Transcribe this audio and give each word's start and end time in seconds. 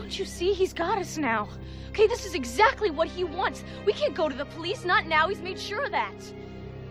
Don't 0.00 0.18
you 0.18 0.24
see? 0.24 0.54
He's 0.54 0.72
got 0.72 0.96
us 0.96 1.18
now. 1.18 1.46
Okay, 1.90 2.06
this 2.06 2.24
is 2.24 2.34
exactly 2.34 2.90
what 2.90 3.06
he 3.06 3.22
wants. 3.22 3.62
We 3.84 3.92
can't 3.92 4.14
go 4.14 4.30
to 4.30 4.34
the 4.34 4.46
police, 4.46 4.86
not 4.86 5.06
now. 5.06 5.28
He's 5.28 5.42
made 5.42 5.58
sure 5.58 5.84
of 5.84 5.90
that. 5.90 6.14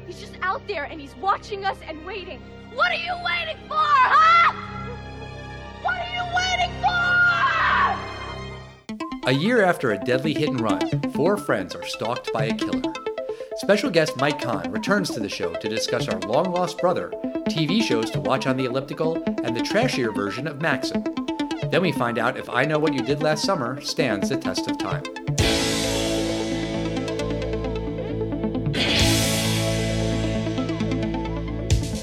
He's 0.05 0.19
just 0.19 0.35
out 0.43 0.61
there 0.67 0.83
and 0.83 1.01
he's 1.01 1.15
watching 1.15 1.65
us 1.65 1.79
and 1.87 2.05
waiting. 2.05 2.39
What 2.75 2.91
are 2.91 3.01
you 3.03 3.15
waiting 3.25 3.57
for, 3.67 3.73
huh? 3.79 4.53
What 5.81 5.97
are 5.97 6.13
you 6.13 6.23
waiting 6.37 6.71
for? 9.23 9.27
A 9.27 9.33
year 9.33 9.63
after 9.63 9.91
a 9.91 9.97
deadly 9.97 10.35
hit 10.35 10.49
and 10.49 10.61
run, 10.61 11.11
four 11.13 11.35
friends 11.35 11.73
are 11.73 11.87
stalked 11.87 12.31
by 12.31 12.45
a 12.45 12.53
killer. 12.53 12.93
Special 13.55 13.89
guest 13.89 14.17
Mike 14.17 14.39
Kahn 14.39 14.71
returns 14.71 15.09
to 15.09 15.19
the 15.19 15.29
show 15.29 15.55
to 15.55 15.67
discuss 15.67 16.07
our 16.07 16.19
long 16.21 16.51
lost 16.51 16.77
brother, 16.77 17.11
TV 17.47 17.81
shows 17.81 18.11
to 18.11 18.21
watch 18.21 18.45
on 18.45 18.55
the 18.55 18.65
elliptical, 18.65 19.15
and 19.43 19.57
the 19.57 19.61
trashier 19.61 20.13
version 20.13 20.45
of 20.45 20.61
Maxim. 20.61 21.03
Then 21.69 21.83
we 21.83 21.91
find 21.91 22.17
out 22.17 22.35
if 22.35 22.49
I 22.49 22.65
Know 22.65 22.79
What 22.79 22.95
You 22.95 23.03
Did 23.03 23.21
Last 23.21 23.43
Summer 23.43 23.79
stands 23.81 24.29
the 24.29 24.37
test 24.37 24.67
of 24.67 24.79
time. 24.79 25.03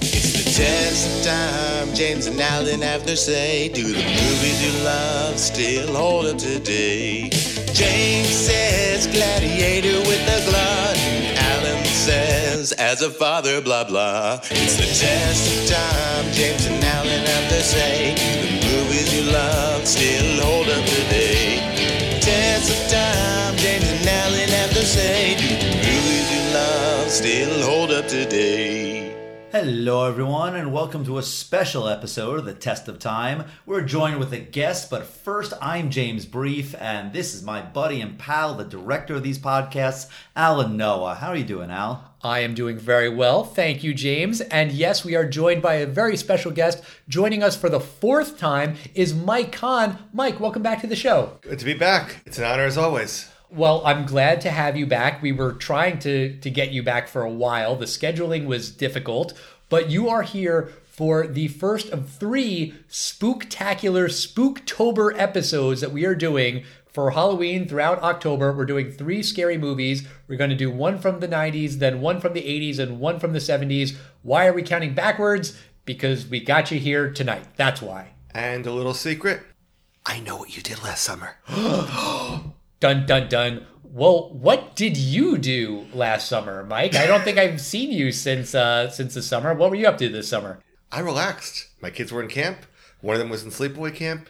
It's 0.00 0.44
the 0.44 0.50
test 0.52 1.18
of 1.18 1.24
time. 1.24 1.94
James 1.96 2.26
and 2.26 2.40
Alan 2.40 2.80
have 2.80 3.04
their 3.06 3.16
say. 3.16 3.68
Do 3.70 3.82
the 3.82 3.94
movies 3.94 4.62
you 4.64 4.84
love 4.84 5.36
still 5.36 5.92
hold 5.96 6.26
up 6.26 6.38
today? 6.38 7.30
James 7.72 8.28
says 8.28 9.08
gladiator 9.08 9.98
with 10.08 10.22
a 10.28 10.48
glut. 10.48 10.96
Alan 11.38 11.84
says 11.86 12.70
as 12.72 13.02
a 13.02 13.10
father, 13.10 13.60
blah 13.60 13.82
blah. 13.82 14.38
It's 14.44 14.76
the 14.76 14.86
test 14.86 15.50
of 15.50 15.76
time. 15.76 16.32
James 16.32 16.66
and 16.66 16.84
Alan 16.84 17.26
have 17.26 17.50
their 17.50 17.62
say. 17.62 18.65
Love 19.32 19.86
still 19.86 20.42
hold 20.44 20.68
up 20.68 20.84
today? 20.84 21.58
Test 22.20 22.70
of 22.70 22.90
time. 22.90 23.56
James 23.56 23.88
and 23.90 24.08
Alan 24.08 24.48
have 24.48 24.74
their 24.74 24.84
say. 24.84 25.36
Do 25.36 25.48
the 25.48 25.74
movies 25.86 26.28
you 26.34 26.54
love 26.54 27.10
still 27.10 27.62
hold 27.62 27.90
up 27.90 28.06
today? 28.08 28.95
Hello, 29.58 30.06
everyone, 30.06 30.54
and 30.54 30.70
welcome 30.70 31.02
to 31.06 31.16
a 31.16 31.22
special 31.22 31.88
episode 31.88 32.40
of 32.40 32.44
The 32.44 32.52
Test 32.52 32.88
of 32.88 32.98
Time. 32.98 33.44
We're 33.64 33.80
joined 33.80 34.18
with 34.18 34.34
a 34.34 34.38
guest, 34.38 34.90
but 34.90 35.06
first, 35.06 35.54
I'm 35.62 35.88
James 35.88 36.26
Brief, 36.26 36.74
and 36.78 37.10
this 37.14 37.34
is 37.34 37.42
my 37.42 37.62
buddy 37.62 38.02
and 38.02 38.18
pal, 38.18 38.52
the 38.52 38.64
director 38.64 39.14
of 39.14 39.22
these 39.22 39.38
podcasts, 39.38 40.10
Alan 40.36 40.76
Noah. 40.76 41.14
How 41.14 41.28
are 41.28 41.36
you 41.36 41.42
doing, 41.42 41.70
Al? 41.70 42.12
I 42.22 42.40
am 42.40 42.52
doing 42.52 42.76
very 42.76 43.08
well. 43.08 43.44
Thank 43.44 43.82
you, 43.82 43.94
James. 43.94 44.42
And 44.42 44.72
yes, 44.72 45.06
we 45.06 45.16
are 45.16 45.26
joined 45.26 45.62
by 45.62 45.76
a 45.76 45.86
very 45.86 46.18
special 46.18 46.50
guest. 46.50 46.84
Joining 47.08 47.42
us 47.42 47.56
for 47.56 47.70
the 47.70 47.80
fourth 47.80 48.36
time 48.36 48.76
is 48.94 49.14
Mike 49.14 49.52
Kahn. 49.52 49.96
Mike, 50.12 50.38
welcome 50.38 50.62
back 50.62 50.82
to 50.82 50.86
the 50.86 50.94
show. 50.94 51.38
Good 51.40 51.60
to 51.60 51.64
be 51.64 51.72
back. 51.72 52.16
It's 52.26 52.36
an 52.36 52.44
honor 52.44 52.64
as 52.64 52.76
always. 52.76 53.30
Well, 53.50 53.82
I'm 53.84 54.06
glad 54.06 54.40
to 54.42 54.50
have 54.50 54.76
you 54.76 54.86
back. 54.86 55.22
We 55.22 55.32
were 55.32 55.52
trying 55.52 55.98
to 56.00 56.36
to 56.38 56.50
get 56.50 56.72
you 56.72 56.82
back 56.82 57.08
for 57.08 57.22
a 57.22 57.30
while. 57.30 57.76
The 57.76 57.86
scheduling 57.86 58.46
was 58.46 58.70
difficult, 58.70 59.34
but 59.68 59.90
you 59.90 60.08
are 60.08 60.22
here 60.22 60.72
for 60.84 61.26
the 61.26 61.48
first 61.48 61.90
of 61.90 62.08
three 62.08 62.74
spooktacular 62.88 64.08
Spooktober 64.08 65.12
episodes 65.18 65.82
that 65.82 65.92
we 65.92 66.06
are 66.06 66.14
doing 66.14 66.64
for 66.86 67.10
Halloween 67.10 67.68
throughout 67.68 68.02
October. 68.02 68.50
We're 68.50 68.64
doing 68.64 68.90
three 68.90 69.22
scary 69.22 69.58
movies. 69.58 70.08
We're 70.26 70.38
going 70.38 70.48
to 70.48 70.56
do 70.56 70.70
one 70.70 70.98
from 70.98 71.20
the 71.20 71.28
90s, 71.28 71.74
then 71.74 72.00
one 72.00 72.20
from 72.20 72.32
the 72.32 72.40
80s, 72.40 72.78
and 72.78 72.98
one 72.98 73.20
from 73.20 73.34
the 73.34 73.38
70s. 73.38 73.94
Why 74.22 74.46
are 74.46 74.54
we 74.54 74.62
counting 74.62 74.94
backwards? 74.94 75.60
Because 75.84 76.26
we 76.26 76.40
got 76.40 76.70
you 76.70 76.78
here 76.78 77.10
tonight. 77.10 77.44
That's 77.56 77.82
why. 77.82 78.12
And 78.30 78.66
a 78.66 78.72
little 78.72 78.94
secret 78.94 79.42
I 80.06 80.20
know 80.20 80.36
what 80.36 80.56
you 80.56 80.62
did 80.62 80.82
last 80.82 81.02
summer. 81.02 81.36
Dun 82.80 83.06
dun 83.06 83.28
dun. 83.28 83.66
Well, 83.82 84.28
what 84.30 84.76
did 84.76 84.96
you 84.98 85.38
do 85.38 85.86
last 85.94 86.28
summer, 86.28 86.62
Mike? 86.64 86.94
I 86.94 87.06
don't 87.06 87.22
think 87.22 87.38
I've 87.38 87.60
seen 87.60 87.90
you 87.90 88.12
since 88.12 88.54
uh 88.54 88.90
since 88.90 89.14
the 89.14 89.22
summer. 89.22 89.54
What 89.54 89.70
were 89.70 89.76
you 89.76 89.86
up 89.86 89.98
to 89.98 90.08
this 90.08 90.28
summer? 90.28 90.60
I 90.92 91.00
relaxed. 91.00 91.68
My 91.80 91.90
kids 91.90 92.12
were 92.12 92.22
in 92.22 92.28
camp. 92.28 92.66
One 93.00 93.14
of 93.14 93.20
them 93.20 93.30
was 93.30 93.42
in 93.44 93.50
sleepaway 93.50 93.94
camp. 93.94 94.28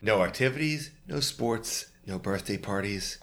No 0.00 0.22
activities, 0.22 0.90
no 1.08 1.20
sports, 1.20 1.86
no 2.06 2.18
birthday 2.18 2.56
parties. 2.56 3.18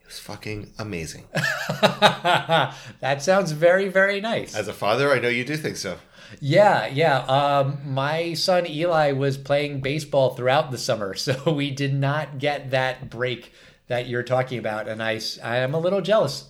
It 0.00 0.06
was 0.06 0.18
fucking 0.18 0.72
amazing. 0.78 1.28
that 1.80 3.18
sounds 3.18 3.52
very 3.52 3.88
very 3.88 4.20
nice. 4.20 4.56
As 4.56 4.66
a 4.66 4.72
father, 4.72 5.12
I 5.12 5.20
know 5.20 5.28
you 5.28 5.44
do 5.44 5.56
think 5.56 5.76
so. 5.76 5.98
Yeah, 6.40 6.86
yeah. 6.86 7.18
Um, 7.20 7.78
my 7.84 8.34
son 8.34 8.66
Eli 8.66 9.12
was 9.12 9.36
playing 9.36 9.80
baseball 9.80 10.34
throughout 10.34 10.70
the 10.70 10.78
summer, 10.78 11.14
so 11.26 11.52
we 11.52 11.70
did 11.70 11.94
not 11.94 12.38
get 12.38 12.70
that 12.70 13.10
break 13.10 13.52
that 13.90 14.06
you're 14.08 14.22
talking 14.22 14.58
about, 14.58 14.88
and 14.88 15.02
I 15.02 15.20
I 15.42 15.56
am 15.58 15.74
a 15.74 15.78
little 15.78 16.00
jealous. 16.00 16.48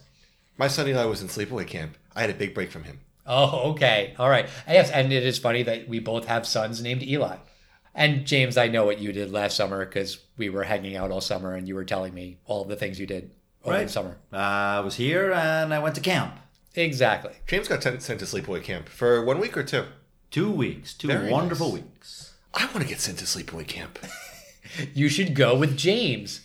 My 0.56 0.68
son 0.68 0.86
Eli 0.86 1.04
was 1.06 1.22
in 1.22 1.28
sleepaway 1.28 1.66
camp. 1.66 1.96
I 2.14 2.20
had 2.20 2.30
a 2.30 2.34
big 2.34 2.54
break 2.54 2.70
from 2.70 2.84
him. 2.84 3.00
Oh, 3.26 3.70
okay. 3.72 4.14
All 4.18 4.28
right. 4.28 4.48
Yes, 4.68 4.90
and 4.90 5.12
it 5.12 5.24
is 5.24 5.38
funny 5.38 5.62
that 5.62 5.88
we 5.88 6.00
both 6.00 6.26
have 6.26 6.46
sons 6.46 6.82
named 6.82 7.02
Eli. 7.02 7.36
And 7.94 8.26
James, 8.26 8.56
I 8.58 8.68
know 8.68 8.84
what 8.84 8.98
you 9.00 9.12
did 9.12 9.30
last 9.32 9.56
summer 9.56 9.84
because 9.86 10.18
we 10.36 10.48
were 10.50 10.64
hanging 10.64 10.96
out 10.96 11.10
all 11.10 11.20
summer 11.20 11.54
and 11.54 11.66
you 11.66 11.74
were 11.74 11.84
telling 11.84 12.12
me 12.14 12.38
all 12.46 12.64
the 12.64 12.76
things 12.76 13.00
you 13.00 13.06
did 13.06 13.30
over 13.64 13.74
the 13.74 13.80
Right. 13.82 13.90
summer. 13.90 14.16
I 14.32 14.80
was 14.80 14.96
here 14.96 15.32
and 15.32 15.72
I 15.72 15.78
went 15.78 15.94
to 15.96 16.00
camp. 16.00 16.38
Exactly. 16.74 17.32
James 17.46 17.68
got 17.68 17.82
sent 17.82 18.02
sent 18.02 18.20
to 18.20 18.26
sleepaway 18.26 18.62
camp 18.62 18.88
for 18.88 19.24
one 19.24 19.40
week 19.40 19.56
or 19.56 19.64
two. 19.64 19.86
Two 20.30 20.50
weeks, 20.50 20.94
two 20.94 21.08
Very 21.08 21.30
wonderful 21.32 21.68
nice. 21.72 21.74
weeks. 21.82 22.34
I 22.54 22.66
want 22.66 22.80
to 22.82 22.86
get 22.88 23.00
sent 23.00 23.18
to 23.18 23.24
sleepaway 23.24 23.66
camp. 23.66 23.98
You 24.94 25.08
should 25.08 25.34
go 25.34 25.56
with 25.56 25.76
James. 25.76 26.42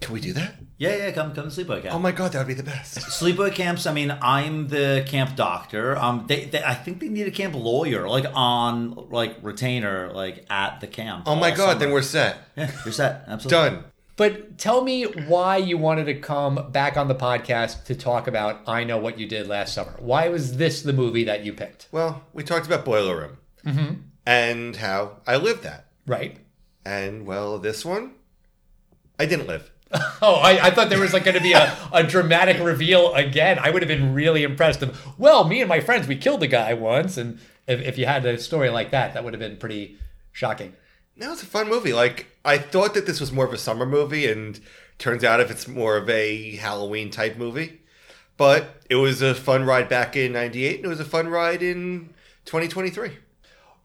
Can 0.00 0.14
we 0.14 0.20
do 0.20 0.32
that? 0.34 0.54
Yeah, 0.76 0.94
yeah, 0.94 1.10
come, 1.10 1.34
come 1.34 1.50
to 1.50 1.64
sleepaway 1.64 1.82
camp. 1.82 1.94
Oh 1.94 1.98
my 1.98 2.12
god, 2.12 2.32
that 2.32 2.38
would 2.38 2.46
be 2.46 2.54
the 2.54 2.62
best. 2.62 2.98
Sleepaway 3.20 3.52
camps. 3.52 3.84
I 3.84 3.92
mean, 3.92 4.16
I'm 4.22 4.68
the 4.68 5.04
camp 5.08 5.34
doctor. 5.34 5.96
Um, 5.96 6.26
they, 6.28 6.44
they, 6.44 6.62
I 6.62 6.74
think 6.74 7.00
they 7.00 7.08
need 7.08 7.26
a 7.26 7.32
camp 7.32 7.56
lawyer, 7.56 8.08
like 8.08 8.26
on, 8.32 9.08
like 9.10 9.38
retainer, 9.42 10.12
like 10.12 10.46
at 10.48 10.80
the 10.80 10.86
camp. 10.86 11.24
Oh 11.26 11.34
my 11.34 11.50
all 11.50 11.56
god, 11.56 11.68
summer. 11.70 11.78
then 11.80 11.90
we're 11.90 12.02
set. 12.02 12.38
yeah, 12.56 12.70
you're 12.84 12.92
set. 12.92 13.24
Absolutely 13.26 13.70
Done. 13.70 13.84
But 14.16 14.58
tell 14.58 14.82
me 14.82 15.04
why 15.04 15.58
you 15.58 15.78
wanted 15.78 16.04
to 16.06 16.14
come 16.14 16.70
back 16.72 16.96
on 16.96 17.06
the 17.06 17.14
podcast 17.14 17.84
to 17.84 17.94
talk 17.94 18.26
about 18.26 18.68
I 18.68 18.82
Know 18.82 18.98
What 18.98 19.18
You 19.18 19.26
Did 19.28 19.46
Last 19.46 19.74
Summer. 19.74 19.94
Why 19.98 20.28
was 20.28 20.56
this 20.56 20.82
the 20.82 20.92
movie 20.92 21.24
that 21.24 21.44
you 21.44 21.52
picked? 21.52 21.88
Well, 21.92 22.24
we 22.32 22.42
talked 22.42 22.66
about 22.66 22.84
Boiler 22.84 23.36
Room 23.64 24.10
and 24.26 24.74
how 24.76 25.18
I 25.26 25.36
lived 25.36 25.62
that. 25.62 25.86
Right? 26.06 26.36
And 26.84 27.26
well, 27.26 27.58
this 27.58 27.84
one, 27.84 28.14
I 29.20 29.26
didn't 29.26 29.46
live. 29.46 29.70
Oh, 30.20 30.34
I, 30.34 30.66
I 30.66 30.70
thought 30.70 30.90
there 30.90 30.98
was 30.98 31.12
like 31.12 31.24
going 31.24 31.36
to 31.36 31.42
be 31.42 31.52
a, 31.52 31.76
a 31.92 32.02
dramatic 32.02 32.60
reveal 32.60 33.14
again. 33.14 33.58
I 33.60 33.70
would 33.70 33.82
have 33.82 33.88
been 33.88 34.12
really 34.12 34.42
impressed. 34.42 34.82
Of, 34.82 35.00
well, 35.16 35.44
me 35.44 35.60
and 35.60 35.68
my 35.68 35.80
friends, 35.80 36.08
we 36.08 36.16
killed 36.16 36.40
the 36.40 36.48
guy 36.48 36.74
once. 36.74 37.16
And 37.16 37.38
if, 37.68 37.80
if 37.80 37.98
you 37.98 38.06
had 38.06 38.26
a 38.26 38.36
story 38.38 38.68
like 38.68 38.90
that, 38.90 39.14
that 39.14 39.22
would 39.22 39.32
have 39.32 39.40
been 39.40 39.56
pretty 39.56 39.96
shocking. 40.32 40.74
No, 41.16 41.32
it's 41.32 41.42
a 41.42 41.46
fun 41.46 41.68
movie. 41.68 41.92
Like 41.92 42.26
I 42.44 42.58
thought 42.58 42.94
that 42.94 43.06
this 43.06 43.20
was 43.20 43.32
more 43.32 43.44
of 43.44 43.52
a 43.52 43.58
summer 43.58 43.86
movie, 43.86 44.30
and 44.30 44.58
turns 44.98 45.24
out 45.24 45.40
if 45.40 45.50
it's 45.50 45.66
more 45.66 45.96
of 45.96 46.08
a 46.08 46.56
Halloween 46.56 47.10
type 47.10 47.36
movie. 47.36 47.80
But 48.36 48.82
it 48.88 48.96
was 48.96 49.20
a 49.20 49.34
fun 49.34 49.64
ride 49.64 49.88
back 49.88 50.16
in 50.16 50.32
'98, 50.32 50.76
and 50.76 50.84
it 50.84 50.88
was 50.88 51.00
a 51.00 51.04
fun 51.04 51.28
ride 51.28 51.62
in 51.62 52.10
2023. 52.44 53.16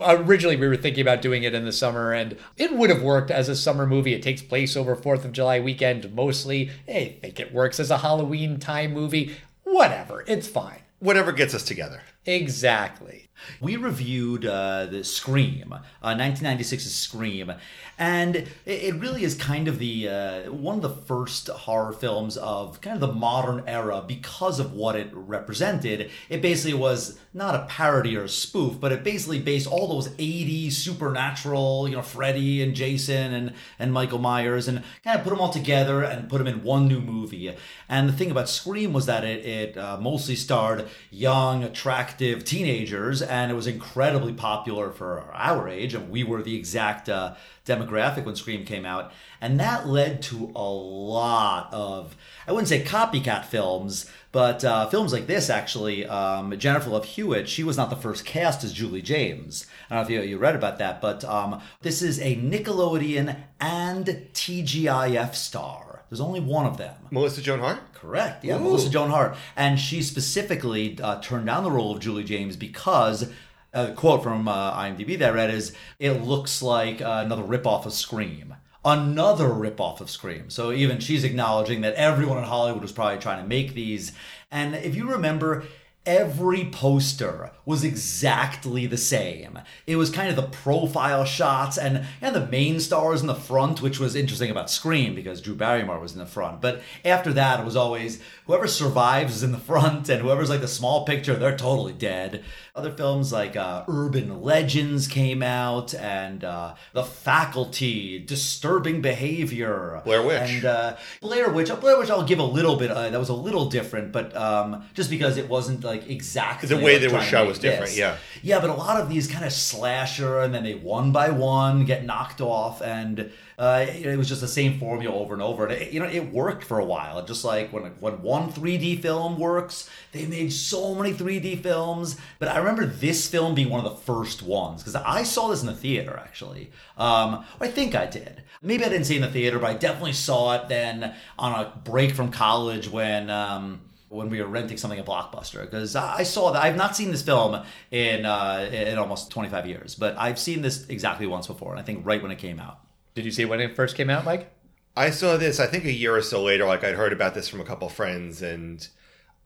Originally, 0.05 0.55
we 0.55 0.67
were 0.67 0.77
thinking 0.77 1.01
about 1.01 1.21
doing 1.21 1.43
it 1.43 1.53
in 1.53 1.65
the 1.65 1.71
summer, 1.71 2.11
and 2.13 2.37
it 2.57 2.73
would 2.73 2.89
have 2.89 3.01
worked 3.01 3.31
as 3.31 3.49
a 3.49 3.55
summer 3.55 3.85
movie. 3.87 4.13
It 4.13 4.21
takes 4.23 4.41
place 4.41 4.75
over 4.75 4.95
4th 4.95 5.25
of 5.25 5.31
July 5.31 5.59
weekend 5.59 6.13
mostly. 6.13 6.71
I 6.87 7.17
think 7.21 7.39
it 7.39 7.53
works 7.53 7.79
as 7.79 7.91
a 7.91 7.99
Halloween 7.99 8.59
time 8.59 8.93
movie. 8.93 9.35
Whatever, 9.63 10.23
it's 10.27 10.47
fine. 10.47 10.81
Whatever 10.99 11.31
gets 11.31 11.53
us 11.53 11.63
together. 11.63 12.01
Exactly. 12.25 13.27
We 13.59 13.75
reviewed 13.75 14.45
uh, 14.45 14.85
the 14.85 15.03
Scream, 15.03 15.73
uh, 15.73 16.13
1996's 16.15 16.93
Scream, 16.93 17.51
and 17.97 18.47
it, 18.65 18.95
really 18.95 19.23
is 19.23 19.35
kind 19.35 19.67
of 19.67 19.79
the 19.79 20.07
uh, 20.07 20.51
one 20.51 20.75
of 20.75 20.81
the 20.81 20.89
first 20.89 21.47
horror 21.47 21.93
films 21.93 22.37
of 22.37 22.79
kind 22.81 22.95
of 22.95 23.01
the 23.01 23.13
modern 23.13 23.63
era 23.67 24.03
because 24.05 24.59
of 24.59 24.73
what 24.73 24.95
it 24.95 25.09
represented. 25.11 26.09
It 26.29 26.41
basically 26.41 26.73
was 26.73 27.19
not 27.33 27.55
a 27.55 27.65
parody 27.65 28.15
or 28.15 28.23
a 28.23 28.29
spoof, 28.29 28.79
but 28.79 28.91
it 28.91 29.03
basically 29.03 29.39
based 29.39 29.67
all 29.67 29.87
those 29.87 30.09
80s 30.09 30.73
supernatural, 30.73 31.87
you 31.87 31.95
know, 31.95 32.01
Freddy 32.01 32.61
and 32.61 32.75
Jason 32.75 33.33
and 33.33 33.53
and 33.77 33.93
Michael 33.93 34.19
Myers, 34.19 34.67
and 34.67 34.83
kind 35.03 35.17
of 35.17 35.23
put 35.23 35.31
them 35.31 35.41
all 35.41 35.51
together 35.51 36.03
and 36.03 36.29
put 36.29 36.37
them 36.37 36.47
in 36.47 36.63
one 36.63 36.87
new 36.87 37.01
movie. 37.01 37.53
And 37.89 38.09
the 38.09 38.13
thing 38.13 38.31
about 38.31 38.49
Scream 38.49 38.93
was 38.93 39.05
that 39.05 39.23
it 39.23 39.45
it 39.45 39.77
uh, 39.77 39.97
mostly 39.99 40.35
starred 40.35 40.87
young, 41.11 41.63
attractive 41.63 42.43
teenagers 42.43 43.21
and 43.21 43.51
it 43.51 43.55
was 43.55 43.67
incredibly 43.67 44.33
popular 44.33 44.91
for 44.91 45.31
our 45.33 45.67
age, 45.67 45.93
and 45.93 46.09
we 46.09 46.23
were 46.23 46.41
the 46.41 46.55
exact 46.55 47.09
uh, 47.09 47.35
demographic 47.65 48.25
when 48.25 48.35
Scream 48.35 48.65
came 48.65 48.85
out, 48.85 49.11
and 49.39 49.59
that 49.59 49.87
led 49.87 50.21
to 50.23 50.51
a 50.55 50.63
lot 50.63 51.69
of 51.71 52.15
I 52.47 52.51
wouldn't 52.51 52.67
say 52.67 52.83
copycat 52.83 53.45
films, 53.45 54.09
but 54.31 54.65
uh, 54.65 54.87
films 54.89 55.13
like 55.13 55.27
this 55.27 55.49
actually. 55.49 56.05
Um, 56.05 56.57
Jennifer 56.57 56.89
Love 56.89 57.05
Hewitt, 57.05 57.47
she 57.47 57.63
was 57.63 57.77
not 57.77 57.89
the 57.89 57.95
first 57.95 58.25
cast 58.25 58.63
as 58.63 58.73
Julie 58.73 59.01
James. 59.01 59.65
I 59.89 59.95
don't 59.95 60.09
know 60.09 60.15
if 60.15 60.23
you, 60.25 60.29
you 60.29 60.37
read 60.37 60.55
about 60.55 60.77
that, 60.79 61.01
but 61.01 61.23
um, 61.23 61.61
this 61.81 62.01
is 62.01 62.19
a 62.19 62.35
Nickelodeon 62.35 63.37
and 63.59 64.05
TGIF 64.33 65.35
star. 65.35 66.03
There's 66.09 66.21
only 66.21 66.41
one 66.41 66.65
of 66.65 66.77
them. 66.77 66.95
Melissa 67.09 67.41
Joan 67.41 67.59
Hart? 67.59 67.79
Correct. 67.93 68.43
Yeah, 68.43 68.57
Melissa 68.57 68.89
Joan 68.89 69.09
Hart, 69.09 69.35
and 69.55 69.79
she 69.79 70.01
specifically 70.01 70.99
uh, 71.01 71.19
turned 71.21 71.45
down 71.45 71.63
the 71.63 71.71
role 71.71 71.91
of 71.93 71.99
Julie 71.99 72.23
James 72.23 72.55
because. 72.55 73.31
A 73.73 73.91
quote 73.91 74.21
from 74.21 74.47
uh, 74.47 74.73
IMDb 74.73 75.17
that 75.17 75.31
I 75.31 75.33
read 75.33 75.49
is, 75.49 75.73
"It 75.99 76.23
looks 76.23 76.61
like 76.61 77.01
uh, 77.01 77.23
another 77.25 77.43
ripoff 77.43 77.85
of 77.85 77.93
Scream." 77.93 78.55
Another 78.85 79.47
ripoff 79.47 80.01
of 80.01 80.09
Scream. 80.09 80.49
So 80.49 80.73
even 80.73 80.99
she's 80.99 81.23
acknowledging 81.23 81.81
that 81.81 81.93
everyone 81.95 82.37
in 82.37 82.43
Hollywood 82.43 82.81
was 82.81 82.91
probably 82.91 83.17
trying 83.17 83.41
to 83.41 83.47
make 83.47 83.73
these. 83.73 84.11
And 84.51 84.75
if 84.75 84.93
you 84.93 85.09
remember, 85.09 85.63
every 86.05 86.65
poster 86.65 87.51
was 87.65 87.83
exactly 87.83 88.85
the 88.85 88.97
same. 88.97 89.59
It 89.87 89.95
was 89.95 90.09
kind 90.09 90.29
of 90.29 90.35
the 90.35 90.43
profile 90.43 91.23
shots 91.23 91.77
and 91.77 92.05
and 92.21 92.35
the 92.35 92.45
main 92.47 92.79
stars 92.79 93.21
in 93.21 93.27
the 93.27 93.35
front, 93.35 93.81
which 93.81 93.99
was 93.99 94.15
interesting 94.15 94.51
about 94.51 94.69
Scream 94.69 95.15
because 95.15 95.41
Drew 95.41 95.55
Barrymore 95.55 95.99
was 95.99 96.13
in 96.13 96.19
the 96.19 96.25
front. 96.25 96.59
But 96.61 96.81
after 97.05 97.31
that, 97.33 97.59
it 97.59 97.65
was 97.65 97.75
always 97.77 98.21
whoever 98.45 98.67
survives 98.67 99.35
is 99.37 99.43
in 99.43 99.51
the 99.53 99.57
front, 99.57 100.09
and 100.09 100.21
whoever's 100.21 100.49
like 100.49 100.61
the 100.61 100.67
small 100.67 101.05
picture, 101.05 101.35
they're 101.35 101.55
totally 101.57 101.93
dead. 101.93 102.43
Other 102.75 102.91
films 102.91 103.31
like 103.31 103.55
uh, 103.55 103.85
Urban 103.87 104.41
Legends 104.41 105.07
came 105.07 105.43
out, 105.43 105.93
and 105.93 106.43
uh, 106.43 106.73
The 106.93 107.03
Faculty, 107.03 108.17
Disturbing 108.17 108.99
Behavior, 109.01 110.01
Blair 110.03 110.23
Witch. 110.23 110.49
and 110.49 110.65
uh, 110.65 110.95
Blair 111.21 111.51
Witch. 111.51 111.69
Blair 111.79 111.99
Witch, 111.99 112.09
I'll 112.09 112.23
give 112.25 112.39
a 112.39 112.43
little 112.43 112.75
bit. 112.75 112.89
Uh, 112.89 113.09
that 113.11 113.19
was 113.19 113.29
a 113.29 113.33
little 113.35 113.67
different, 113.69 114.11
but 114.11 114.35
um, 114.35 114.83
just 114.95 115.11
because 115.11 115.37
it 115.37 115.47
wasn't 115.47 115.83
like 115.83 115.92
exactly 115.93 116.67
The 116.69 116.77
way 116.77 116.93
like 116.93 117.01
they 117.01 117.07
were 117.07 117.21
shot 117.21 117.47
was 117.47 117.59
different, 117.59 117.91
this. 117.91 117.97
yeah. 117.97 118.17
Yeah, 118.41 118.59
but 118.59 118.69
a 118.69 118.73
lot 118.73 118.99
of 118.99 119.09
these 119.09 119.27
kind 119.27 119.45
of 119.45 119.53
slasher, 119.53 120.39
and 120.39 120.53
then 120.53 120.63
they 120.63 120.75
one 120.75 121.11
by 121.11 121.29
one 121.29 121.85
get 121.85 122.03
knocked 122.05 122.41
off, 122.41 122.81
and 122.81 123.31
uh, 123.57 123.85
it 123.87 124.17
was 124.17 124.27
just 124.27 124.41
the 124.41 124.47
same 124.47 124.79
formula 124.79 125.15
over 125.15 125.33
and 125.33 125.41
over. 125.43 125.65
And 125.65 125.73
it, 125.81 125.91
you 125.93 125.99
know, 125.99 126.07
it 126.09 126.31
worked 126.33 126.63
for 126.63 126.79
a 126.79 126.85
while. 126.85 127.23
Just 127.25 127.45
like 127.45 127.71
when 127.71 127.83
when 127.99 128.21
one 128.21 128.51
3D 128.51 129.01
film 129.01 129.37
works, 129.39 129.89
they 130.11 130.25
made 130.25 130.51
so 130.51 130.95
many 130.95 131.13
3D 131.13 131.61
films. 131.61 132.17
But 132.39 132.49
I 132.49 132.57
remember 132.57 132.85
this 132.85 133.29
film 133.29 133.55
being 133.55 133.69
one 133.69 133.85
of 133.85 133.89
the 133.89 134.01
first 134.01 134.41
ones 134.43 134.81
because 134.81 134.95
I 134.95 135.23
saw 135.23 135.47
this 135.49 135.61
in 135.61 135.67
the 135.67 135.75
theater 135.75 136.17
actually. 136.17 136.71
Um, 136.97 137.45
I 137.61 137.67
think 137.67 137.95
I 137.95 138.07
did. 138.07 138.41
Maybe 138.61 138.83
I 138.85 138.89
didn't 138.89 139.05
see 139.05 139.15
it 139.15 139.17
in 139.17 139.23
the 139.23 139.31
theater, 139.31 139.59
but 139.59 139.69
I 139.69 139.73
definitely 139.75 140.13
saw 140.13 140.55
it 140.55 140.67
then 140.67 141.13
on 141.37 141.51
a 141.53 141.79
break 141.85 142.13
from 142.13 142.31
college 142.31 142.89
when. 142.89 143.29
Um, 143.29 143.81
when 144.13 144.29
we 144.29 144.41
were 144.41 144.47
renting 144.47 144.77
something 144.77 144.99
at 144.99 145.05
Blockbuster 145.05 145.61
because 145.61 145.95
I 145.95 146.17
I 146.17 146.23
saw 146.23 146.51
that 146.51 146.63
I've 146.63 146.75
not 146.75 146.95
seen 146.95 147.11
this 147.11 147.21
film 147.21 147.63
in 147.91 148.25
uh, 148.25 148.69
in 148.71 148.97
almost 148.97 149.31
25 149.31 149.67
years, 149.67 149.95
but 149.95 150.15
I've 150.17 150.39
seen 150.39 150.61
this 150.61 150.87
exactly 150.87 151.27
once 151.27 151.47
before, 151.47 151.71
and 151.71 151.79
I 151.79 151.83
think 151.83 152.05
right 152.05 152.21
when 152.21 152.31
it 152.31 152.37
came 152.37 152.59
out. 152.59 152.79
Did 153.15 153.25
you 153.25 153.31
see 153.31 153.43
it 153.43 153.49
when 153.49 153.59
it 153.59 153.75
first 153.75 153.95
came 153.95 154.09
out, 154.09 154.25
Mike? 154.25 154.51
I 154.95 155.09
saw 155.09 155.37
this, 155.37 155.59
I 155.59 155.67
think 155.67 155.85
a 155.85 155.91
year 155.91 156.15
or 156.15 156.21
so 156.21 156.43
later. 156.43 156.65
Like, 156.65 156.83
I'd 156.83 156.95
heard 156.95 157.13
about 157.13 157.33
this 157.33 157.47
from 157.47 157.59
a 157.61 157.63
couple 157.63 157.89
friends, 157.89 158.41
and 158.41 158.87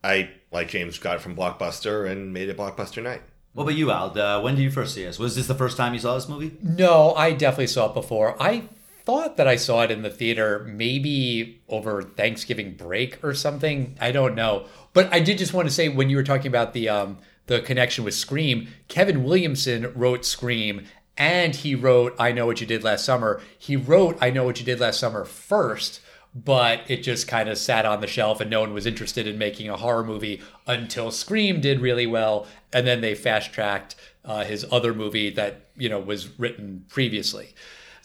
I, 0.04 0.30
like 0.52 0.68
James, 0.68 0.98
got 0.98 1.16
it 1.16 1.22
from 1.22 1.34
Blockbuster 1.34 2.10
and 2.10 2.32
made 2.32 2.48
it 2.48 2.56
Blockbuster 2.56 3.02
night. 3.02 3.22
What 3.54 3.64
about 3.64 3.74
you, 3.74 3.90
Al? 3.90 4.18
Uh, 4.18 4.40
when 4.42 4.56
did 4.56 4.62
you 4.62 4.70
first 4.70 4.94
see 4.94 5.04
this? 5.04 5.18
Was 5.18 5.36
this 5.36 5.46
the 5.46 5.54
first 5.54 5.76
time 5.76 5.94
you 5.94 6.00
saw 6.00 6.14
this 6.14 6.28
movie? 6.28 6.56
No, 6.62 7.14
I 7.14 7.32
definitely 7.32 7.68
saw 7.68 7.90
it 7.90 7.94
before. 7.94 8.40
I 8.40 8.68
thought 9.08 9.38
that 9.38 9.48
I 9.48 9.56
saw 9.56 9.80
it 9.84 9.90
in 9.90 10.02
the 10.02 10.10
theater 10.10 10.66
maybe 10.68 11.62
over 11.66 12.02
Thanksgiving 12.02 12.74
break 12.74 13.24
or 13.24 13.32
something. 13.32 13.96
I 13.98 14.12
don't 14.12 14.34
know. 14.34 14.66
But 14.92 15.10
I 15.10 15.18
did 15.18 15.38
just 15.38 15.54
want 15.54 15.66
to 15.66 15.74
say 15.74 15.88
when 15.88 16.10
you 16.10 16.16
were 16.18 16.22
talking 16.22 16.48
about 16.48 16.74
the 16.74 16.90
um 16.90 17.16
the 17.46 17.60
connection 17.62 18.04
with 18.04 18.12
Scream, 18.12 18.68
Kevin 18.88 19.24
Williamson 19.24 19.94
wrote 19.94 20.26
Scream 20.26 20.84
and 21.16 21.54
he 21.54 21.74
wrote 21.74 22.16
I 22.18 22.32
Know 22.32 22.44
What 22.44 22.60
You 22.60 22.66
Did 22.66 22.84
Last 22.84 23.06
Summer. 23.06 23.40
He 23.58 23.76
wrote 23.76 24.18
I 24.20 24.28
Know 24.28 24.44
What 24.44 24.60
You 24.60 24.66
Did 24.66 24.78
Last 24.78 25.00
Summer 25.00 25.24
first, 25.24 26.02
but 26.34 26.82
it 26.86 27.02
just 27.02 27.26
kind 27.26 27.48
of 27.48 27.56
sat 27.56 27.86
on 27.86 28.02
the 28.02 28.06
shelf 28.06 28.42
and 28.42 28.50
no 28.50 28.60
one 28.60 28.74
was 28.74 28.84
interested 28.84 29.26
in 29.26 29.38
making 29.38 29.70
a 29.70 29.78
horror 29.78 30.04
movie 30.04 30.42
until 30.66 31.10
Scream 31.10 31.62
did 31.62 31.80
really 31.80 32.06
well 32.06 32.46
and 32.74 32.86
then 32.86 33.00
they 33.00 33.14
fast 33.14 33.54
tracked 33.54 33.94
uh, 34.26 34.44
his 34.44 34.66
other 34.70 34.92
movie 34.92 35.30
that, 35.30 35.62
you 35.78 35.88
know, 35.88 35.98
was 35.98 36.38
written 36.38 36.84
previously. 36.90 37.54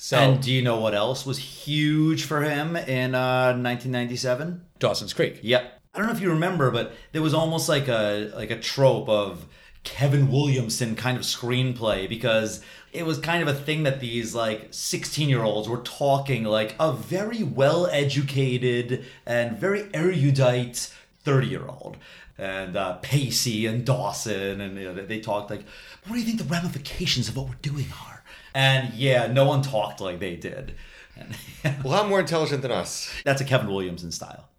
So 0.04 0.18
And 0.18 0.42
do 0.44 0.52
you 0.52 0.62
know 0.62 0.82
what 0.82 0.94
else 0.94 1.26
was 1.26 1.38
huge 1.38 2.26
for 2.26 2.42
him 2.42 2.76
in 2.76 3.16
uh, 3.16 3.54
1997? 3.56 4.60
Dawson's 4.78 5.14
Creek. 5.14 5.40
Yep. 5.42 5.80
I 5.94 5.98
don't 5.98 6.08
know 6.08 6.14
if 6.14 6.20
you 6.20 6.30
remember, 6.32 6.72
but 6.72 6.92
there 7.14 7.22
was 7.22 7.34
almost 7.34 7.70
like 7.70 7.88
a 7.88 8.30
like 8.36 8.52
a 8.52 8.60
trope 8.60 9.08
of 9.08 9.46
Kevin 9.86 10.30
Williamson 10.30 10.98
kind 10.98 11.16
of 11.16 11.24
screenplay 11.24 12.10
because 12.10 12.62
it 12.92 13.06
was 13.06 13.18
kind 13.18 13.42
of 13.42 13.48
a 13.48 13.58
thing 13.58 13.84
that 13.84 14.02
these 14.02 14.36
like 14.36 14.68
16 14.72 15.30
year 15.30 15.42
olds 15.44 15.70
were 15.70 15.78
talking 15.84 16.44
like 16.44 16.76
a 16.82 16.92
very 16.92 17.42
well 17.42 17.88
educated 17.88 19.06
and 19.26 19.58
very 19.58 19.88
erudite 19.94 20.92
30 21.24 21.48
year 21.48 21.66
old. 21.66 21.96
And 22.38 22.76
uh, 22.76 22.94
Pacey 23.02 23.68
and 23.68 23.86
Dawson, 23.86 24.60
and 24.60 24.78
you 24.78 24.84
know, 24.84 24.94
they- 24.96 25.06
they 25.06 25.20
talked 25.22 25.50
like, 25.50 25.64
what 26.08 26.16
do 26.16 26.20
you 26.20 26.26
think 26.26 26.40
the 26.40 26.44
ramifications 26.56 27.30
of 27.30 27.38
what 27.38 27.48
we're 27.48 27.56
doing 27.62 27.86
are? 28.06 28.13
And 28.54 28.94
yeah, 28.94 29.28
no 29.28 29.46
one 29.46 29.62
talked 29.62 30.02
like 30.02 30.20
they 30.20 30.36
did. 30.36 30.76
And 31.16 31.36
A 31.84 31.88
lot 31.88 32.10
more 32.10 32.20
intelligent 32.20 32.62
than 32.62 32.72
us. 32.72 33.10
that's 33.24 33.42
a 33.42 33.46
Kevin 33.46 33.68
Williamson 33.68 34.12
style. 34.12 34.50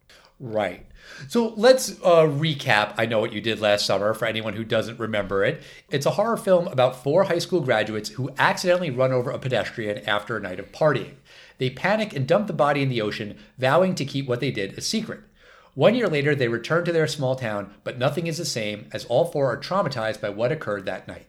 Right. 0.40 0.86
So 1.28 1.54
let's 1.56 1.90
uh, 2.02 2.26
recap 2.26 2.94
I 2.98 3.06
Know 3.06 3.20
What 3.20 3.32
You 3.32 3.40
Did 3.40 3.60
Last 3.60 3.86
Summer 3.86 4.14
for 4.14 4.26
anyone 4.26 4.54
who 4.54 4.64
doesn't 4.64 4.98
remember 4.98 5.44
it. 5.44 5.62
It's 5.90 6.06
a 6.06 6.12
horror 6.12 6.36
film 6.36 6.66
about 6.68 7.02
four 7.02 7.24
high 7.24 7.38
school 7.38 7.60
graduates 7.60 8.10
who 8.10 8.30
accidentally 8.38 8.90
run 8.90 9.12
over 9.12 9.30
a 9.30 9.38
pedestrian 9.38 9.98
after 10.06 10.36
a 10.36 10.40
night 10.40 10.58
of 10.58 10.72
partying. 10.72 11.14
They 11.58 11.70
panic 11.70 12.14
and 12.14 12.26
dump 12.26 12.46
the 12.46 12.52
body 12.52 12.82
in 12.82 12.88
the 12.88 13.02
ocean, 13.02 13.38
vowing 13.58 13.94
to 13.94 14.04
keep 14.04 14.26
what 14.26 14.40
they 14.40 14.50
did 14.50 14.76
a 14.76 14.80
secret. 14.80 15.20
One 15.74 15.94
year 15.94 16.08
later, 16.08 16.34
they 16.34 16.48
return 16.48 16.84
to 16.84 16.92
their 16.92 17.06
small 17.06 17.36
town, 17.36 17.74
but 17.84 17.98
nothing 17.98 18.26
is 18.26 18.38
the 18.38 18.44
same 18.44 18.88
as 18.92 19.04
all 19.06 19.26
four 19.26 19.52
are 19.52 19.56
traumatized 19.56 20.20
by 20.20 20.30
what 20.30 20.52
occurred 20.52 20.86
that 20.86 21.06
night. 21.06 21.26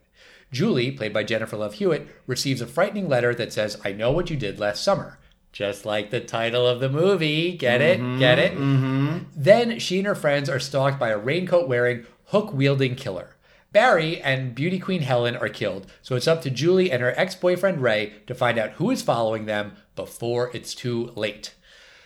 Julie, 0.56 0.92
played 0.92 1.14
by 1.14 1.24
Jennifer 1.24 1.58
Love 1.58 1.76
Hewitt, 1.76 2.08
receives 2.26 2.62
a 2.62 2.66
frightening 2.66 3.10
letter 3.10 3.36
that 3.36 3.52
says, 3.52 3.80
I 3.84 3.92
know 3.92 4.12
what 4.12 4.30
you 4.30 4.38
did 4.38 4.58
last 4.58 4.84
summer. 4.84 5.20
Just 5.52 5.86
like 5.86 6.10
the 6.10 6.22
title 6.22 6.66
of 6.66 6.80
the 6.80 6.90
movie. 6.90 7.56
Get 7.58 7.82
it? 7.82 8.00
Mm-hmm, 8.00 8.20
Get 8.20 8.40
it? 8.40 8.54
Mm-hmm. 8.54 9.18
Then 9.36 9.80
she 9.80 9.98
and 10.00 10.08
her 10.08 10.16
friends 10.16 10.50
are 10.50 10.60
stalked 10.60 11.00
by 11.00 11.10
a 11.10 11.18
raincoat 11.18 11.68
wearing, 11.68 12.06
hook 12.28 12.54
wielding 12.54 12.96
killer. 12.96 13.36
Barry 13.74 14.22
and 14.22 14.56
beauty 14.56 14.80
queen 14.80 15.02
Helen 15.02 15.36
are 15.36 15.50
killed, 15.50 15.88
so 16.02 16.16
it's 16.16 16.28
up 16.28 16.42
to 16.44 16.50
Julie 16.50 16.90
and 16.90 17.02
her 17.02 17.14
ex 17.18 17.36
boyfriend 17.36 17.82
Ray 17.82 18.14
to 18.26 18.34
find 18.34 18.58
out 18.58 18.72
who 18.72 18.90
is 18.90 19.02
following 19.02 19.46
them 19.46 19.74
before 19.98 20.50
it's 20.54 20.74
too 20.74 21.12
late. 21.16 21.54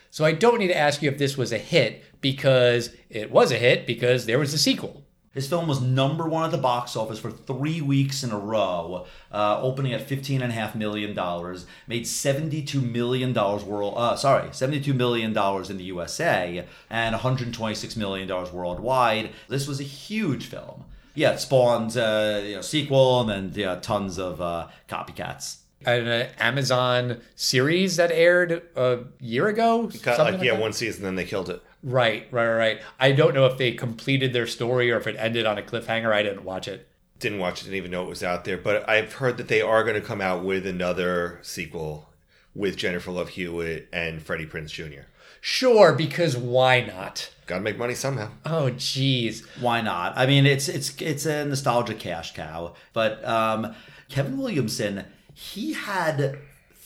So 0.09 0.25
I 0.25 0.31
don't 0.31 0.57
need 0.57 0.69
to 0.69 0.77
ask 0.77 1.03
you 1.03 1.11
if 1.11 1.19
this 1.19 1.37
was 1.37 1.51
a 1.51 1.59
hit 1.59 2.03
because 2.21 2.95
it 3.11 3.29
was 3.29 3.51
a 3.51 3.57
hit 3.57 3.85
because 3.85 4.25
there 4.25 4.39
was 4.39 4.55
a 4.55 4.57
sequel. 4.57 5.03
This 5.33 5.47
film 5.47 5.67
was 5.67 5.79
number 5.79 6.27
one 6.27 6.45
at 6.45 6.51
the 6.51 6.57
box 6.57 6.95
office 6.95 7.19
for 7.19 7.29
three 7.29 7.81
weeks 7.81 8.23
in 8.23 8.31
a 8.31 8.37
row, 8.37 9.05
uh, 9.31 9.61
opening 9.61 9.93
at 9.93 10.07
fifteen 10.07 10.41
and 10.41 10.51
a 10.51 10.55
half 10.55 10.73
million 10.73 11.13
dollars. 11.13 11.67
Made 11.87 12.07
seventy-two 12.07 12.81
million 12.81 13.31
dollars 13.31 13.63
world. 13.63 13.93
Uh, 13.95 14.15
sorry, 14.15 14.49
seventy-two 14.51 14.95
million 14.95 15.31
dollars 15.31 15.69
in 15.69 15.77
the 15.77 15.83
USA 15.83 16.65
and 16.89 17.13
one 17.13 17.21
hundred 17.21 17.53
twenty-six 17.53 17.95
million 17.95 18.27
dollars 18.27 18.51
worldwide. 18.51 19.29
This 19.47 19.67
was 19.67 19.79
a 19.79 19.83
huge 19.83 20.47
film. 20.47 20.85
Yeah, 21.13 21.33
it 21.33 21.39
spawned 21.39 21.95
uh, 21.95 22.41
you 22.43 22.55
know, 22.55 22.61
sequel 22.61 23.21
and 23.21 23.29
then 23.29 23.51
yeah, 23.53 23.75
tons 23.75 24.17
of 24.17 24.41
uh, 24.41 24.67
copycats. 24.87 25.57
An 25.85 26.07
uh, 26.07 26.29
Amazon 26.39 27.21
series 27.35 27.97
that 27.97 28.11
aired 28.11 28.63
a 28.75 28.99
year 29.19 29.47
ago. 29.47 29.87
Got 30.01 30.17
something 30.17 30.35
like, 30.35 30.43
yeah, 30.43 30.53
that? 30.53 30.61
one 30.61 30.73
season, 30.73 31.03
then 31.03 31.15
they 31.15 31.25
killed 31.25 31.49
it. 31.49 31.61
Right, 31.81 32.27
right, 32.31 32.51
right. 32.51 32.81
I 32.99 33.11
don't 33.13 33.33
know 33.33 33.45
if 33.45 33.57
they 33.57 33.71
completed 33.71 34.33
their 34.33 34.47
story 34.47 34.91
or 34.91 34.97
if 34.97 35.07
it 35.07 35.15
ended 35.17 35.45
on 35.45 35.57
a 35.57 35.61
cliffhanger. 35.61 36.11
I 36.11 36.23
didn't 36.23 36.43
watch 36.43 36.67
it. 36.67 36.87
Didn't 37.19 37.39
watch 37.39 37.61
it, 37.61 37.65
didn't 37.65 37.77
even 37.77 37.91
know 37.91 38.03
it 38.03 38.09
was 38.09 38.23
out 38.23 38.45
there. 38.45 38.57
But 38.57 38.87
I've 38.89 39.13
heard 39.13 39.37
that 39.37 39.47
they 39.47 39.61
are 39.61 39.83
going 39.83 39.95
to 39.95 40.05
come 40.05 40.21
out 40.21 40.43
with 40.43 40.65
another 40.65 41.39
sequel 41.41 42.09
with 42.55 42.77
Jennifer 42.77 43.11
Love 43.11 43.29
Hewitt 43.29 43.87
and 43.91 44.21
Freddie 44.21 44.45
Prinze 44.45 44.71
Jr. 44.71 45.07
Sure, 45.41 45.93
because 45.93 46.35
why 46.35 46.81
not? 46.81 47.31
Got 47.45 47.55
to 47.55 47.61
make 47.61 47.77
money 47.77 47.95
somehow. 47.95 48.29
Oh, 48.45 48.71
jeez. 48.71 49.45
Why 49.61 49.81
not? 49.81 50.17
I 50.17 50.25
mean, 50.25 50.45
it's 50.45 50.67
it's 50.67 50.99
it's 51.01 51.25
a 51.25 51.45
nostalgia 51.45 51.93
cash 51.93 52.33
cow. 52.33 52.73
But 52.93 53.23
um, 53.25 53.73
Kevin 54.09 54.37
Williamson, 54.37 55.05
he 55.33 55.73
had 55.73 56.39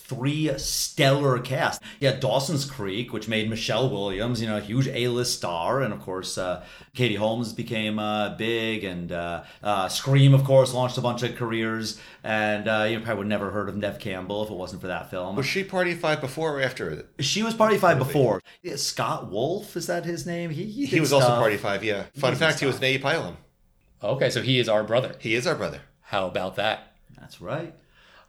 three 0.05 0.51
stellar 0.57 1.39
cast. 1.39 1.81
Yeah, 1.99 2.13
Dawson's 2.19 2.65
Creek, 2.65 3.13
which 3.13 3.27
made 3.27 3.49
Michelle 3.49 3.89
Williams, 3.89 4.41
you 4.41 4.47
know, 4.47 4.57
a 4.57 4.61
huge 4.61 4.87
A-list 4.87 5.35
star, 5.37 5.81
and 5.81 5.93
of 5.93 6.01
course, 6.01 6.37
uh, 6.37 6.63
Katie 6.93 7.15
Holmes 7.15 7.53
became 7.53 7.99
uh, 7.99 8.35
big, 8.35 8.83
and 8.83 9.11
uh, 9.11 9.43
uh, 9.61 9.87
Scream, 9.87 10.33
of 10.33 10.43
course, 10.43 10.73
launched 10.73 10.97
a 10.97 11.01
bunch 11.01 11.23
of 11.23 11.35
careers, 11.35 11.99
and 12.23 12.67
uh, 12.67 12.85
you 12.89 12.99
probably 12.99 13.19
would 13.19 13.27
never 13.27 13.51
heard 13.51 13.69
of 13.69 13.77
Neve 13.77 13.99
Campbell 13.99 14.43
if 14.43 14.49
it 14.49 14.55
wasn't 14.55 14.81
for 14.81 14.87
that 14.87 15.09
film. 15.09 15.35
Was 15.35 15.45
she 15.45 15.63
Party 15.63 15.93
Five 15.93 16.21
before 16.21 16.57
or 16.57 16.61
after? 16.61 17.05
She 17.19 17.41
was 17.43 17.53
Party 17.53 17.77
Five 17.77 17.97
before. 17.97 18.41
Yeah, 18.61 18.75
Scott 18.75 19.31
Wolf 19.31 19.75
is 19.77 19.87
that 19.87 20.05
his 20.05 20.25
name? 20.25 20.49
He, 20.49 20.65
he, 20.65 20.85
He 20.85 20.95
did 20.95 21.01
was 21.01 21.13
also. 21.13 21.27
Party 21.29 21.57
Five, 21.57 21.83
yeah. 21.83 22.03
Fun 22.17 22.31
did 22.33 22.39
fact, 22.39 22.59
he 22.59 22.65
was 22.65 22.75
stuff. 22.75 22.81
Nate 22.81 23.01
Pylum. 23.01 23.37
Okay, 24.03 24.29
so 24.29 24.41
he 24.41 24.59
is 24.59 24.67
our 24.67 24.83
brother. 24.83 25.15
He 25.19 25.33
is 25.33 25.47
our 25.47 25.55
brother. 25.55 25.79
How 26.01 26.27
about 26.27 26.57
that? 26.57 26.93
That's 27.17 27.39
right. 27.39 27.73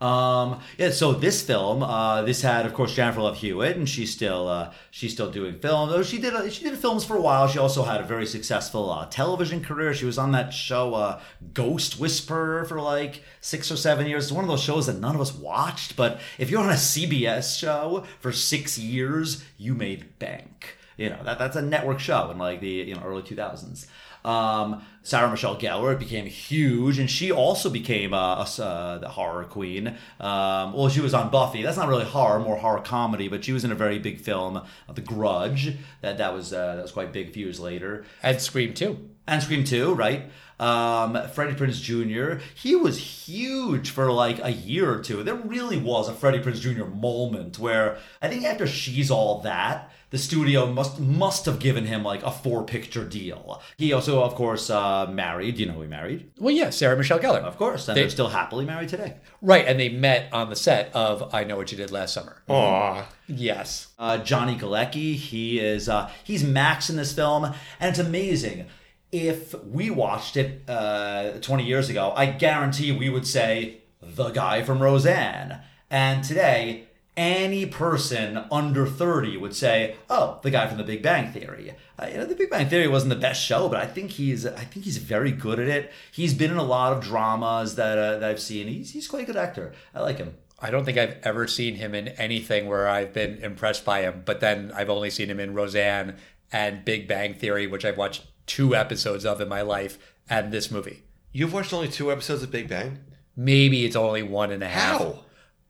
Um, 0.01 0.61
yeah, 0.77 0.91
so 0.91 1.13
this 1.13 1.43
film, 1.43 1.83
uh, 1.83 2.23
this 2.23 2.43
had, 2.43 2.67
of 2.67 2.75
course, 2.75 2.95
Jennifer 2.95 3.21
Love 3.23 3.37
Hewitt, 3.39 3.77
and 3.77 3.89
she's 3.89 4.13
still 4.13 4.49
uh, 4.49 4.73
she's 4.91 5.13
still 5.13 5.31
doing 5.31 5.59
films. 5.59 5.93
Oh, 5.93 6.03
she 6.03 6.19
did 6.19 6.35
uh, 6.35 6.49
she 6.51 6.65
did 6.65 6.79
films 6.79 7.05
for 7.05 7.17
a 7.17 7.21
while. 7.21 7.47
She 7.49 7.59
also 7.59 7.85
had 7.85 8.01
a 8.01 8.05
very 8.05 8.27
successful 8.27 8.91
uh, 8.91 9.07
television 9.07 9.63
career. 9.63 9.95
She 9.95 10.05
was 10.05 10.19
on 10.19 10.33
that 10.33 10.53
show 10.53 10.95
uh, 10.95 11.21
Ghost 11.53 11.99
Whisperer 11.99 12.65
for 12.65 12.81
like 12.81 13.23
six 13.41 13.71
or 13.71 13.77
seven 13.77 14.07
years. 14.07 14.25
It's 14.25 14.33
one 14.33 14.45
of 14.45 14.51
those 14.51 14.63
shows 14.63 14.87
that 14.87 14.99
none 14.99 15.15
of 15.15 15.21
us 15.21 15.35
watched, 15.35 15.97
but 15.97 16.21
if 16.39 16.51
you're 16.51 16.63
on 16.63 16.71
a 16.71 16.75
CBS 16.75 17.59
show 17.59 18.05
for 18.21 18.33
six 18.33 18.77
years, 18.79 19.45
you 19.57 19.75
made 19.75 20.19
bank. 20.19 20.77
You 20.97 21.11
know 21.11 21.23
that 21.25 21.39
that's 21.39 21.57
a 21.57 21.63
network 21.63 21.99
show 22.01 22.31
in 22.31 22.39
like 22.39 22.61
the 22.61 22.69
you 22.69 22.95
know 22.95 23.03
early 23.05 23.23
two 23.23 23.37
thousands. 23.37 23.87
Um, 24.25 24.83
Sarah 25.03 25.31
Michelle 25.31 25.57
Gellar 25.59 25.99
became 25.99 26.25
huge, 26.25 26.99
and 26.99 27.11
she 27.11 27.31
also 27.31 27.69
became 27.69 28.15
a, 28.15 28.39
s- 28.41 28.59
uh, 28.59 28.97
the 29.01 29.09
horror 29.11 29.45
queen. 29.45 29.89
Um, 30.19 30.73
well, 30.73 30.89
she 30.89 31.01
was 31.03 31.13
on 31.13 31.31
Buffy. 31.31 31.63
That's 31.63 31.77
not 31.77 31.89
really 31.89 32.07
horror, 32.07 32.41
more 32.41 32.57
horror 32.57 32.81
comedy, 32.81 33.29
but 33.29 33.45
she 33.45 33.53
was 33.53 33.65
in 33.65 33.71
a 33.73 33.75
very 33.75 33.99
big 33.99 34.19
film, 34.21 34.63
The 34.93 35.03
Grudge. 35.03 35.77
That 36.01 36.17
that 36.19 36.33
was 36.33 36.55
uh, 36.55 36.77
that 36.77 36.83
was 36.83 36.93
quite 36.93 37.13
big 37.13 37.29
a 37.29 37.33
few 37.33 37.45
years 37.45 37.61
later. 37.61 38.07
And 38.23 38.41
Scream 38.41 38.73
2. 38.73 39.11
And 39.27 39.43
Scream 39.43 39.65
2, 39.65 39.93
right? 39.95 40.25
Um, 40.61 41.19
Freddie 41.33 41.55
Prinze 41.55 41.83
Jr., 41.83 42.41
he 42.55 42.77
was 42.77 42.97
huge 43.29 43.91
for 43.91 44.11
like 44.13 44.39
a 44.43 44.51
year 44.53 44.91
or 44.91 45.01
two. 45.01 45.23
There 45.23 45.35
really 45.35 45.77
was 45.79 46.09
a 46.09 46.15
Freddie 46.15 46.39
Prinze 46.39 46.61
Jr. 46.61 46.85
moment 46.85 47.59
where 47.59 47.99
I 48.23 48.29
think 48.29 48.45
after 48.45 48.67
She's 48.67 49.11
All 49.11 49.41
That, 49.41 49.91
the 50.15 50.19
studio 50.21 50.65
must 50.73 51.01
must 51.01 51.45
have 51.45 51.59
given 51.59 51.87
him 51.87 52.05
like 52.05 52.23
a 52.23 52.31
four 52.31 52.63
picture 52.63 53.05
deal. 53.05 53.61
He 53.77 53.93
also, 53.93 54.23
of 54.23 54.37
course, 54.37 54.71
uh, 54.71 55.09
married. 55.11 55.59
You 55.59 55.67
know 55.67 55.73
who 55.73 55.83
he 55.83 55.89
married? 55.89 56.31
Well, 56.39 56.55
yeah, 56.55 56.71
Sarah 56.71 56.97
Michelle 56.97 57.19
Gellar. 57.19 57.41
Of 57.43 57.57
course. 57.57 57.89
And 57.89 57.97
They- 57.97 58.03
they, 58.03 58.07
are 58.07 58.11
still 58.11 58.29
happily 58.29 58.65
married 58.65 58.91
today. 58.91 59.15
Right, 59.43 59.67
and 59.67 59.81
they 59.81 59.89
met 59.89 60.29
on 60.33 60.51
the 60.51 60.55
set 60.55 60.95
of 60.95 61.35
I 61.35 61.43
Know 61.43 61.57
What 61.57 61.73
You 61.73 61.79
Did 61.79 61.91
Last 61.91 62.15
Summer. 62.15 62.43
Aw. 62.49 63.09
Yes. 63.27 63.89
Uh, 63.99 64.19
Johnny 64.19 64.55
Galecki, 64.57 65.17
he 65.17 65.59
is 65.59 65.89
uh, 65.89 66.09
he's 66.23 66.45
Max 66.45 66.89
in 66.89 66.95
this 66.95 67.13
film, 67.13 67.47
and 67.81 67.91
it's 67.91 67.99
amazing. 67.99 68.67
If 69.11 69.53
we 69.65 69.91
watched 69.91 70.37
it 70.37 70.63
uh, 70.71 71.39
20 71.41 71.65
years 71.65 71.91
ago, 71.91 72.13
I 72.17 72.27
guarantee 72.27 72.93
we 72.93 73.09
would 73.11 73.27
say 73.27 73.79
the 74.01 74.31
guy 74.31 74.63
from 74.63 74.81
Roseanne. 74.81 75.61
And 75.91 76.23
today, 76.23 76.87
any 77.17 77.67
person 77.67 78.45
under 78.51 78.87
30 78.87 79.37
would 79.37 79.55
say, 79.55 79.97
"Oh, 80.11 80.41
the 80.43 80.51
guy 80.51 80.67
from 80.67 80.79
The 80.79 80.85
Big 80.85 81.03
Bang 81.03 81.33
Theory." 81.33 81.75
Uh, 81.99 82.07
you 82.07 82.17
know, 82.19 82.27
The 82.27 82.35
Big 82.35 82.51
Bang 82.51 82.69
Theory 82.69 82.89
wasn't 82.89 83.11
the 83.11 83.17
best 83.17 83.45
show, 83.45 83.69
but 83.69 83.81
I 83.81 83.87
think 83.87 84.13
he's 84.13 84.47
I 84.47 84.65
think 84.65 84.85
he's 84.85 84.99
very 84.99 85.31
good 85.31 85.61
at 85.61 85.69
it. 85.69 85.93
He's 86.11 86.35
been 86.35 86.51
in 86.51 86.57
a 86.57 86.65
lot 86.65 86.93
of 86.93 87.03
dramas 87.03 87.77
that 87.77 87.99
uh, 87.99 88.19
that 88.19 88.31
I've 88.31 88.41
seen. 88.41 88.67
He's 88.67 88.93
he's 88.93 89.09
quite 89.09 89.23
a 89.23 89.27
good 89.27 89.37
actor. 89.37 89.73
I 89.95 90.01
like 90.01 90.19
him. 90.19 90.35
I 90.61 90.71
don't 90.71 90.85
think 90.85 90.99
I've 90.99 91.19
ever 91.23 91.47
seen 91.47 91.77
him 91.77 91.95
in 91.95 92.09
anything 92.09 92.67
where 92.67 92.89
I've 92.89 93.13
been 93.13 93.39
impressed 93.39 93.85
by 93.85 94.03
him, 94.03 94.23
but 94.25 94.41
then 94.41 94.73
I've 94.75 94.89
only 94.89 95.11
seen 95.11 95.29
him 95.29 95.41
in 95.41 95.53
Roseanne 95.53 96.17
and 96.53 96.85
Big 96.85 97.07
Bang 97.07 97.35
Theory, 97.35 97.67
which 97.67 97.85
I've 97.85 97.99
watched 97.99 98.25
two 98.47 98.75
episodes 98.75 99.25
of 99.27 99.41
in 99.41 99.49
my 99.49 99.63
life, 99.63 99.99
and 100.29 100.53
this 100.53 100.71
movie. 100.71 101.03
You've 101.33 101.53
watched 101.53 101.73
only 101.73 101.89
two 101.89 102.13
episodes 102.13 102.43
of 102.43 102.51
Big 102.51 102.69
Bang? 102.69 103.01
Maybe 103.37 103.85
it's 103.85 103.97
only 103.97 104.23
one 104.23 104.53
and 104.53 104.63
a 104.63 104.69
half. 104.69 105.01
How? 105.01 105.24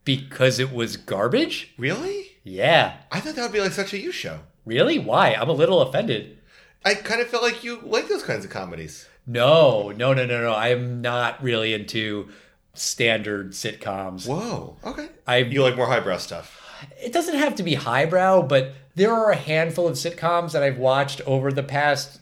Because 0.04 0.58
it 0.58 0.72
was 0.72 0.96
garbage? 0.96 1.72
Really? 1.78 2.32
Yeah. 2.42 2.96
I 3.10 3.20
thought 3.20 3.36
that 3.36 3.42
would 3.42 3.52
be 3.52 3.60
like 3.60 3.72
such 3.72 3.92
a 3.94 3.98
you 3.98 4.12
show. 4.12 4.40
Really? 4.66 4.98
Why? 4.98 5.32
I'm 5.34 5.48
a 5.48 5.52
little 5.52 5.80
offended. 5.80 6.38
I 6.84 6.94
kind 6.94 7.20
of 7.20 7.28
felt 7.28 7.42
like 7.42 7.64
you 7.64 7.80
like 7.82 8.08
those 8.08 8.22
kinds 8.22 8.44
of 8.44 8.50
comedies. 8.50 9.08
No, 9.26 9.90
no, 9.96 10.12
no, 10.12 10.26
no, 10.26 10.42
no. 10.42 10.54
I'm 10.54 11.00
not 11.00 11.42
really 11.42 11.72
into 11.72 12.28
standard 12.74 13.52
sitcoms. 13.52 14.26
Whoa. 14.28 14.76
Okay. 14.84 15.08
I 15.26 15.38
You 15.38 15.62
like 15.62 15.76
more 15.76 15.86
highbrow 15.86 16.18
stuff. 16.18 16.60
it 17.02 17.12
doesn't 17.12 17.36
have 17.38 17.54
to 17.56 17.62
be 17.62 17.74
highbrow, 17.74 18.42
but 18.42 18.72
there 18.94 19.12
are 19.14 19.30
a 19.30 19.36
handful 19.36 19.88
of 19.88 19.94
sitcoms 19.94 20.52
that 20.52 20.62
I've 20.62 20.78
watched 20.78 21.20
over 21.22 21.50
the 21.50 21.62
past 21.62 22.20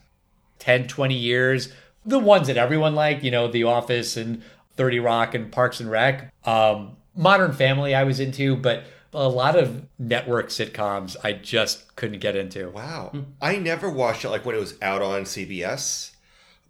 10, 0.60 0.86
20 0.86 1.14
years. 1.14 1.72
The 2.06 2.18
ones 2.20 2.46
that 2.46 2.56
everyone 2.56 2.94
liked, 2.94 3.24
you 3.24 3.30
know, 3.32 3.48
The 3.48 3.64
Office 3.64 4.16
and 4.16 4.42
30 4.76 5.00
Rock 5.00 5.34
and 5.34 5.50
Parks 5.50 5.80
and 5.80 5.90
Rec. 5.90 6.32
Um, 6.46 6.96
Modern 7.14 7.52
Family 7.52 7.94
I 7.94 8.04
was 8.04 8.20
into, 8.20 8.56
but 8.56 8.84
a 9.12 9.28
lot 9.28 9.56
of 9.56 9.84
network 9.98 10.48
sitcoms 10.48 11.16
I 11.22 11.34
just 11.34 11.94
couldn't 11.96 12.20
get 12.20 12.34
into. 12.36 12.70
Wow. 12.70 13.10
Hmm. 13.12 13.20
I 13.40 13.56
never 13.56 13.90
watched 13.90 14.24
it 14.24 14.30
like 14.30 14.44
when 14.46 14.56
it 14.56 14.60
was 14.60 14.74
out 14.80 15.02
on 15.02 15.22
CBS, 15.22 16.12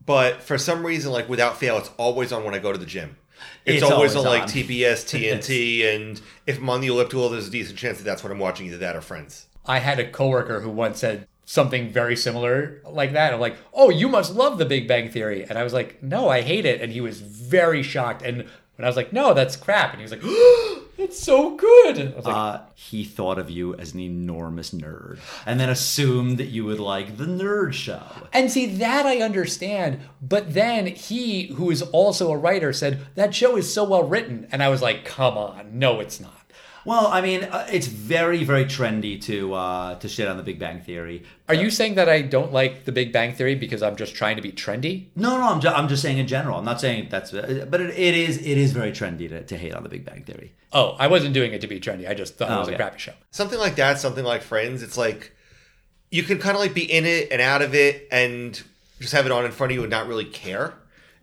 but 0.04 0.42
for 0.42 0.58
some 0.58 0.84
reason, 0.84 1.12
like 1.12 1.28
without 1.28 1.56
fail, 1.58 1.78
it's 1.78 1.90
always 1.96 2.32
on 2.32 2.44
when 2.44 2.54
I 2.54 2.58
go 2.58 2.72
to 2.72 2.78
the 2.78 2.86
gym. 2.86 3.16
It's, 3.64 3.82
It's 3.82 3.90
always, 3.90 4.16
always 4.16 4.26
on 4.26 4.40
like. 4.40 4.48
TBS, 4.48 5.04
TNT, 5.44 5.94
and 5.94 6.20
if 6.46 6.58
I'm 6.58 6.70
on 6.70 6.80
the 6.80 6.88
elliptical, 6.88 7.28
there's 7.28 7.48
a 7.48 7.50
decent 7.50 7.78
chance 7.78 7.98
that 7.98 8.04
that's 8.04 8.22
what 8.22 8.32
I'm 8.32 8.38
watching, 8.38 8.66
either 8.66 8.78
that 8.78 8.96
or 8.96 9.00
Friends. 9.00 9.46
I 9.66 9.78
had 9.78 10.00
a 10.00 10.10
coworker 10.10 10.60
who 10.60 10.70
once 10.70 10.98
said 10.98 11.28
something 11.44 11.90
very 11.90 12.16
similar 12.16 12.80
like 12.84 13.12
that. 13.12 13.32
I'm 13.34 13.40
like, 13.40 13.56
"Oh, 13.72 13.90
you 13.90 14.08
must 14.08 14.34
love 14.34 14.58
The 14.58 14.64
Big 14.64 14.88
Bang 14.88 15.10
Theory," 15.10 15.44
and 15.44 15.56
I 15.58 15.62
was 15.62 15.72
like, 15.72 16.02
"No, 16.02 16.28
I 16.28 16.40
hate 16.40 16.64
it," 16.66 16.80
and 16.80 16.92
he 16.92 17.00
was 17.00 17.20
very 17.20 17.82
shocked. 17.82 18.22
And 18.22 18.46
when 18.82 18.88
I 18.88 18.90
was 18.90 18.96
like, 18.96 19.12
"No, 19.12 19.32
that's 19.32 19.54
crap," 19.54 19.92
and 19.92 20.00
he 20.00 20.02
was 20.02 20.10
like, 20.10 20.22
oh, 20.24 20.82
"It's 20.98 21.16
so 21.16 21.56
good." 21.56 22.00
I 22.00 22.16
was 22.16 22.24
like, 22.24 22.34
Uh, 22.34 22.60
he 22.74 23.04
thought 23.04 23.38
of 23.38 23.48
you 23.48 23.76
as 23.76 23.94
an 23.94 24.00
enormous 24.00 24.72
nerd 24.72 25.20
and 25.46 25.60
then 25.60 25.70
assumed 25.70 26.38
that 26.38 26.48
you 26.48 26.64
would 26.64 26.80
like 26.80 27.16
the 27.16 27.26
nerd 27.26 27.74
show. 27.74 28.02
and 28.32 28.50
see 28.50 28.66
that 28.66 29.06
I 29.06 29.18
understand, 29.18 30.00
but 30.20 30.52
then 30.52 30.86
he, 30.88 31.46
who 31.54 31.70
is 31.70 31.82
also 31.82 32.32
a 32.32 32.36
writer, 32.36 32.72
said 32.72 32.98
that 33.14 33.36
show 33.36 33.56
is 33.56 33.72
so 33.72 33.84
well 33.84 34.02
written, 34.02 34.48
and 34.50 34.64
I 34.64 34.68
was 34.68 34.82
like, 34.82 35.04
"Come 35.04 35.38
on, 35.38 35.78
no, 35.78 36.00
it's 36.00 36.18
not." 36.18 36.41
Well, 36.84 37.06
I 37.06 37.20
mean, 37.20 37.44
uh, 37.44 37.66
it's 37.70 37.86
very, 37.86 38.42
very 38.44 38.64
trendy 38.64 39.20
to 39.22 39.54
uh, 39.54 39.94
to 39.96 40.08
shit 40.08 40.26
on 40.26 40.36
the 40.36 40.42
Big 40.42 40.58
Bang 40.58 40.80
Theory. 40.80 41.22
Are 41.48 41.54
you 41.54 41.70
saying 41.70 41.94
that 41.94 42.08
I 42.08 42.22
don't 42.22 42.52
like 42.52 42.84
The 42.84 42.92
Big 42.92 43.12
Bang 43.12 43.34
Theory 43.34 43.54
because 43.54 43.82
I'm 43.82 43.94
just 43.96 44.14
trying 44.14 44.36
to 44.36 44.42
be 44.42 44.50
trendy? 44.50 45.06
No, 45.14 45.36
no, 45.38 45.44
I'm, 45.48 45.60
ju- 45.60 45.68
I'm 45.68 45.88
just 45.88 46.02
saying 46.02 46.18
in 46.18 46.26
general. 46.26 46.58
I'm 46.58 46.64
not 46.64 46.80
saying 46.80 47.08
that's, 47.10 47.32
uh, 47.32 47.66
but 47.70 47.80
it, 47.80 47.90
it 47.90 48.14
is 48.14 48.38
it 48.38 48.58
is 48.58 48.72
very 48.72 48.90
trendy 48.90 49.28
to, 49.28 49.42
to 49.44 49.56
hate 49.56 49.74
on 49.74 49.82
the 49.84 49.88
Big 49.88 50.04
Bang 50.04 50.24
Theory. 50.24 50.52
Oh, 50.72 50.96
I 50.98 51.06
wasn't 51.06 51.34
doing 51.34 51.52
it 51.52 51.60
to 51.60 51.66
be 51.68 51.78
trendy. 51.78 52.08
I 52.08 52.14
just 52.14 52.36
thought 52.36 52.50
it 52.50 52.54
Oh, 52.54 52.58
was 52.60 52.68
a 52.68 52.76
crappy 52.76 52.98
show. 52.98 53.12
Something 53.30 53.58
like 53.60 53.76
that, 53.76 53.98
something 54.00 54.24
like 54.24 54.42
Friends, 54.42 54.82
it's 54.82 54.96
like 54.98 55.32
you 56.10 56.22
can 56.24 56.38
kind 56.38 56.56
of 56.56 56.60
like 56.60 56.74
be 56.74 56.90
in 56.90 57.04
it 57.06 57.28
and 57.30 57.40
out 57.40 57.62
of 57.62 57.74
it 57.74 58.08
and 58.10 58.60
just 59.00 59.12
have 59.12 59.24
it 59.26 59.32
on 59.32 59.44
in 59.44 59.52
front 59.52 59.72
of 59.72 59.76
you 59.76 59.82
and 59.82 59.90
not 59.90 60.08
really 60.08 60.24
care. 60.24 60.74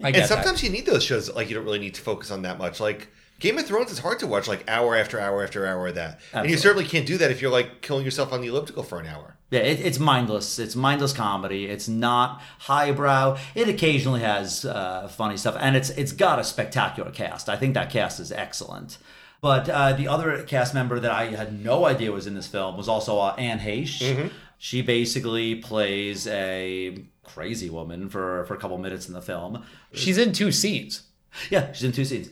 I 0.01 0.07
and 0.07 0.15
get 0.15 0.29
sometimes 0.29 0.63
you 0.63 0.69
need 0.69 0.85
those 0.85 1.03
shows 1.03 1.27
that, 1.27 1.35
like 1.35 1.49
you 1.49 1.55
don't 1.55 1.65
really 1.65 1.79
need 1.79 1.95
to 1.95 2.01
focus 2.01 2.31
on 2.31 2.43
that 2.43 2.57
much. 2.57 2.79
Like 2.79 3.09
Game 3.39 3.57
of 3.57 3.65
Thrones 3.65 3.91
is 3.91 3.99
hard 3.99 4.19
to 4.19 4.27
watch 4.27 4.47
like 4.47 4.63
hour 4.67 4.95
after 4.95 5.19
hour 5.19 5.43
after 5.43 5.65
hour 5.65 5.87
of 5.87 5.95
that. 5.95 6.19
And 6.33 6.49
you 6.49 6.57
certainly 6.57 6.85
can't 6.85 7.05
do 7.05 7.17
that 7.17 7.31
if 7.31 7.41
you're 7.41 7.51
like 7.51 7.81
killing 7.81 8.03
yourself 8.03 8.33
on 8.33 8.41
the 8.41 8.47
elliptical 8.47 8.83
for 8.83 8.99
an 8.99 9.07
hour. 9.07 9.37
Yeah, 9.49 9.61
it, 9.61 9.79
it's 9.79 9.97
mindless. 9.97 10.59
It's 10.59 10.75
mindless 10.75 11.13
comedy. 11.13 11.65
It's 11.65 11.87
not 11.87 12.41
highbrow. 12.59 13.37
It 13.55 13.67
occasionally 13.69 14.19
has 14.19 14.65
uh, 14.65 15.07
funny 15.07 15.37
stuff, 15.37 15.55
and 15.59 15.75
it's 15.75 15.89
it's 15.91 16.11
got 16.11 16.37
a 16.37 16.43
spectacular 16.43 17.11
cast. 17.11 17.49
I 17.49 17.55
think 17.55 17.73
that 17.73 17.89
cast 17.89 18.19
is 18.19 18.31
excellent. 18.31 18.97
But 19.41 19.69
uh, 19.69 19.93
the 19.93 20.07
other 20.09 20.43
cast 20.43 20.73
member 20.73 20.99
that 20.99 21.11
I 21.11 21.27
had 21.27 21.63
no 21.63 21.85
idea 21.85 22.11
was 22.11 22.27
in 22.27 22.35
this 22.35 22.47
film 22.47 22.75
was 22.75 22.89
also 22.89 23.19
uh, 23.19 23.35
Anne 23.37 23.59
Heche. 23.59 24.29
She 24.57 24.81
basically 24.81 25.55
plays 25.55 26.27
a 26.27 27.05
crazy 27.23 27.69
woman 27.69 28.09
for 28.09 28.43
for 28.45 28.53
a 28.53 28.57
couple 28.57 28.77
minutes 28.77 29.07
in 29.07 29.13
the 29.13 29.21
film. 29.21 29.63
She's 29.93 30.17
in 30.17 30.33
two 30.33 30.51
scenes. 30.51 31.03
Yeah, 31.49 31.71
she's 31.71 31.83
in 31.83 31.91
two 31.91 32.05
scenes. 32.05 32.29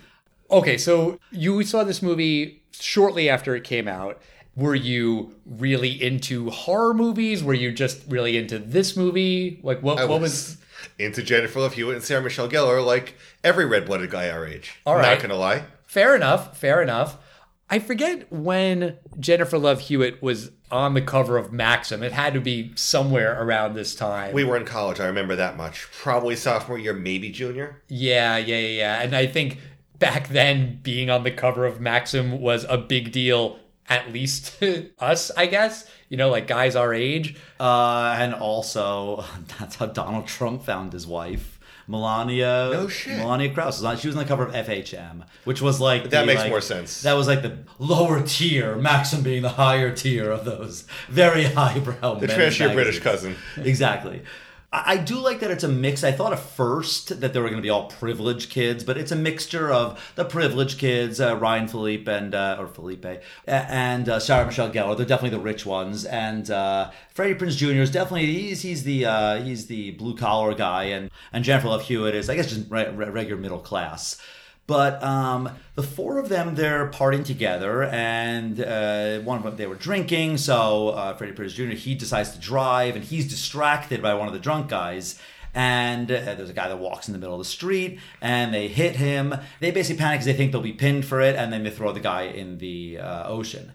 Okay, 0.49 0.77
so 0.77 1.19
you 1.31 1.63
saw 1.63 1.83
this 1.83 2.01
movie 2.01 2.63
shortly 2.71 3.29
after 3.29 3.55
it 3.55 3.63
came 3.63 3.87
out. 3.87 4.21
Were 4.55 4.75
you 4.75 5.35
really 5.45 6.01
into 6.01 6.49
horror 6.49 6.93
movies? 6.93 7.43
Were 7.43 7.53
you 7.53 7.71
just 7.71 8.01
really 8.07 8.37
into 8.37 8.57
this 8.57 8.97
movie? 8.97 9.59
Like 9.61 9.83
what 9.83 9.99
I 9.99 10.05
what 10.05 10.21
was, 10.21 10.31
was 10.31 10.57
into 10.97 11.21
Jennifer 11.21 11.59
Love 11.59 11.73
Hewitt 11.73 11.95
and 11.95 12.03
Sarah 12.03 12.23
Michelle 12.23 12.49
Gellar 12.49 12.83
like 12.83 13.15
every 13.43 13.65
red-blooded 13.65 14.09
guy 14.09 14.29
our 14.29 14.47
age. 14.47 14.79
All 14.85 14.95
right, 14.95 15.05
I'm. 15.05 15.13
Not 15.13 15.21
gonna 15.21 15.35
lie. 15.35 15.65
Fair 15.85 16.15
enough, 16.15 16.57
fair 16.57 16.81
enough. 16.81 17.17
I 17.69 17.79
forget 17.79 18.31
when 18.31 18.97
Jennifer 19.19 19.57
Love 19.57 19.81
Hewitt 19.81 20.21
was 20.23 20.51
on 20.71 20.93
the 20.93 21.01
cover 21.01 21.37
of 21.37 21.51
Maxim. 21.51 22.01
It 22.01 22.13
had 22.13 22.33
to 22.33 22.41
be 22.41 22.71
somewhere 22.75 23.41
around 23.41 23.73
this 23.73 23.93
time. 23.93 24.33
We 24.33 24.45
were 24.45 24.55
in 24.57 24.65
college. 24.65 24.99
I 24.99 25.05
remember 25.05 25.35
that 25.35 25.57
much. 25.57 25.87
Probably 25.91 26.35
sophomore 26.35 26.79
year, 26.79 26.93
maybe 26.93 27.29
junior. 27.29 27.83
Yeah, 27.89 28.37
yeah, 28.37 28.57
yeah, 28.57 28.67
yeah. 28.67 29.01
And 29.01 29.15
I 29.15 29.27
think 29.27 29.59
back 29.99 30.29
then 30.29 30.79
being 30.83 31.09
on 31.09 31.23
the 31.23 31.31
cover 31.31 31.65
of 31.65 31.79
Maxim 31.81 32.39
was 32.41 32.65
a 32.69 32.77
big 32.77 33.11
deal, 33.11 33.59
at 33.89 34.11
least 34.13 34.59
to 34.59 34.89
us, 34.99 35.31
I 35.37 35.45
guess. 35.47 35.89
You 36.09 36.17
know, 36.17 36.29
like 36.29 36.47
guys 36.47 36.75
our 36.75 36.93
age. 36.93 37.35
Uh, 37.59 38.15
and 38.19 38.33
also, 38.33 39.23
that's 39.59 39.75
how 39.75 39.87
Donald 39.87 40.27
Trump 40.27 40.63
found 40.63 40.93
his 40.93 41.05
wife. 41.07 41.53
Melania, 41.89 42.69
No 42.73 42.87
shit. 42.89 43.17
Melania 43.17 43.49
Knauss 43.53 43.65
was 43.67 43.83
on. 43.85 43.97
She 43.97 44.07
was 44.07 44.17
on 44.17 44.23
the 44.23 44.27
cover 44.27 44.43
of 44.45 44.53
FHM, 44.53 45.23
which 45.45 45.61
was 45.61 45.79
like 45.79 46.09
That 46.09 46.21
the, 46.21 46.25
makes 46.25 46.41
like- 46.41 46.49
more 46.49 46.59
sense. 46.59 47.01
That 47.03 47.13
was 47.13 47.27
like 47.27 47.41
the 47.41 47.59
lower 47.79 48.21
tier, 48.21 48.75
Maxim 48.75 49.21
being 49.23 49.41
the 49.41 49.47
higher 49.49 49.95
tier 49.95 50.29
of 50.29 50.43
those 50.43 50.81
very 51.07 51.43
highbrow. 51.59 52.15
The 52.15 52.27
men's 52.27 52.33
trash 52.37 52.59
your 52.59 52.73
British 52.73 52.99
cousin. 52.99 53.35
exactly. 53.55 54.21
I 54.69 54.97
do 54.97 55.17
like 55.17 55.39
that 55.39 55.49
it's 55.49 55.63
a 55.63 55.69
mix. 55.69 56.03
I 56.03 56.11
thought 56.11 56.33
at 56.33 56.39
first 56.39 57.21
that 57.21 57.31
they 57.31 57.39
were 57.39 57.47
going 57.47 57.61
to 57.61 57.65
be 57.65 57.69
all 57.69 57.85
privileged 57.85 58.49
kids, 58.49 58.83
but 58.83 58.97
it's 58.97 59.13
a 59.13 59.15
mixture 59.15 59.71
of 59.71 60.11
the 60.15 60.25
privileged 60.25 60.77
kids, 60.77 61.21
uh, 61.21 61.37
Ryan 61.37 61.69
Phillippe 61.69 62.07
and 62.09 62.35
uh, 62.35 62.57
or 62.59 62.67
Felipe, 62.67 63.05
and 63.45 64.09
uh, 64.09 64.19
Sarah 64.19 64.45
Michelle 64.45 64.69
Gellar. 64.69 64.97
They're 64.97 65.05
definitely 65.05 65.37
the 65.37 65.43
rich 65.43 65.65
ones, 65.65 66.03
and 66.03 66.51
uh, 66.51 66.91
Freddie 67.13 67.35
Prinze 67.35 67.55
Jr. 67.55 67.81
is 67.81 67.91
definitely 67.91 68.25
he's 68.25 68.61
he's 68.61 68.83
the 68.83 69.05
uh, 69.05 69.41
he's 69.41 69.67
the 69.67 69.91
blue 69.91 70.17
collar 70.17 70.53
guy, 70.53 70.83
and 70.85 71.11
and 71.31 71.45
Jennifer 71.45 71.69
Love 71.69 71.83
Hewitt 71.83 72.13
is 72.13 72.29
I 72.29 72.35
guess 72.35 72.49
just 72.49 72.69
re- 72.69 72.89
regular 72.89 73.41
middle 73.41 73.59
class. 73.59 74.21
But 74.67 75.01
um, 75.01 75.49
the 75.75 75.83
four 75.83 76.17
of 76.17 76.27
them, 76.27 76.55
they're 76.55 76.89
partying 76.91 77.23
together, 77.23 77.83
and 77.83 78.59
uh, 78.59 79.19
one 79.19 79.37
of 79.37 79.43
them, 79.43 79.55
they 79.55 79.65
were 79.65 79.75
drinking. 79.75 80.37
So 80.37 80.89
uh, 80.89 81.13
Freddie 81.15 81.33
Prinze 81.33 81.53
Jr., 81.53 81.75
he 81.75 81.95
decides 81.95 82.31
to 82.31 82.39
drive, 82.39 82.95
and 82.97 83.03
he's 83.03 83.29
distracted 83.29 84.01
by 84.01 84.13
one 84.13 84.27
of 84.27 84.33
the 84.33 84.39
drunk 84.39 84.67
guys. 84.67 85.19
And 85.53 86.11
uh, 86.11 86.35
there's 86.35 86.49
a 86.49 86.53
guy 86.53 86.67
that 86.67 86.79
walks 86.79 87.07
in 87.07 87.13
the 87.13 87.17
middle 87.19 87.33
of 87.33 87.39
the 87.39 87.45
street, 87.45 87.99
and 88.21 88.53
they 88.53 88.67
hit 88.67 88.97
him. 88.97 89.33
They 89.61 89.71
basically 89.71 89.99
panic 89.99 90.19
because 90.19 90.25
they 90.25 90.33
think 90.33 90.51
they'll 90.51 90.61
be 90.61 90.73
pinned 90.73 91.05
for 91.05 91.21
it, 91.21 91.37
and 91.37 91.51
then 91.51 91.63
they 91.63 91.71
throw 91.71 91.93
the 91.93 92.01
guy 92.01 92.23
in 92.23 92.57
the 92.57 92.99
uh, 92.99 93.27
ocean. 93.27 93.71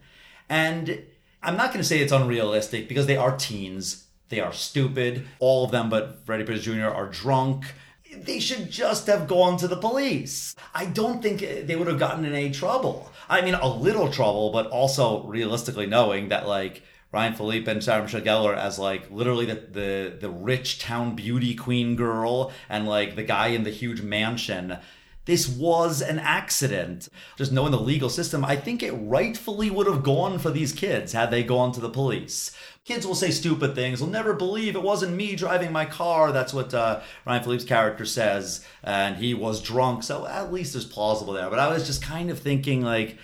And 0.51 1.03
I'm 1.43 1.57
not 1.57 1.69
going 1.69 1.81
to 1.81 1.85
say 1.85 2.01
it's 2.01 2.13
unrealistic 2.13 2.87
because 2.87 3.07
they 3.07 3.17
are 3.17 3.35
teens. 3.35 4.05
They 4.29 4.41
are 4.41 4.53
stupid. 4.53 5.27
All 5.41 5.65
of 5.65 5.71
them, 5.71 5.89
but 5.89 6.25
Freddie 6.27 6.45
Prinze 6.45 6.63
Jr., 6.63 6.95
are 6.95 7.09
drunk. 7.09 7.65
They 8.14 8.40
should 8.40 8.71
just 8.71 9.07
have 9.07 9.26
gone 9.26 9.57
to 9.59 9.69
the 9.69 9.76
police. 9.76 10.54
I 10.75 10.87
don't 10.87 11.23
think 11.23 11.40
they 11.40 11.76
would 11.76 11.88
have 11.88 11.99
gotten 11.99 12.25
in 12.25 12.35
any 12.35 12.50
trouble. 12.50 13.11
I 13.28 13.40
mean, 13.40 13.54
a 13.54 13.69
little 13.69 14.11
trouble, 14.11 14.52
but 14.52 14.66
also 14.66 15.25
realistically 15.25 15.87
knowing 15.87 16.28
that, 16.28 16.47
like, 16.47 16.83
Ryan 17.12 17.35
Phillippe 17.35 17.69
and 17.69 17.85
Sarah 17.85 18.02
Michelle 18.02 18.23
Gellar 18.23 18.57
as 18.57 18.78
like 18.78 19.11
literally 19.11 19.45
the, 19.45 19.54
the 19.54 20.16
the 20.19 20.31
rich 20.31 20.78
town 20.78 21.14
beauty 21.14 21.54
queen 21.54 21.95
girl 21.95 22.50
and 22.71 22.87
like 22.87 23.16
the 23.16 23.23
guy 23.23 23.49
in 23.49 23.64
the 23.64 23.71
huge 23.71 24.00
mansion. 24.00 24.78
This 25.25 25.49
was 25.49 26.02
an 26.02 26.19
accident. 26.19 27.09
Just 27.37 27.52
knowing 27.52 27.71
the 27.71 27.78
legal 27.78 28.09
system, 28.09 28.45
I 28.45 28.57
think 28.57 28.83
it 28.83 28.92
rightfully 28.92 29.71
would 29.71 29.87
have 29.87 30.02
gone 30.02 30.38
for 30.40 30.50
these 30.50 30.73
kids 30.73 31.12
had 31.12 31.31
they 31.31 31.45
gone 31.45 31.71
to 31.73 31.81
the 31.81 31.90
police. 31.90 32.50
Kids 32.85 33.07
will 33.07 33.15
say 33.15 33.31
stupid 33.31 33.77
things. 33.77 34.01
Will 34.01 34.09
never 34.09 34.33
believe 34.33 34.75
it 34.75 34.83
wasn't 34.83 35.15
me 35.15 35.37
driving 35.37 35.71
my 35.71 35.85
car. 35.85 36.33
That's 36.33 36.53
what 36.53 36.75
uh, 36.75 37.01
Ryan 37.25 37.45
Phillippe's 37.45 37.65
character 37.65 38.05
says, 38.05 38.65
and 38.83 39.17
he 39.17 39.35
was 39.35 39.62
drunk. 39.62 40.03
So 40.03 40.27
at 40.27 40.53
least 40.53 40.73
there's 40.73 40.85
plausible 40.85 41.33
there. 41.35 41.49
But 41.49 41.61
I 41.61 41.69
was 41.69 41.87
just 41.87 42.03
kind 42.03 42.29
of 42.29 42.41
thinking 42.41 42.83
like, 42.83 43.19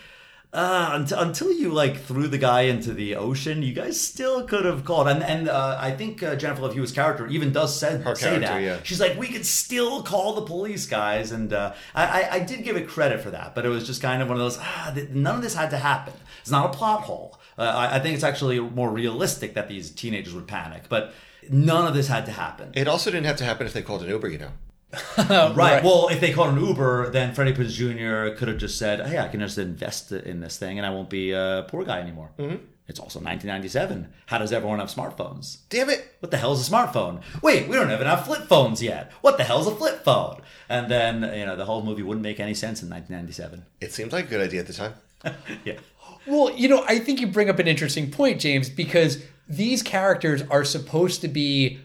uh, 0.52 0.90
until, 0.92 1.18
until 1.18 1.52
you 1.52 1.70
like 1.72 2.00
threw 2.00 2.28
the 2.28 2.38
guy 2.38 2.62
into 2.62 2.94
the 2.94 3.16
ocean, 3.16 3.62
you 3.64 3.72
guys 3.74 4.00
still 4.00 4.44
could 4.46 4.64
have 4.64 4.84
called. 4.84 5.08
And 5.08 5.24
and 5.24 5.48
uh, 5.48 5.76
I 5.78 5.90
think 5.90 6.22
uh, 6.22 6.36
Jennifer 6.36 6.62
Love 6.62 6.74
Hewitt's 6.74 6.92
character 6.92 7.26
even 7.26 7.52
does 7.52 7.76
say, 7.78 7.98
Her 7.98 8.14
say 8.14 8.38
that. 8.38 8.62
yeah. 8.62 8.78
She's 8.84 9.00
like, 9.00 9.18
we 9.18 9.26
could 9.26 9.44
still 9.44 10.04
call 10.04 10.34
the 10.34 10.42
police, 10.42 10.86
guys. 10.86 11.32
And 11.32 11.52
uh, 11.52 11.74
I, 11.96 12.04
I 12.22 12.34
I 12.34 12.38
did 12.38 12.62
give 12.62 12.76
it 12.76 12.86
credit 12.88 13.20
for 13.20 13.30
that, 13.32 13.56
but 13.56 13.66
it 13.66 13.70
was 13.70 13.84
just 13.86 14.00
kind 14.00 14.22
of 14.22 14.28
one 14.28 14.36
of 14.36 14.42
those. 14.42 14.58
Ah, 14.60 14.94
none 15.10 15.34
of 15.34 15.42
this 15.42 15.54
had 15.54 15.70
to 15.70 15.78
happen. 15.78 16.14
It's 16.42 16.50
not 16.50 16.72
a 16.72 16.78
plot 16.78 17.02
hole. 17.02 17.37
Uh, 17.58 17.62
I, 17.62 17.96
I 17.96 17.98
think 17.98 18.14
it's 18.14 18.24
actually 18.24 18.60
more 18.60 18.90
realistic 18.90 19.54
that 19.54 19.68
these 19.68 19.90
teenagers 19.90 20.34
would 20.34 20.46
panic, 20.46 20.84
but 20.88 21.12
none 21.50 21.86
of 21.86 21.94
this 21.94 22.06
had 22.08 22.24
to 22.26 22.32
happen. 22.32 22.70
It 22.74 22.88
also 22.88 23.10
didn't 23.10 23.26
have 23.26 23.36
to 23.36 23.44
happen 23.44 23.66
if 23.66 23.72
they 23.72 23.82
called 23.82 24.02
an 24.02 24.08
Uber, 24.08 24.28
you 24.28 24.38
know. 24.38 24.50
Right. 25.18 25.54
Right. 25.56 25.84
Well, 25.84 26.08
if 26.08 26.20
they 26.20 26.32
called 26.32 26.56
an 26.56 26.64
Uber, 26.64 27.10
then 27.10 27.34
Freddie 27.34 27.52
Prinze 27.52 27.74
Jr. 27.74 28.34
could 28.38 28.48
have 28.48 28.56
just 28.56 28.78
said, 28.78 29.06
"Hey, 29.06 29.18
I 29.18 29.28
can 29.28 29.40
just 29.40 29.58
invest 29.58 30.12
in 30.12 30.40
this 30.40 30.56
thing, 30.56 30.78
and 30.78 30.86
I 30.86 30.90
won't 30.90 31.10
be 31.10 31.32
a 31.32 31.66
poor 31.68 31.84
guy 31.84 32.00
anymore." 32.00 32.30
Mm-hmm. 32.38 32.56
It's 32.86 32.98
also 32.98 33.18
1997. 33.18 34.08
How 34.26 34.38
does 34.38 34.50
everyone 34.50 34.78
have 34.78 34.88
smartphones? 34.88 35.58
Damn 35.68 35.90
it. 35.90 36.14
What 36.20 36.30
the 36.30 36.38
hell's 36.38 36.66
a 36.66 36.70
smartphone? 36.72 37.20
Wait, 37.42 37.68
we 37.68 37.76
don't 37.76 37.90
even 37.90 38.06
have 38.06 38.24
flip 38.24 38.48
phones 38.48 38.82
yet. 38.82 39.12
What 39.20 39.36
the 39.36 39.44
hell's 39.44 39.66
a 39.66 39.74
flip 39.74 40.04
phone? 40.04 40.40
And 40.70 40.90
then 40.90 41.22
you 41.38 41.44
know 41.44 41.54
the 41.54 41.66
whole 41.66 41.82
movie 41.82 42.02
wouldn't 42.02 42.22
make 42.22 42.40
any 42.40 42.54
sense 42.54 42.82
in 42.82 42.88
1997. 42.88 43.66
It 43.82 43.92
seemed 43.92 44.12
like 44.12 44.24
a 44.24 44.28
good 44.28 44.40
idea 44.40 44.60
at 44.60 44.66
the 44.68 44.72
time. 44.72 44.94
Yeah. 45.64 45.78
Well, 46.26 46.50
you 46.54 46.68
know, 46.68 46.84
I 46.86 46.98
think 46.98 47.20
you 47.20 47.26
bring 47.26 47.48
up 47.48 47.58
an 47.58 47.68
interesting 47.68 48.10
point, 48.10 48.40
James, 48.40 48.68
because 48.68 49.22
these 49.48 49.82
characters 49.82 50.42
are 50.50 50.64
supposed 50.64 51.20
to 51.22 51.28
be 51.28 51.80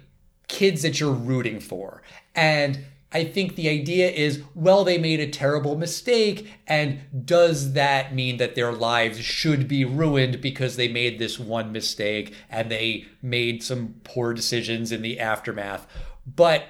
kids 0.47 0.81
that 0.81 0.99
you're 0.99 1.13
rooting 1.13 1.59
for. 1.59 2.01
And 2.35 2.85
I 3.13 3.25
think 3.25 3.55
the 3.55 3.69
idea 3.69 4.09
is, 4.09 4.41
well, 4.55 4.83
they 4.83 4.97
made 4.97 5.19
a 5.19 5.29
terrible 5.29 5.77
mistake, 5.77 6.49
and 6.67 6.99
does 7.25 7.73
that 7.73 8.13
mean 8.13 8.37
that 8.37 8.55
their 8.55 8.71
lives 8.71 9.19
should 9.19 9.67
be 9.67 9.85
ruined 9.85 10.41
because 10.41 10.75
they 10.75 10.87
made 10.87 11.19
this 11.19 11.37
one 11.37 11.71
mistake 11.71 12.33
and 12.49 12.71
they 12.71 13.05
made 13.21 13.61
some 13.61 13.95
poor 14.03 14.33
decisions 14.33 14.91
in 14.91 15.03
the 15.03 15.19
aftermath? 15.19 15.85
But 16.25 16.65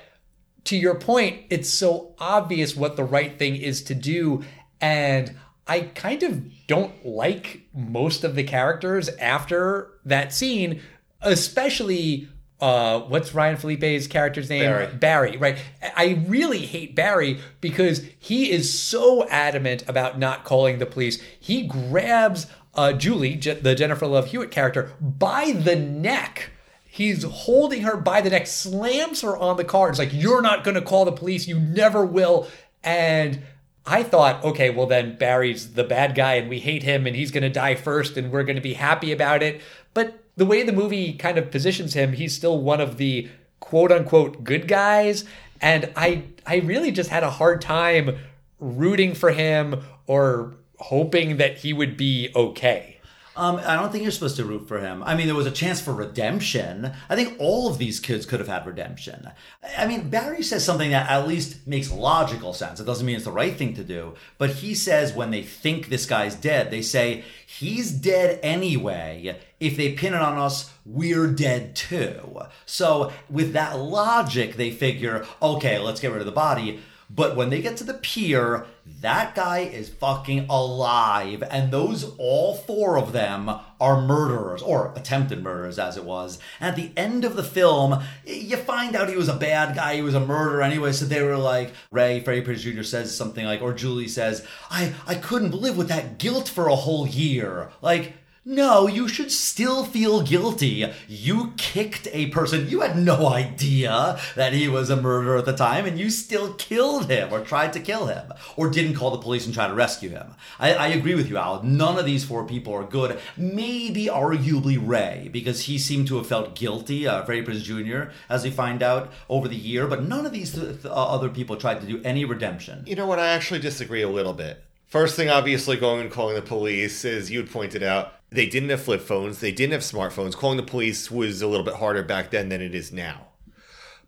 to 0.66 0.78
your 0.78 0.96
point, 0.96 1.44
it's 1.50 1.70
so 1.70 2.14
obvious 2.20 2.76
what 2.76 2.98
the 2.98 3.06
right 3.06 3.40
thing 3.40 3.56
is 3.56 3.82
to 3.84 3.96
do. 3.96 4.44
And 4.82 5.38
I 5.68 5.82
kind 5.82 6.24
of 6.24 6.68
don't 6.68 7.06
like 7.06 7.62
most 7.74 8.24
of 8.24 8.36
the 8.36 8.44
characters 8.44 9.10
after 9.10 9.92
that 10.06 10.34
scene, 10.34 10.82
especially 11.22 12.28
uh, 12.60 13.02
what's 13.02 13.34
Ryan 13.34 13.58
Felipe's 13.58 14.08
character's 14.08 14.50
name? 14.50 14.64
Barry. 14.64 14.88
Barry, 14.88 15.38
right? 15.38 15.58
I 15.82 16.24
really 16.28 16.66
hate 16.66 16.96
Barry 16.96 17.40
because 17.60 18.06
he 18.20 18.52
is 18.52 18.78
so 18.78 19.28
adamant 19.28 19.84
about 19.88 20.18
not 20.18 20.44
calling 20.46 20.80
the 20.80 20.86
police. 20.86 21.22
He 21.40 21.68
grabs 21.68 22.48
uh, 22.76 22.94
Julie, 22.94 23.36
the 23.36 23.76
Jennifer 23.76 24.08
Love 24.08 24.28
Hewitt 24.28 24.52
character, 24.52 24.92
by 25.02 25.52
the 25.52 25.76
neck. 25.76 26.52
He's 26.86 27.24
holding 27.24 27.82
her 27.82 27.98
by 27.98 28.22
the 28.22 28.30
neck, 28.30 28.48
slams 28.48 29.22
her 29.22 29.36
on 29.36 29.58
the 29.58 29.64
car. 29.64 29.90
It's 29.90 30.00
like, 30.00 30.14
You're 30.14 30.42
not 30.42 30.64
going 30.64 30.76
to 30.76 30.82
call 30.82 31.06
the 31.06 31.12
police. 31.12 31.48
You 31.48 31.60
never 31.60 32.06
will. 32.06 32.48
And 32.84 33.42
I 33.86 34.04
thought, 34.04 34.44
okay, 34.44 34.70
well, 34.70 34.86
then 34.86 35.18
Barry's 35.18 35.74
the 35.74 35.84
bad 35.84 36.16
guy 36.16 36.36
and 36.36 36.50
we 36.50 36.60
hate 36.60 36.84
him 36.84 37.06
and 37.06 37.16
he's 37.16 37.32
going 37.32 37.44
to 37.44 37.50
die 37.50 37.76
first 37.76 38.16
and 38.16 38.32
we're 38.32 38.44
going 38.44 38.56
to 38.56 38.62
be 38.62 38.76
happy 38.76 39.12
about 39.12 39.44
it. 39.44 39.62
But 39.94 40.24
the 40.38 40.46
way 40.46 40.64
the 40.64 40.72
movie 40.72 41.14
kind 41.14 41.38
of 41.38 41.52
positions 41.52 41.94
him, 41.94 42.14
he's 42.14 42.34
still 42.34 42.60
one 42.60 42.80
of 42.80 42.98
the 42.98 43.30
quote 43.60 43.92
unquote 43.92 44.44
good 44.44 44.68
guys. 44.68 45.26
And 45.62 45.92
I, 45.96 46.24
I 46.46 46.58
really 46.58 46.92
just 46.92 47.10
had 47.10 47.24
a 47.24 47.30
hard 47.30 47.62
time 47.62 48.18
rooting 48.60 49.16
for 49.16 49.32
him 49.32 49.84
or 50.08 50.56
hoping 50.80 51.38
that 51.38 51.58
he 51.58 51.74
would 51.74 51.98
be 51.98 52.30
okay. 52.36 52.93
Um, 53.36 53.56
I 53.58 53.76
don't 53.76 53.92
think 53.92 54.04
you're 54.04 54.12
supposed 54.12 54.36
to 54.36 54.46
root 54.46 54.68
for 54.68 54.80
him. 54.80 55.02
I 55.04 55.16
mean, 55.16 55.26
there 55.26 55.36
was 55.36 55.48
a 55.48 55.52
chance 55.52 55.82
for 55.82 55.92
redemption. 55.92 56.92
I 57.10 57.16
think 57.16 57.36
all 57.40 57.68
of 57.68 57.80
these 57.80 58.00
kids 58.00 58.26
could 58.28 58.40
have 58.40 58.48
had 58.48 58.68
redemption. 58.68 59.32
I 59.78 59.88
mean, 59.88 60.10
Barry 60.10 60.44
says 60.44 60.64
something 60.64 60.92
that 60.92 61.10
at 61.10 61.28
least 61.28 61.66
makes 61.66 61.92
logical 61.92 62.54
sense. 62.54 62.80
It 62.80 62.86
doesn't 62.86 63.06
mean 63.06 63.16
it's 63.16 63.26
the 63.26 63.32
right 63.32 63.56
thing 63.56 63.74
to 63.76 63.84
do, 63.84 64.14
but 64.38 64.52
he 64.52 64.76
says 64.76 65.14
when 65.14 65.32
they 65.32 65.42
think 65.42 65.90
this 65.90 66.06
guy's 66.06 66.36
dead, 66.36 66.70
they 66.70 66.84
say 66.84 67.24
he's 67.48 67.92
dead 67.92 68.40
anyway. 68.44 69.40
If 69.60 69.78
they 69.78 69.94
pin 69.94 70.14
it 70.14 70.22
on 70.22 70.38
us, 70.38 70.72
we're 70.86 71.28
dead 71.28 71.76
too. 71.76 72.40
So 72.66 73.12
with 73.30 73.54
that 73.54 73.80
logic, 73.80 74.58
they 74.58 74.70
figure, 74.72 75.26
okay, 75.42 75.80
let's 75.80 76.02
get 76.02 76.12
rid 76.12 76.22
of 76.22 76.28
the 76.28 76.32
body. 76.32 76.82
But 77.10 77.36
when 77.36 77.50
they 77.50 77.62
get 77.62 77.78
to 77.78 77.84
the 77.84 77.94
pier, 77.94 78.66
that 79.02 79.36
guy 79.36 79.60
is 79.60 79.90
fucking 79.90 80.48
alive. 80.50 81.44
And 81.50 81.72
those, 81.72 82.16
all 82.18 82.56
four 82.56 82.98
of 82.98 83.12
them, 83.12 83.50
are 83.80 84.02
murderers, 84.02 84.62
or 84.62 84.94
attempted 84.96 85.44
murderers 85.44 85.78
as 85.78 85.98
it 85.98 86.06
was. 86.06 86.40
And 86.62 86.70
at 86.70 86.76
the 86.78 86.92
end 86.96 87.26
of 87.26 87.36
the 87.36 87.44
film, 87.44 88.02
you 88.26 88.56
find 88.56 88.96
out 88.96 89.10
he 89.10 89.18
was 89.18 89.28
a 89.28 89.36
bad 89.36 89.76
guy, 89.76 89.96
he 89.96 90.02
was 90.02 90.16
a 90.16 90.26
murderer 90.26 90.62
anyway. 90.62 90.94
So 90.94 91.04
they 91.04 91.22
were 91.22 91.38
like, 91.38 91.74
Ray, 91.92 92.22
Freddie 92.22 92.46
Prinze 92.46 92.60
Jr. 92.60 92.84
says 92.84 93.14
something 93.16 93.46
like, 93.46 93.62
or 93.62 93.74
Julie 93.74 94.08
says, 94.08 94.48
I, 94.72 94.94
I 95.06 95.16
couldn't 95.16 95.54
live 95.54 95.78
with 95.78 95.90
that 95.90 96.18
guilt 96.18 96.48
for 96.48 96.70
a 96.70 96.76
whole 96.76 97.06
year. 97.06 97.72
Like, 97.82 98.14
No, 98.46 98.88
you 98.88 99.08
should 99.08 99.32
still 99.32 99.86
feel 99.86 100.22
guilty. 100.22 100.86
You 101.08 101.54
kicked 101.56 102.10
a 102.12 102.28
person. 102.28 102.68
You 102.68 102.82
had 102.82 102.98
no 102.98 103.30
idea 103.30 104.20
that 104.36 104.52
he 104.52 104.68
was 104.68 104.90
a 104.90 105.02
murderer 105.02 105.38
at 105.38 105.46
the 105.46 105.56
time, 105.56 105.86
and 105.86 105.98
you 105.98 106.10
still 106.10 106.54
killed 106.56 107.10
him 107.10 107.32
or 107.32 107.40
tried 107.40 107.72
to 107.72 107.80
kill 107.80 108.08
him 108.08 108.34
or 108.58 108.70
didn't 108.70 108.96
call 108.96 109.12
the 109.12 109.18
police 109.18 109.46
and 109.46 109.54
try 109.54 109.68
to 109.70 109.74
rescue 109.74 110.10
him. 110.10 110.36
I, 110.60 110.74
I 110.74 110.88
agree 110.88 111.16
with 111.16 111.30
you, 111.30 111.38
Al. 111.38 111.64
None 111.64 111.98
of 111.98 112.06
these 112.06 112.26
four 112.26 112.46
people 112.46 112.74
are 112.74 112.84
good. 112.84 113.18
Maybe 113.38 114.08
arguably 114.08 114.78
Ray, 114.78 115.30
because 115.32 115.62
he 115.62 115.78
seemed 115.78 116.08
to 116.08 116.18
have 116.18 116.28
felt 116.28 116.54
guilty, 116.54 117.08
uh, 117.08 117.24
Freddie 117.24 117.46
Prinze 117.46 117.64
Jr., 117.64 118.12
as 118.28 118.44
we 118.44 118.50
find 118.50 118.84
out 118.84 119.14
over 119.30 119.48
the 119.48 119.56
year, 119.56 119.88
but 119.88 120.04
none 120.04 120.26
of 120.26 120.34
these 120.34 120.54
th- 120.54 120.82
th- 120.82 120.86
other 120.86 121.30
people 121.30 121.56
tried 121.56 121.80
to 121.80 121.88
do 121.88 122.02
any 122.04 122.26
redemption. 122.26 122.84
You 122.86 122.98
know 122.98 123.08
what? 123.08 123.20
I 123.20 123.30
actually 123.30 123.62
disagree 123.62 124.02
a 124.02 124.10
little 124.10 124.34
bit. 124.34 124.62
First 124.94 125.16
thing, 125.16 125.28
obviously, 125.28 125.76
going 125.76 126.02
and 126.02 126.12
calling 126.12 126.36
the 126.36 126.42
police, 126.44 127.04
is 127.04 127.32
you'd 127.32 127.50
pointed 127.50 127.82
out, 127.82 128.14
they 128.34 128.46
didn't 128.48 128.70
have 128.70 128.82
flip 128.82 129.02
phones, 129.02 129.40
they 129.40 129.52
didn't 129.52 129.74
have 129.74 129.82
smartphones. 129.82 130.36
Calling 130.36 130.58
the 130.58 130.64
police 130.64 131.12
was 131.12 131.42
a 131.42 131.48
little 131.48 131.66
bit 131.66 131.76
harder 131.76 132.04
back 132.04 132.32
then 132.32 132.50
than 132.50 132.62
it 132.62 132.74
is 132.74 132.92
now. 132.92 133.28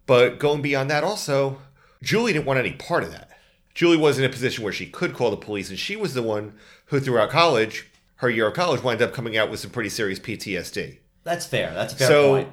But 0.05 0.39
going 0.39 0.61
beyond 0.61 0.89
that, 0.89 1.03
also, 1.03 1.59
Julie 2.01 2.33
didn't 2.33 2.45
want 2.45 2.59
any 2.59 2.73
part 2.73 3.03
of 3.03 3.11
that. 3.11 3.29
Julie 3.73 3.97
was 3.97 4.17
in 4.17 4.25
a 4.25 4.29
position 4.29 4.63
where 4.63 4.73
she 4.73 4.85
could 4.85 5.13
call 5.13 5.31
the 5.31 5.37
police, 5.37 5.69
and 5.69 5.77
she 5.77 5.95
was 5.95 6.13
the 6.13 6.23
one 6.23 6.53
who, 6.85 6.99
throughout 6.99 7.29
college, 7.29 7.89
her 8.17 8.29
year 8.29 8.47
of 8.47 8.53
college, 8.53 8.81
wound 8.81 9.01
up 9.01 9.13
coming 9.13 9.35
out 9.37 9.51
with 9.51 9.59
some 9.59 9.71
pretty 9.71 9.89
serious 9.89 10.19
PTSD. 10.19 10.99
That's 11.23 11.45
fair. 11.45 11.73
That's 11.73 11.93
a 11.93 11.97
fair 11.97 12.07
so 12.07 12.35
point. 12.35 12.49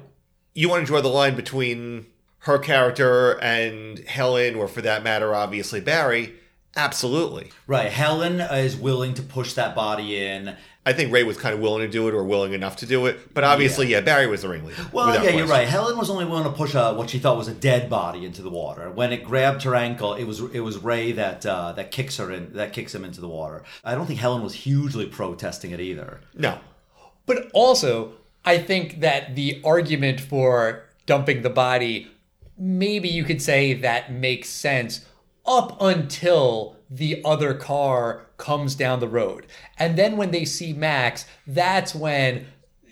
you 0.53 0.67
want 0.69 0.81
to 0.81 0.87
draw 0.87 1.01
the 1.01 1.07
line 1.07 1.35
between 1.35 2.07
her 2.39 2.59
character 2.59 3.39
and 3.41 3.99
Helen, 3.99 4.55
or 4.55 4.67
for 4.67 4.81
that 4.81 5.03
matter, 5.03 5.33
obviously 5.33 5.79
Barry. 5.79 6.33
Absolutely. 6.75 7.51
Right. 7.67 7.91
Helen 7.91 8.41
is 8.41 8.75
willing 8.75 9.13
to 9.13 9.21
push 9.21 9.53
that 9.53 9.75
body 9.75 10.17
in. 10.17 10.57
I 10.85 10.91
think 10.91 11.13
Ray 11.13 11.23
was 11.23 11.37
kind 11.37 11.55
of 11.55 11.61
willing 11.61 11.81
to 11.81 11.87
do 11.87 12.09
it 12.09 12.13
or 12.13 12.23
willing 12.23 12.51
enough 12.51 12.75
to 12.77 12.85
do 12.85 13.05
it. 13.05 13.33
But 13.33 13.45
obviously, 13.45 13.87
yeah, 13.87 14.01
Barry 14.01 14.27
was 14.27 14.41
the 14.41 14.49
ringleader. 14.49 14.85
Well, 14.91 15.07
without 15.07 15.23
yeah, 15.23 15.31
you're 15.31 15.47
right. 15.47 15.67
Helen 15.67 15.97
was 15.97 16.09
only 16.09 16.25
willing 16.25 16.43
to 16.43 16.51
push 16.51 16.75
a, 16.75 16.93
what 16.93 17.09
she 17.09 17.19
thought 17.19 17.37
was 17.37 17.47
a 17.47 17.53
dead 17.53 17.89
body 17.89 18.25
into 18.25 18.41
the 18.41 18.49
water. 18.49 18.91
When 18.91 19.13
it 19.13 19.23
grabbed 19.23 19.63
her 19.63 19.75
ankle, 19.75 20.13
it 20.13 20.25
was 20.25 20.41
it 20.41 20.59
was 20.59 20.77
Ray 20.77 21.13
that 21.13 21.45
uh, 21.45 21.71
that 21.73 21.91
kicks 21.91 22.17
her 22.17 22.31
in 22.31 22.53
that 22.53 22.73
kicks 22.73 22.93
him 22.93 23.05
into 23.05 23.21
the 23.21 23.29
water. 23.29 23.63
I 23.83 23.95
don't 23.95 24.05
think 24.05 24.19
Helen 24.19 24.43
was 24.43 24.53
hugely 24.53 25.05
protesting 25.05 25.71
it 25.71 25.79
either. 25.79 26.19
No. 26.35 26.59
But 27.25 27.49
also, 27.53 28.13
I 28.43 28.57
think 28.57 28.99
that 28.99 29.35
the 29.35 29.61
argument 29.63 30.19
for 30.19 30.83
dumping 31.05 31.43
the 31.43 31.49
body, 31.49 32.11
maybe 32.57 33.07
you 33.07 33.23
could 33.23 33.41
say 33.41 33.73
that 33.73 34.11
makes 34.11 34.49
sense 34.49 35.05
up 35.45 35.81
until 35.81 36.77
the 36.93 37.21
other 37.25 37.53
car 37.55 38.27
comes 38.37 38.75
down 38.75 38.99
the 38.99 39.07
road. 39.07 39.47
And 39.79 39.97
then 39.97 40.15
when 40.15 40.31
they 40.31 40.45
see 40.45 40.73
Max, 40.73 41.25
that's 41.47 41.95
when 41.95 42.45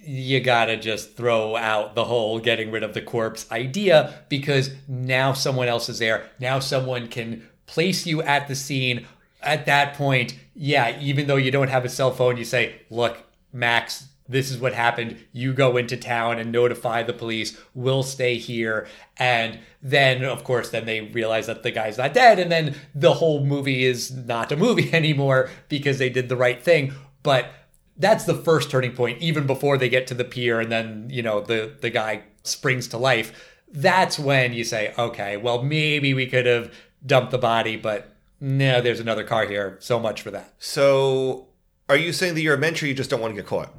you 0.04 0.40
gotta 0.40 0.76
just 0.78 1.16
throw 1.16 1.56
out 1.56 1.94
the 1.94 2.06
whole 2.06 2.40
getting 2.40 2.72
rid 2.72 2.82
of 2.82 2.96
the 2.96 3.02
corpse 3.02 3.50
idea 3.52 4.24
because 4.30 4.72
now 4.88 5.34
someone 5.34 5.68
else 5.68 5.88
is 5.88 6.00
there. 6.00 6.30
Now 6.40 6.58
someone 6.60 7.08
can 7.08 7.48
place 7.68 8.08
you 8.08 8.24
at 8.24 8.48
the 8.48 8.56
scene. 8.56 9.06
At 9.44 9.68
that 9.68 9.94
point, 9.94 10.36
yeah, 10.56 11.00
even 11.00 11.28
though 11.28 11.36
you 11.36 11.52
don't 11.52 11.70
have 11.70 11.86
a 11.86 11.90
cell 11.90 12.12
phone, 12.12 12.38
you 12.38 12.46
say, 12.46 12.82
look, 12.90 13.24
Max, 13.54 14.08
this 14.32 14.50
is 14.50 14.60
what 14.60 14.74
happened. 14.74 15.18
You 15.34 15.54
go 15.54 15.78
into 15.78 15.98
town 15.98 16.40
and 16.40 16.52
notify 16.52 17.04
the 17.04 17.14
police. 17.14 17.58
We'll 17.74 18.04
stay 18.04 18.38
here. 18.38 18.88
And 19.18 19.60
then, 19.82 20.24
of 20.24 20.44
course, 20.44 20.70
then 20.70 20.86
they 20.86 21.02
realize 21.02 21.48
that 21.48 21.64
the 21.64 21.72
guy's 21.72 21.98
not 21.98 22.14
dead. 22.14 22.40
And 22.40 22.52
then 22.52 22.76
the 22.96 23.14
whole 23.14 23.46
movie 23.46 23.84
is 23.84 24.12
not 24.12 24.52
a 24.52 24.58
movie 24.58 24.94
anymore 24.94 25.50
because 25.70 25.98
they 25.98 26.10
did 26.10 26.30
the 26.30 26.38
right 26.38 26.62
thing. 26.62 26.94
But 27.24 27.52
that's 27.98 28.24
the 28.24 28.34
first 28.34 28.72
turning 28.72 28.94
point, 28.94 29.22
even 29.22 29.46
before 29.46 29.78
they 29.78 29.90
get 29.90 30.08
to 30.08 30.14
the 30.14 30.24
pier 30.24 30.60
and 30.60 30.72
then, 30.72 31.08
you 31.12 31.22
know, 31.22 31.42
the, 31.42 31.76
the 31.82 31.90
guy 31.90 32.24
springs 32.44 32.88
to 32.90 32.98
life. 32.98 33.60
That's 33.72 34.18
when 34.18 34.54
you 34.54 34.64
say, 34.64 34.94
okay, 34.98 35.38
well, 35.38 35.62
maybe 35.62 36.14
we 36.14 36.26
could 36.26 36.46
have 36.46 36.74
dumped 37.06 37.32
the 37.32 37.38
body, 37.38 37.78
but 37.78 38.16
no, 38.40 38.82
there's 38.82 39.00
another 39.00 39.24
car 39.24 39.46
here. 39.46 39.78
So 39.80 40.00
much 40.00 40.22
for 40.22 40.32
that. 40.32 40.54
So, 40.58 41.48
are 41.92 41.98
you 41.98 42.14
saying 42.14 42.36
that 42.36 42.42
you're 42.42 42.56
a 42.56 42.58
mentor? 42.58 42.86
You 42.86 42.94
just 42.94 43.10
don't 43.10 43.20
want 43.20 43.36
to 43.36 43.42
get 43.42 43.48
caught? 43.48 43.74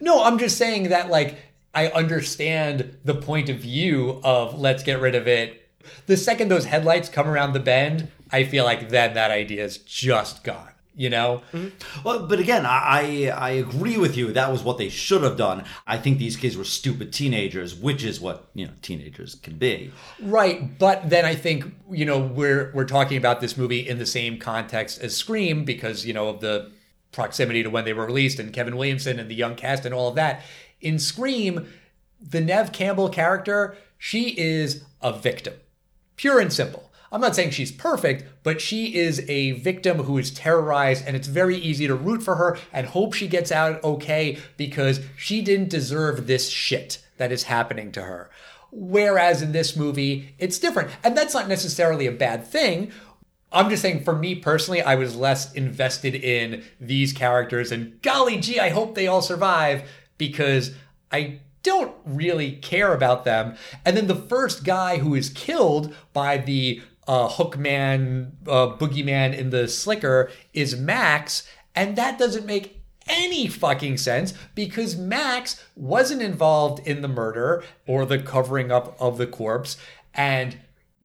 No, 0.00 0.24
I'm 0.24 0.38
just 0.38 0.56
saying 0.56 0.88
that 0.88 1.10
like 1.10 1.36
I 1.74 1.88
understand 1.88 2.96
the 3.04 3.14
point 3.14 3.50
of 3.50 3.58
view 3.58 4.20
of 4.24 4.58
let's 4.58 4.82
get 4.82 5.00
rid 5.00 5.14
of 5.14 5.28
it. 5.28 5.68
The 6.06 6.16
second 6.16 6.48
those 6.48 6.64
headlights 6.64 7.10
come 7.10 7.28
around 7.28 7.52
the 7.52 7.60
bend, 7.60 8.08
I 8.32 8.44
feel 8.44 8.64
like 8.64 8.88
then 8.88 9.14
that 9.14 9.30
idea 9.30 9.64
is 9.64 9.78
just 9.78 10.44
gone. 10.44 10.70
You 10.96 11.10
know? 11.10 11.42
Mm-hmm. 11.52 12.02
Well, 12.02 12.26
but 12.26 12.40
again, 12.40 12.66
I, 12.66 13.28
I 13.30 13.48
I 13.48 13.50
agree 13.50 13.98
with 13.98 14.16
you. 14.16 14.32
That 14.32 14.50
was 14.50 14.64
what 14.64 14.78
they 14.78 14.88
should 14.88 15.22
have 15.22 15.36
done. 15.36 15.64
I 15.86 15.98
think 15.98 16.18
these 16.18 16.36
kids 16.36 16.56
were 16.56 16.64
stupid 16.64 17.12
teenagers, 17.12 17.74
which 17.74 18.02
is 18.02 18.18
what 18.18 18.48
you 18.54 18.66
know 18.66 18.72
teenagers 18.82 19.36
can 19.36 19.58
be. 19.58 19.92
Right, 20.20 20.76
but 20.78 21.08
then 21.08 21.24
I 21.24 21.36
think 21.36 21.66
you 21.90 22.04
know 22.06 22.18
we're 22.18 22.72
we're 22.74 22.84
talking 22.84 23.18
about 23.18 23.40
this 23.40 23.56
movie 23.56 23.86
in 23.86 23.98
the 23.98 24.06
same 24.06 24.38
context 24.38 25.00
as 25.00 25.14
Scream 25.14 25.64
because 25.64 26.04
you 26.04 26.14
know 26.14 26.30
of 26.30 26.40
the 26.40 26.72
proximity 27.18 27.64
to 27.64 27.68
when 27.68 27.84
they 27.84 27.92
were 27.92 28.06
released 28.06 28.38
and 28.38 28.52
Kevin 28.52 28.76
Williamson 28.76 29.18
and 29.18 29.28
the 29.28 29.34
young 29.34 29.56
cast 29.56 29.84
and 29.84 29.92
all 29.92 30.08
of 30.08 30.14
that. 30.14 30.40
In 30.80 31.00
Scream, 31.00 31.66
the 32.20 32.40
Neve 32.40 32.70
Campbell 32.70 33.08
character, 33.08 33.76
she 33.98 34.38
is 34.38 34.84
a 35.02 35.12
victim, 35.12 35.54
pure 36.14 36.38
and 36.38 36.52
simple. 36.52 36.92
I'm 37.10 37.20
not 37.20 37.34
saying 37.34 37.50
she's 37.50 37.72
perfect, 37.72 38.24
but 38.44 38.60
she 38.60 38.94
is 38.94 39.28
a 39.28 39.52
victim 39.52 40.04
who 40.04 40.16
is 40.16 40.30
terrorized, 40.30 41.04
and 41.08 41.16
it's 41.16 41.26
very 41.26 41.56
easy 41.56 41.88
to 41.88 41.94
root 41.96 42.22
for 42.22 42.36
her 42.36 42.56
and 42.72 42.86
hope 42.86 43.14
she 43.14 43.26
gets 43.26 43.50
out 43.50 43.82
okay 43.82 44.38
because 44.56 45.00
she 45.16 45.42
didn't 45.42 45.70
deserve 45.70 46.28
this 46.28 46.48
shit 46.48 47.04
that 47.16 47.32
is 47.32 47.44
happening 47.44 47.90
to 47.92 48.02
her. 48.02 48.30
Whereas 48.70 49.42
in 49.42 49.52
this 49.52 49.74
movie, 49.74 50.34
it's 50.38 50.58
different. 50.58 50.90
And 51.02 51.16
that's 51.16 51.34
not 51.34 51.48
necessarily 51.48 52.06
a 52.06 52.12
bad 52.12 52.46
thing. 52.46 52.92
I'm 53.50 53.70
just 53.70 53.82
saying, 53.82 54.04
for 54.04 54.14
me 54.14 54.34
personally, 54.34 54.82
I 54.82 54.94
was 54.94 55.16
less 55.16 55.52
invested 55.52 56.14
in 56.14 56.64
these 56.80 57.12
characters, 57.12 57.72
and 57.72 58.00
golly 58.02 58.38
gee, 58.38 58.60
I 58.60 58.68
hope 58.70 58.94
they 58.94 59.06
all 59.06 59.22
survive 59.22 59.88
because 60.18 60.74
I 61.10 61.40
don't 61.62 61.94
really 62.04 62.52
care 62.52 62.92
about 62.92 63.24
them. 63.24 63.56
And 63.84 63.96
then 63.96 64.06
the 64.06 64.14
first 64.14 64.64
guy 64.64 64.98
who 64.98 65.14
is 65.14 65.30
killed 65.30 65.94
by 66.12 66.38
the 66.38 66.82
uh, 67.06 67.28
Hookman, 67.28 68.32
uh, 68.46 68.76
Boogeyman 68.76 69.36
in 69.36 69.50
the 69.50 69.66
Slicker 69.66 70.30
is 70.52 70.76
Max, 70.76 71.48
and 71.74 71.96
that 71.96 72.18
doesn't 72.18 72.46
make 72.46 72.82
any 73.06 73.48
fucking 73.48 73.96
sense 73.96 74.34
because 74.54 74.96
Max 74.96 75.64
wasn't 75.74 76.20
involved 76.20 76.86
in 76.86 77.00
the 77.00 77.08
murder 77.08 77.64
or 77.86 78.04
the 78.04 78.18
covering 78.18 78.70
up 78.70 78.94
of 79.00 79.16
the 79.16 79.26
corpse, 79.26 79.78
and 80.12 80.58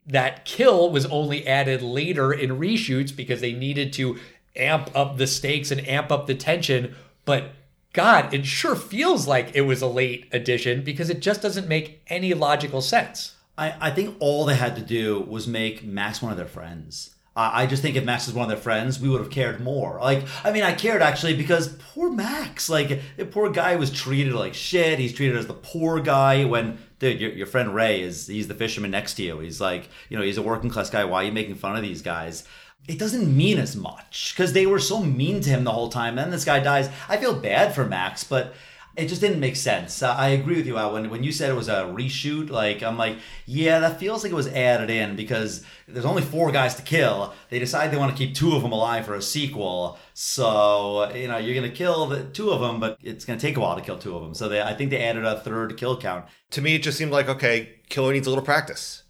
that 0.05 0.45
kill 0.45 0.91
was 0.91 1.05
only 1.05 1.47
added 1.47 1.81
later 1.81 2.33
in 2.33 2.59
reshoots 2.59 3.15
because 3.15 3.41
they 3.41 3.53
needed 3.53 3.93
to 3.93 4.19
amp 4.55 4.91
up 4.95 5.17
the 5.17 5.27
stakes 5.27 5.71
and 5.71 5.87
amp 5.87 6.11
up 6.11 6.27
the 6.27 6.35
tension. 6.35 6.95
But 7.25 7.51
God, 7.93 8.33
it 8.33 8.45
sure 8.45 8.75
feels 8.75 9.27
like 9.27 9.55
it 9.55 9.61
was 9.61 9.81
a 9.81 9.87
late 9.87 10.27
addition 10.31 10.83
because 10.83 11.09
it 11.09 11.21
just 11.21 11.41
doesn't 11.41 11.67
make 11.67 12.01
any 12.07 12.33
logical 12.33 12.81
sense. 12.81 13.35
I, 13.57 13.75
I 13.79 13.91
think 13.91 14.17
all 14.19 14.45
they 14.45 14.55
had 14.55 14.75
to 14.75 14.81
do 14.81 15.21
was 15.21 15.47
make 15.47 15.83
Max 15.83 16.21
one 16.21 16.31
of 16.31 16.37
their 16.37 16.47
friends. 16.47 17.12
I 17.35 17.65
just 17.65 17.81
think 17.81 17.95
if 17.95 18.05
Max 18.05 18.27
was 18.27 18.35
one 18.35 18.43
of 18.43 18.49
their 18.49 18.61
friends, 18.61 18.99
we 18.99 19.09
would 19.09 19.19
have 19.19 19.31
cared 19.31 19.59
more. 19.59 19.97
Like, 19.99 20.23
I 20.43 20.51
mean, 20.51 20.61
I 20.61 20.73
cared 20.73 21.01
actually 21.01 21.35
because 21.35 21.67
poor 21.67 22.11
Max, 22.11 22.69
like, 22.69 23.01
the 23.17 23.25
poor 23.25 23.49
guy 23.49 23.75
was 23.75 23.89
treated 23.89 24.33
like 24.33 24.53
shit. 24.53 24.99
He's 24.99 25.13
treated 25.13 25.37
as 25.37 25.47
the 25.47 25.55
poor 25.55 25.99
guy 25.99 26.45
when, 26.45 26.77
dude, 26.99 27.19
your, 27.19 27.31
your 27.31 27.47
friend 27.47 27.73
Ray 27.73 28.01
is, 28.03 28.27
he's 28.27 28.47
the 28.47 28.53
fisherman 28.53 28.91
next 28.91 29.15
to 29.15 29.23
you. 29.23 29.39
He's 29.39 29.59
like, 29.59 29.89
you 30.09 30.17
know, 30.17 30.23
he's 30.23 30.37
a 30.37 30.43
working 30.43 30.69
class 30.69 30.91
guy. 30.91 31.05
Why 31.05 31.23
are 31.23 31.25
you 31.25 31.31
making 31.31 31.55
fun 31.55 31.75
of 31.75 31.81
these 31.81 32.03
guys? 32.03 32.43
It 32.87 32.99
doesn't 32.99 33.35
mean 33.35 33.57
as 33.57 33.75
much 33.75 34.35
because 34.35 34.53
they 34.53 34.67
were 34.67 34.77
so 34.77 35.01
mean 35.01 35.41
to 35.41 35.49
him 35.49 35.63
the 35.63 35.71
whole 35.71 35.89
time. 35.89 36.19
And 36.19 36.25
then 36.25 36.29
this 36.29 36.45
guy 36.45 36.59
dies. 36.59 36.87
I 37.09 37.17
feel 37.17 37.33
bad 37.33 37.73
for 37.73 37.85
Max, 37.85 38.23
but 38.23 38.53
it 38.95 39.07
just 39.07 39.21
didn't 39.21 39.39
make 39.39 39.55
sense. 39.55 40.03
I 40.03 40.29
agree 40.29 40.57
with 40.57 40.67
you, 40.67 40.77
Al. 40.77 40.93
When, 40.93 41.09
when 41.09 41.23
you 41.23 41.31
said 41.31 41.49
it 41.49 41.55
was 41.55 41.67
a 41.67 41.83
reshoot, 41.85 42.51
like, 42.51 42.83
I'm 42.83 42.95
like, 42.95 43.17
yeah, 43.47 43.79
that 43.79 43.99
feels 43.99 44.21
like 44.21 44.31
it 44.31 44.35
was 44.35 44.47
added 44.47 44.91
in 44.91 45.15
because 45.15 45.63
there's 45.87 46.05
only 46.05 46.21
four 46.21 46.51
guys 46.51 46.75
to 46.75 46.83
kill. 46.83 47.33
They 47.49 47.57
decide 47.57 47.91
they 47.91 47.97
want 47.97 48.15
to 48.15 48.17
keep 48.17 48.35
two 48.35 48.55
of 48.55 48.61
them 48.61 48.71
alive 48.71 49.05
for 49.05 49.15
a 49.15 49.21
sequel. 49.21 49.97
So, 50.13 51.11
you 51.13 51.27
know, 51.27 51.37
you're 51.37 51.55
to 51.63 51.75
kill 51.75 52.05
the 52.05 52.23
two 52.25 52.51
of 52.51 52.61
them, 52.61 52.79
but 52.79 52.99
it's 53.01 53.25
to 53.25 53.37
take 53.37 53.57
a 53.57 53.59
while 53.59 53.75
to 53.75 53.81
kill 53.81 53.97
two 53.97 54.15
of 54.15 54.21
them. 54.21 54.35
So 54.35 54.47
they, 54.47 54.61
I 54.61 54.75
think 54.75 54.91
they 54.91 55.03
added 55.03 55.25
a 55.25 55.39
third 55.39 55.75
kill 55.75 55.99
count. 55.99 56.25
To 56.51 56.61
me, 56.61 56.75
it 56.75 56.83
just 56.83 56.97
seemed 56.97 57.11
like, 57.11 57.27
okay, 57.27 57.79
killer 57.89 58.13
needs 58.13 58.27
a 58.27 58.29
little 58.29 58.45
practice. 58.45 59.03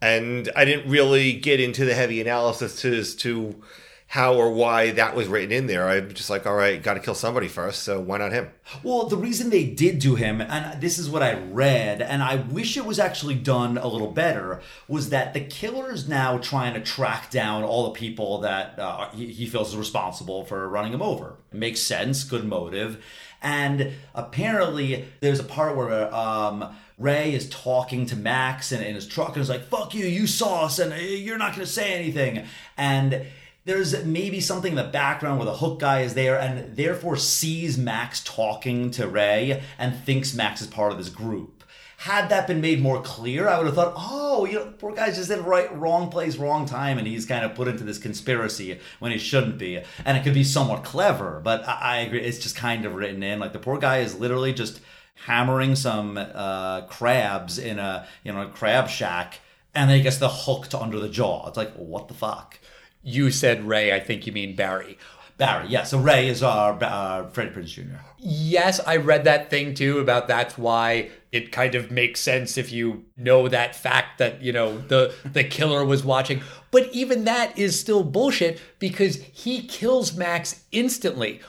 And 0.00 0.48
I 0.54 0.64
didn't 0.64 0.88
really 0.88 1.32
get 1.32 1.58
into 1.58 1.84
the 1.84 1.94
heavy 1.94 2.20
analysis 2.20 2.84
as 2.84 3.16
to 3.16 3.60
how 4.06 4.34
or 4.34 4.52
why 4.52 4.92
that 4.92 5.16
was 5.16 5.26
written 5.26 5.50
in 5.50 5.66
there. 5.66 5.88
I'm 5.88 6.14
just 6.14 6.30
like, 6.30 6.46
all 6.46 6.54
right, 6.54 6.80
got 6.80 6.94
to 6.94 7.00
kill 7.00 7.16
somebody 7.16 7.48
first, 7.48 7.82
so 7.82 8.00
why 8.00 8.18
not 8.18 8.32
him? 8.32 8.50
Well, 8.82 9.06
the 9.06 9.16
reason 9.16 9.50
they 9.50 9.64
did 9.64 9.98
do 9.98 10.14
him, 10.14 10.40
and 10.40 10.80
this 10.80 10.98
is 10.98 11.10
what 11.10 11.22
I 11.22 11.34
read, 11.34 12.00
and 12.00 12.22
I 12.22 12.36
wish 12.36 12.76
it 12.76 12.84
was 12.84 13.00
actually 13.00 13.34
done 13.34 13.76
a 13.76 13.88
little 13.88 14.12
better, 14.12 14.60
was 14.86 15.08
that 15.08 15.34
the 15.34 15.40
killer 15.40 15.92
is 15.92 16.08
now 16.08 16.38
trying 16.38 16.74
to 16.74 16.80
track 16.80 17.30
down 17.30 17.64
all 17.64 17.84
the 17.84 17.98
people 17.98 18.38
that 18.42 18.78
uh, 18.78 19.08
he, 19.10 19.32
he 19.32 19.46
feels 19.46 19.70
is 19.70 19.76
responsible 19.76 20.44
for 20.44 20.68
running 20.68 20.92
him 20.92 21.02
over. 21.02 21.36
It 21.52 21.58
makes 21.58 21.80
sense, 21.80 22.22
good 22.22 22.44
motive. 22.44 23.02
And 23.42 23.94
apparently, 24.14 25.06
there's 25.20 25.40
a 25.40 25.44
part 25.44 25.76
where 25.76 26.14
um, 26.14 26.74
Ray 26.98 27.34
is 27.34 27.48
talking 27.50 28.06
to 28.06 28.16
Max 28.16 28.70
in, 28.70 28.82
in 28.82 28.94
his 28.94 29.08
truck 29.08 29.34
and 29.34 29.42
is 29.42 29.48
like, 29.48 29.64
fuck 29.64 29.92
you, 29.92 30.06
you 30.06 30.26
saw 30.26 30.66
us, 30.66 30.78
and 30.78 30.92
uh, 30.92 30.96
you're 30.96 31.36
not 31.36 31.54
going 31.54 31.66
to 31.66 31.72
say 31.72 31.92
anything. 31.94 32.46
And 32.76 33.26
there's 33.64 34.04
maybe 34.04 34.40
something 34.40 34.72
in 34.72 34.76
the 34.76 34.84
background 34.84 35.38
where 35.38 35.46
the 35.46 35.56
hook 35.56 35.80
guy 35.80 36.02
is 36.02 36.14
there 36.14 36.38
and 36.38 36.76
therefore 36.76 37.16
sees 37.16 37.78
Max 37.78 38.22
talking 38.22 38.90
to 38.92 39.08
Ray 39.08 39.62
and 39.78 39.96
thinks 39.96 40.34
Max 40.34 40.60
is 40.60 40.66
part 40.66 40.92
of 40.92 40.98
this 40.98 41.08
group. 41.08 41.64
Had 41.96 42.28
that 42.28 42.46
been 42.46 42.60
made 42.60 42.82
more 42.82 43.00
clear, 43.00 43.48
I 43.48 43.56
would 43.56 43.66
have 43.66 43.76
thought, 43.76 43.94
oh, 43.96 44.44
you 44.44 44.54
know, 44.54 44.74
poor 44.78 44.92
guy's 44.92 45.16
just 45.16 45.30
in 45.30 45.42
right, 45.44 45.74
wrong 45.74 46.10
place, 46.10 46.36
wrong 46.36 46.66
time, 46.66 46.98
and 46.98 47.06
he's 47.06 47.24
kind 47.24 47.44
of 47.44 47.54
put 47.54 47.68
into 47.68 47.84
this 47.84 47.96
conspiracy 47.96 48.78
when 48.98 49.12
he 49.12 49.16
shouldn't 49.16 49.56
be. 49.56 49.80
And 50.04 50.18
it 50.18 50.24
could 50.24 50.34
be 50.34 50.44
somewhat 50.44 50.84
clever, 50.84 51.40
but 51.42 51.66
I, 51.66 51.78
I 51.80 51.96
agree, 51.98 52.20
it's 52.20 52.40
just 52.40 52.56
kind 52.56 52.84
of 52.84 52.94
written 52.94 53.22
in. 53.22 53.38
Like 53.38 53.54
the 53.54 53.58
poor 53.58 53.78
guy 53.78 53.98
is 54.00 54.18
literally 54.18 54.52
just 54.52 54.80
hammering 55.14 55.76
some 55.76 56.18
uh, 56.18 56.82
crabs 56.82 57.58
in 57.58 57.78
a 57.78 58.06
you 58.24 58.32
know 58.32 58.42
a 58.42 58.48
crab 58.48 58.88
shack, 58.88 59.40
and 59.74 59.88
then 59.88 59.96
he 59.96 60.02
gets 60.02 60.18
the 60.18 60.28
hook 60.28 60.68
to 60.68 60.80
under 60.80 61.00
the 61.00 61.08
jaw. 61.08 61.48
It's 61.48 61.56
like, 61.56 61.72
what 61.74 62.08
the 62.08 62.14
fuck? 62.14 62.58
You 63.04 63.30
said 63.30 63.64
Ray, 63.64 63.92
I 63.92 64.00
think 64.00 64.26
you 64.26 64.32
mean 64.32 64.56
Barry. 64.56 64.98
Barry, 65.36 65.68
yeah. 65.68 65.82
So 65.82 65.98
Ray 65.98 66.28
is 66.28 66.42
our 66.42 66.78
uh, 66.82 67.28
Freddie 67.28 67.50
Prinze 67.50 67.66
Jr. 67.66 67.96
Yes, 68.18 68.80
I 68.86 68.96
read 68.96 69.24
that 69.24 69.50
thing 69.50 69.74
too 69.74 69.98
about 69.98 70.28
that's 70.28 70.56
why 70.56 71.10
it 71.32 71.50
kind 71.50 71.74
of 71.74 71.90
makes 71.90 72.20
sense 72.20 72.56
if 72.56 72.70
you 72.70 73.04
know 73.16 73.48
that 73.48 73.74
fact 73.74 74.18
that, 74.18 74.42
you 74.42 74.52
know, 74.52 74.78
the 74.78 75.12
the 75.24 75.44
killer 75.44 75.84
was 75.84 76.04
watching. 76.04 76.40
But 76.70 76.88
even 76.92 77.24
that 77.24 77.58
is 77.58 77.78
still 77.78 78.04
bullshit 78.04 78.60
because 78.78 79.16
he 79.16 79.62
kills 79.62 80.16
Max 80.16 80.64
instantly. 80.70 81.40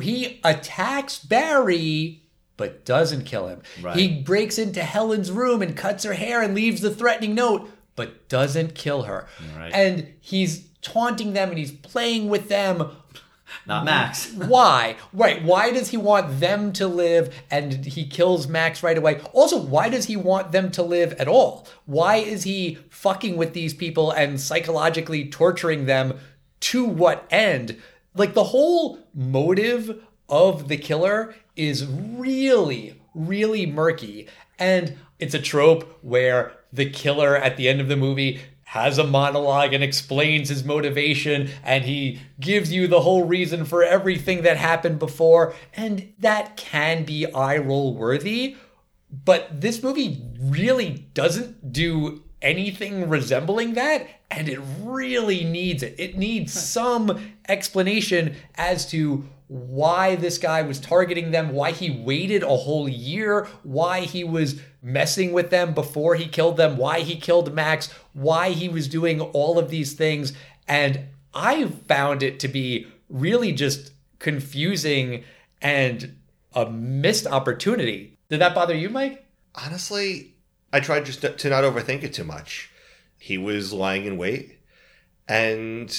He 0.00 0.40
attacks 0.44 1.18
Barry 1.18 2.22
but 2.56 2.84
doesn't 2.84 3.24
kill 3.24 3.48
him. 3.48 3.62
Right. 3.82 3.96
He 3.96 4.22
breaks 4.22 4.58
into 4.58 4.84
Helen's 4.84 5.32
room 5.32 5.60
and 5.60 5.76
cuts 5.76 6.04
her 6.04 6.14
hair 6.14 6.40
and 6.40 6.54
leaves 6.54 6.80
the 6.80 6.94
threatening 6.94 7.34
note 7.34 7.68
but 7.96 8.28
doesn't 8.28 8.74
kill 8.74 9.02
her. 9.02 9.26
Right. 9.56 9.72
And 9.72 10.14
he's 10.20 10.68
taunting 10.84 11.32
them 11.32 11.48
and 11.48 11.58
he's 11.58 11.72
playing 11.72 12.28
with 12.28 12.48
them 12.48 12.90
Not 13.66 13.84
Max. 13.84 14.30
why? 14.34 14.96
Right. 15.12 15.42
Why 15.42 15.72
does 15.72 15.88
he 15.88 15.96
want 15.96 16.38
them 16.38 16.72
to 16.74 16.86
live 16.86 17.34
and 17.50 17.84
he 17.84 18.06
kills 18.06 18.46
Max 18.46 18.82
right 18.82 18.96
away? 18.96 19.20
Also, 19.32 19.58
why 19.58 19.88
does 19.88 20.04
he 20.04 20.16
want 20.16 20.52
them 20.52 20.70
to 20.72 20.82
live 20.82 21.12
at 21.14 21.26
all? 21.26 21.66
Why 21.86 22.16
is 22.16 22.44
he 22.44 22.78
fucking 22.90 23.36
with 23.36 23.54
these 23.54 23.74
people 23.74 24.12
and 24.12 24.40
psychologically 24.40 25.28
torturing 25.28 25.86
them 25.86 26.18
to 26.60 26.84
what 26.84 27.26
end? 27.30 27.80
Like 28.14 28.34
the 28.34 28.44
whole 28.44 28.98
motive 29.14 30.02
of 30.28 30.68
the 30.68 30.76
killer 30.76 31.34
is 31.56 31.86
really, 31.86 33.00
really 33.14 33.66
murky. 33.66 34.28
And 34.58 34.96
it's 35.18 35.34
a 35.34 35.40
trope 35.40 35.98
where 36.02 36.52
the 36.72 36.90
killer 36.90 37.36
at 37.36 37.56
the 37.56 37.68
end 37.68 37.80
of 37.80 37.88
the 37.88 37.96
movie 37.96 38.40
has 38.74 38.98
a 38.98 39.04
monologue 39.04 39.72
and 39.72 39.84
explains 39.84 40.48
his 40.48 40.64
motivation 40.64 41.48
and 41.62 41.84
he 41.84 42.18
gives 42.40 42.72
you 42.72 42.88
the 42.88 42.98
whole 42.98 43.22
reason 43.22 43.64
for 43.64 43.84
everything 43.84 44.42
that 44.42 44.56
happened 44.56 44.98
before 44.98 45.54
and 45.74 46.12
that 46.18 46.56
can 46.56 47.04
be 47.04 47.24
eye 47.34 47.56
roll 47.56 47.94
worthy 47.94 48.56
but 49.24 49.60
this 49.60 49.80
movie 49.80 50.20
really 50.40 51.06
doesn't 51.14 51.72
do 51.72 52.20
anything 52.44 53.08
resembling 53.08 53.74
that 53.74 54.06
and 54.30 54.48
it 54.48 54.60
really 54.80 55.42
needs 55.42 55.82
it 55.82 55.94
it 55.98 56.16
needs 56.16 56.52
some 56.52 57.32
explanation 57.48 58.36
as 58.56 58.86
to 58.86 59.24
why 59.48 60.16
this 60.16 60.38
guy 60.38 60.62
was 60.62 60.80
targeting 60.80 61.30
them, 61.30 61.52
why 61.52 61.70
he 61.70 61.90
waited 61.90 62.42
a 62.42 62.56
whole 62.56 62.88
year, 62.88 63.46
why 63.62 64.00
he 64.00 64.24
was 64.24 64.60
messing 64.82 65.32
with 65.32 65.50
them 65.50 65.74
before 65.74 66.14
he 66.14 66.26
killed 66.26 66.56
them, 66.56 66.76
why 66.76 67.00
he 67.00 67.16
killed 67.16 67.52
Max, 67.52 67.92
why 68.14 68.50
he 68.50 68.68
was 68.68 68.88
doing 68.88 69.20
all 69.20 69.58
of 69.58 69.70
these 69.70 69.92
things. 69.92 70.32
And 70.66 71.08
I 71.34 71.66
found 71.66 72.22
it 72.22 72.40
to 72.40 72.48
be 72.48 72.86
really 73.08 73.52
just 73.52 73.92
confusing 74.18 75.24
and 75.60 76.16
a 76.54 76.70
missed 76.70 77.26
opportunity. 77.26 78.16
Did 78.30 78.40
that 78.40 78.54
bother 78.54 78.74
you, 78.74 78.88
Mike? 78.88 79.26
Honestly, 79.54 80.33
I 80.74 80.80
tried 80.80 81.06
just 81.06 81.20
to 81.20 81.48
not 81.48 81.62
overthink 81.62 82.02
it 82.02 82.12
too 82.12 82.24
much. 82.24 82.68
He 83.16 83.38
was 83.38 83.72
lying 83.72 84.06
in 84.06 84.16
wait, 84.18 84.58
and 85.28 85.96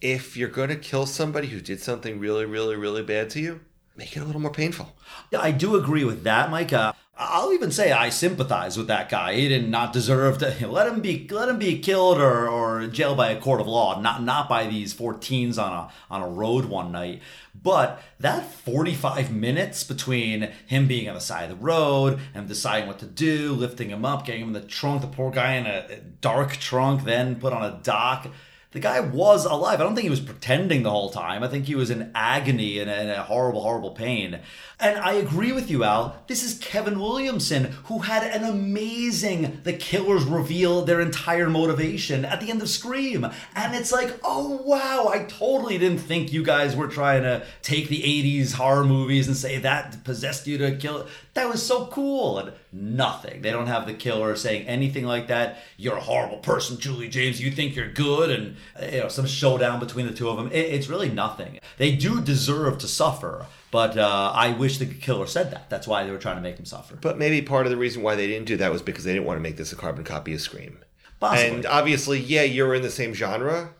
if 0.00 0.36
you're 0.36 0.48
going 0.48 0.70
to 0.70 0.76
kill 0.76 1.06
somebody 1.06 1.46
who 1.46 1.60
did 1.60 1.80
something 1.80 2.18
really, 2.18 2.44
really, 2.44 2.74
really 2.74 3.04
bad 3.04 3.30
to 3.30 3.40
you, 3.40 3.60
make 3.96 4.16
it 4.16 4.20
a 4.20 4.24
little 4.24 4.40
more 4.40 4.50
painful. 4.50 4.96
Yeah, 5.30 5.38
I 5.40 5.52
do 5.52 5.76
agree 5.76 6.02
with 6.02 6.24
that, 6.24 6.50
Mike. 6.50 6.72
Uh, 6.72 6.91
I'll 7.30 7.52
even 7.52 7.70
say 7.70 7.92
I 7.92 8.08
sympathize 8.08 8.76
with 8.76 8.86
that 8.88 9.08
guy. 9.08 9.34
He 9.34 9.48
did 9.48 9.68
not 9.68 9.92
deserve 9.92 10.38
to 10.38 10.66
let 10.68 10.86
him 10.86 11.00
be 11.00 11.26
let 11.30 11.48
him 11.48 11.58
be 11.58 11.78
killed 11.78 12.18
or, 12.18 12.48
or 12.48 12.86
jailed 12.86 13.16
by 13.16 13.30
a 13.30 13.40
court 13.40 13.60
of 13.60 13.66
law, 13.66 14.00
not 14.00 14.22
not 14.22 14.48
by 14.48 14.66
these 14.66 14.94
14s 14.94 15.58
on 15.58 15.72
a 15.72 15.90
on 16.10 16.22
a 16.22 16.28
road 16.28 16.66
one 16.66 16.92
night. 16.92 17.22
But 17.54 18.02
that 18.18 18.50
45 18.50 19.30
minutes 19.30 19.84
between 19.84 20.50
him 20.66 20.86
being 20.86 21.08
on 21.08 21.14
the 21.14 21.20
side 21.20 21.50
of 21.50 21.58
the 21.58 21.64
road 21.64 22.18
and 22.34 22.48
deciding 22.48 22.88
what 22.88 22.98
to 23.00 23.06
do, 23.06 23.52
lifting 23.52 23.90
him 23.90 24.04
up, 24.04 24.24
getting 24.24 24.42
him 24.42 24.48
in 24.48 24.54
the 24.54 24.66
trunk, 24.66 25.02
the 25.02 25.06
poor 25.06 25.30
guy 25.30 25.54
in 25.54 25.66
a 25.66 26.00
dark 26.20 26.56
trunk, 26.56 27.04
then 27.04 27.36
put 27.36 27.52
on 27.52 27.62
a 27.62 27.80
dock 27.82 28.28
the 28.72 28.80
guy 28.80 29.00
was 29.00 29.44
alive. 29.44 29.80
I 29.80 29.84
don't 29.84 29.94
think 29.94 30.04
he 30.04 30.10
was 30.10 30.20
pretending 30.20 30.82
the 30.82 30.90
whole 30.90 31.10
time. 31.10 31.42
I 31.42 31.48
think 31.48 31.66
he 31.66 31.74
was 31.74 31.90
in 31.90 32.10
agony 32.14 32.78
and 32.78 32.90
in 32.90 33.10
a 33.10 33.22
horrible, 33.22 33.62
horrible 33.62 33.90
pain. 33.90 34.40
And 34.80 34.98
I 34.98 35.12
agree 35.12 35.52
with 35.52 35.70
you, 35.70 35.84
Al. 35.84 36.16
This 36.26 36.42
is 36.42 36.58
Kevin 36.58 36.98
Williamson, 36.98 37.66
who 37.84 38.00
had 38.00 38.22
an 38.24 38.44
amazing 38.48 39.60
The 39.62 39.74
Killers 39.74 40.24
reveal 40.24 40.84
their 40.84 41.02
entire 41.02 41.50
motivation 41.50 42.24
at 42.24 42.40
the 42.40 42.50
end 42.50 42.62
of 42.62 42.68
Scream. 42.70 43.26
And 43.54 43.74
it's 43.74 43.92
like, 43.92 44.18
oh 44.24 44.62
wow, 44.64 45.10
I 45.12 45.24
totally 45.24 45.76
didn't 45.76 45.98
think 45.98 46.32
you 46.32 46.42
guys 46.42 46.74
were 46.74 46.88
trying 46.88 47.22
to 47.24 47.44
take 47.60 47.88
the 47.88 48.02
80s 48.02 48.54
horror 48.54 48.84
movies 48.84 49.28
and 49.28 49.36
say 49.36 49.58
that 49.58 50.02
possessed 50.02 50.46
you 50.46 50.56
to 50.58 50.76
kill. 50.76 51.06
That 51.34 51.48
was 51.48 51.64
so 51.64 51.86
cool. 51.86 52.38
And 52.38 52.52
nothing. 52.72 53.42
They 53.42 53.50
don't 53.50 53.66
have 53.66 53.86
the 53.86 53.94
killer 53.94 54.34
saying 54.34 54.66
anything 54.66 55.04
like 55.04 55.28
that. 55.28 55.58
You're 55.76 55.96
a 55.96 56.00
horrible 56.00 56.38
person, 56.38 56.78
Julie 56.78 57.08
James. 57.08 57.40
You 57.40 57.50
think 57.50 57.76
you're 57.76 57.92
good, 57.92 58.30
and 58.30 58.56
you 58.92 59.00
know 59.00 59.08
some 59.08 59.26
showdown 59.26 59.78
between 59.78 60.06
the 60.06 60.12
two 60.12 60.28
of 60.28 60.36
them. 60.36 60.48
It, 60.48 60.66
it's 60.66 60.88
really 60.88 61.10
nothing. 61.10 61.58
They 61.76 61.94
do 61.94 62.20
deserve 62.20 62.78
to 62.78 62.88
suffer, 62.88 63.46
but 63.70 63.96
uh, 63.96 64.32
I 64.34 64.52
wish 64.52 64.78
the 64.78 64.86
killer 64.86 65.26
said 65.26 65.50
that. 65.52 65.68
That's 65.68 65.86
why 65.86 66.04
they 66.04 66.10
were 66.10 66.18
trying 66.18 66.36
to 66.36 66.42
make 66.42 66.58
him 66.58 66.64
suffer. 66.64 66.96
But 66.96 67.18
maybe 67.18 67.42
part 67.42 67.66
of 67.66 67.70
the 67.70 67.78
reason 67.78 68.02
why 68.02 68.16
they 68.16 68.26
didn't 68.26 68.46
do 68.46 68.56
that 68.56 68.72
was 68.72 68.82
because 68.82 69.04
they 69.04 69.12
didn't 69.12 69.26
want 69.26 69.38
to 69.38 69.42
make 69.42 69.56
this 69.56 69.72
a 69.72 69.76
carbon 69.76 70.04
copy 70.04 70.34
of 70.34 70.40
Scream. 70.40 70.78
Possibly. 71.20 71.56
And 71.56 71.66
obviously, 71.66 72.18
yeah, 72.18 72.42
you're 72.42 72.74
in 72.74 72.82
the 72.82 72.90
same 72.90 73.14
genre, 73.14 73.74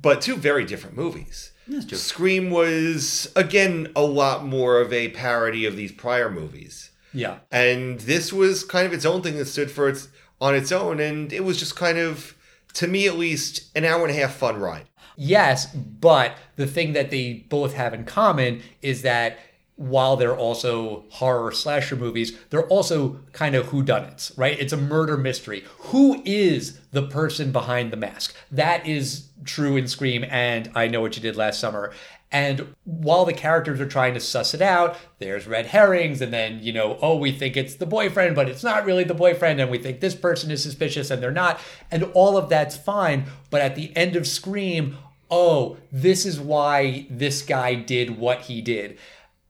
but 0.00 0.22
two 0.22 0.36
very 0.36 0.64
different 0.64 0.96
movies. 0.96 1.52
Scream 1.92 2.50
was 2.50 3.32
again 3.34 3.90
a 3.96 4.02
lot 4.02 4.44
more 4.44 4.80
of 4.80 4.92
a 4.92 5.08
parody 5.08 5.64
of 5.64 5.76
these 5.76 5.92
prior 5.92 6.30
movies. 6.30 6.90
Yeah. 7.14 7.38
and 7.50 8.00
this 8.00 8.32
was 8.32 8.64
kind 8.64 8.86
of 8.86 8.92
its 8.92 9.04
own 9.06 9.22
thing 9.22 9.36
that 9.36 9.46
stood 9.46 9.70
for 9.70 9.88
its 9.88 10.08
on 10.40 10.54
its 10.54 10.72
own 10.72 11.00
and 11.00 11.32
it 11.32 11.44
was 11.44 11.58
just 11.58 11.76
kind 11.76 11.96
of 11.96 12.34
to 12.74 12.86
me 12.86 13.06
at 13.06 13.16
least 13.16 13.70
an 13.76 13.84
hour 13.84 14.02
and 14.04 14.10
a 14.10 14.20
half 14.20 14.34
fun 14.34 14.58
ride 14.58 14.88
Yes, 15.16 15.66
but 15.74 16.36
the 16.56 16.66
thing 16.66 16.92
that 16.94 17.10
they 17.10 17.44
both 17.48 17.74
have 17.74 17.94
in 17.94 18.04
common 18.04 18.62
is 18.82 19.02
that 19.02 19.38
while 19.76 20.16
they're 20.16 20.36
also 20.36 21.04
horror 21.10 21.50
slasher 21.52 21.96
movies, 21.96 22.36
they're 22.50 22.66
also 22.66 23.20
kind 23.32 23.54
of 23.54 23.66
whodunits, 23.66 24.36
right? 24.38 24.58
It's 24.58 24.72
a 24.72 24.76
murder 24.76 25.16
mystery. 25.16 25.64
Who 25.78 26.22
is 26.24 26.80
the 26.92 27.02
person 27.02 27.50
behind 27.50 27.92
the 27.92 27.96
mask? 27.96 28.34
That 28.52 28.86
is 28.86 29.28
true 29.44 29.76
in 29.76 29.88
Scream 29.88 30.24
and 30.28 30.70
I 30.74 30.86
Know 30.88 31.00
What 31.00 31.16
You 31.16 31.22
Did 31.22 31.36
Last 31.36 31.58
Summer. 31.60 31.92
And 32.34 32.74
while 32.82 33.24
the 33.24 33.32
characters 33.32 33.80
are 33.80 33.86
trying 33.86 34.14
to 34.14 34.20
suss 34.20 34.54
it 34.54 34.60
out, 34.60 34.96
there's 35.20 35.46
red 35.46 35.66
herrings, 35.66 36.20
and 36.20 36.32
then, 36.32 36.58
you 36.64 36.72
know, 36.72 36.98
oh, 37.00 37.16
we 37.16 37.30
think 37.30 37.56
it's 37.56 37.76
the 37.76 37.86
boyfriend, 37.86 38.34
but 38.34 38.48
it's 38.48 38.64
not 38.64 38.84
really 38.84 39.04
the 39.04 39.14
boyfriend, 39.14 39.60
and 39.60 39.70
we 39.70 39.78
think 39.78 40.00
this 40.00 40.16
person 40.16 40.50
is 40.50 40.60
suspicious 40.60 41.12
and 41.12 41.22
they're 41.22 41.30
not. 41.30 41.60
And 41.92 42.02
all 42.12 42.36
of 42.36 42.48
that's 42.48 42.76
fine. 42.76 43.26
But 43.50 43.60
at 43.60 43.76
the 43.76 43.96
end 43.96 44.16
of 44.16 44.26
Scream, 44.26 44.98
oh, 45.30 45.76
this 45.92 46.26
is 46.26 46.40
why 46.40 47.06
this 47.08 47.40
guy 47.40 47.74
did 47.76 48.18
what 48.18 48.40
he 48.40 48.60
did. 48.60 48.98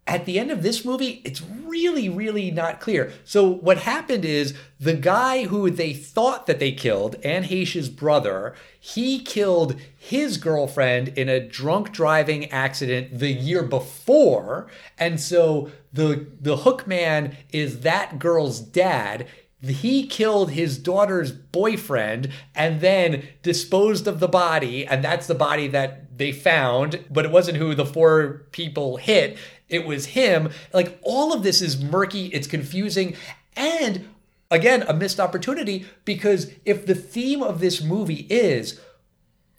At 0.06 0.26
the 0.26 0.38
end 0.38 0.50
of 0.50 0.62
this 0.62 0.84
movie, 0.84 1.22
it's 1.24 1.42
really, 1.42 2.10
really 2.10 2.50
not 2.50 2.80
clear. 2.80 3.12
So 3.24 3.48
what 3.48 3.78
happened 3.78 4.24
is 4.24 4.54
the 4.78 4.92
guy 4.92 5.44
who 5.44 5.70
they 5.70 5.94
thought 5.94 6.46
that 6.46 6.58
they 6.58 6.72
killed, 6.72 7.16
Anne 7.24 7.44
Heche's 7.44 7.88
brother, 7.88 8.54
he 8.78 9.18
killed 9.18 9.76
his 9.96 10.36
girlfriend 10.36 11.08
in 11.08 11.30
a 11.30 11.40
drunk 11.40 11.90
driving 11.90 12.50
accident 12.50 13.18
the 13.18 13.32
year 13.32 13.62
before. 13.62 14.68
And 14.98 15.18
so 15.18 15.70
the 15.92 16.26
the 16.40 16.58
hook 16.58 16.86
man 16.86 17.36
is 17.52 17.80
that 17.80 18.18
girl's 18.18 18.60
dad 18.60 19.26
he 19.62 20.06
killed 20.06 20.50
his 20.50 20.76
daughter's 20.76 21.32
boyfriend 21.32 22.28
and 22.54 22.80
then 22.80 23.22
disposed 23.42 24.06
of 24.06 24.20
the 24.20 24.28
body 24.28 24.86
and 24.86 25.02
that's 25.02 25.26
the 25.26 25.34
body 25.34 25.68
that 25.68 26.18
they 26.18 26.32
found 26.32 27.02
but 27.10 27.24
it 27.24 27.30
wasn't 27.30 27.56
who 27.56 27.74
the 27.74 27.86
four 27.86 28.44
people 28.52 28.96
hit 28.96 29.38
it 29.74 29.86
was 29.86 30.06
him. 30.06 30.50
Like 30.72 30.98
all 31.02 31.32
of 31.32 31.42
this 31.42 31.60
is 31.60 31.82
murky, 31.82 32.26
it's 32.26 32.46
confusing, 32.46 33.16
and 33.56 34.08
again, 34.50 34.82
a 34.88 34.94
missed 34.94 35.20
opportunity 35.20 35.86
because 36.04 36.50
if 36.64 36.86
the 36.86 36.94
theme 36.94 37.42
of 37.42 37.60
this 37.60 37.82
movie 37.82 38.26
is 38.30 38.80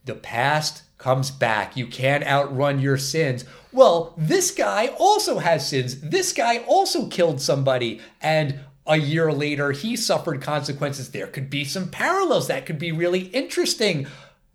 the 0.05 0.15
past 0.15 0.83
comes 0.97 1.31
back, 1.31 1.75
you 1.75 1.87
can't 1.87 2.25
outrun 2.25 2.79
your 2.79 2.97
sins. 2.97 3.45
Well, 3.71 4.13
this 4.17 4.51
guy 4.51 4.87
also 4.97 5.39
has 5.39 5.67
sins. 5.67 5.99
This 5.99 6.31
guy 6.31 6.59
also 6.59 7.07
killed 7.07 7.41
somebody, 7.41 7.99
and 8.21 8.59
a 8.87 8.97
year 8.97 9.31
later, 9.31 9.71
he 9.71 9.95
suffered 9.95 10.41
consequences. 10.41 11.09
There 11.09 11.27
could 11.27 11.49
be 11.49 11.65
some 11.65 11.89
parallels 11.89 12.47
that 12.47 12.65
could 12.65 12.79
be 12.79 12.91
really 12.91 13.21
interesting. 13.27 14.07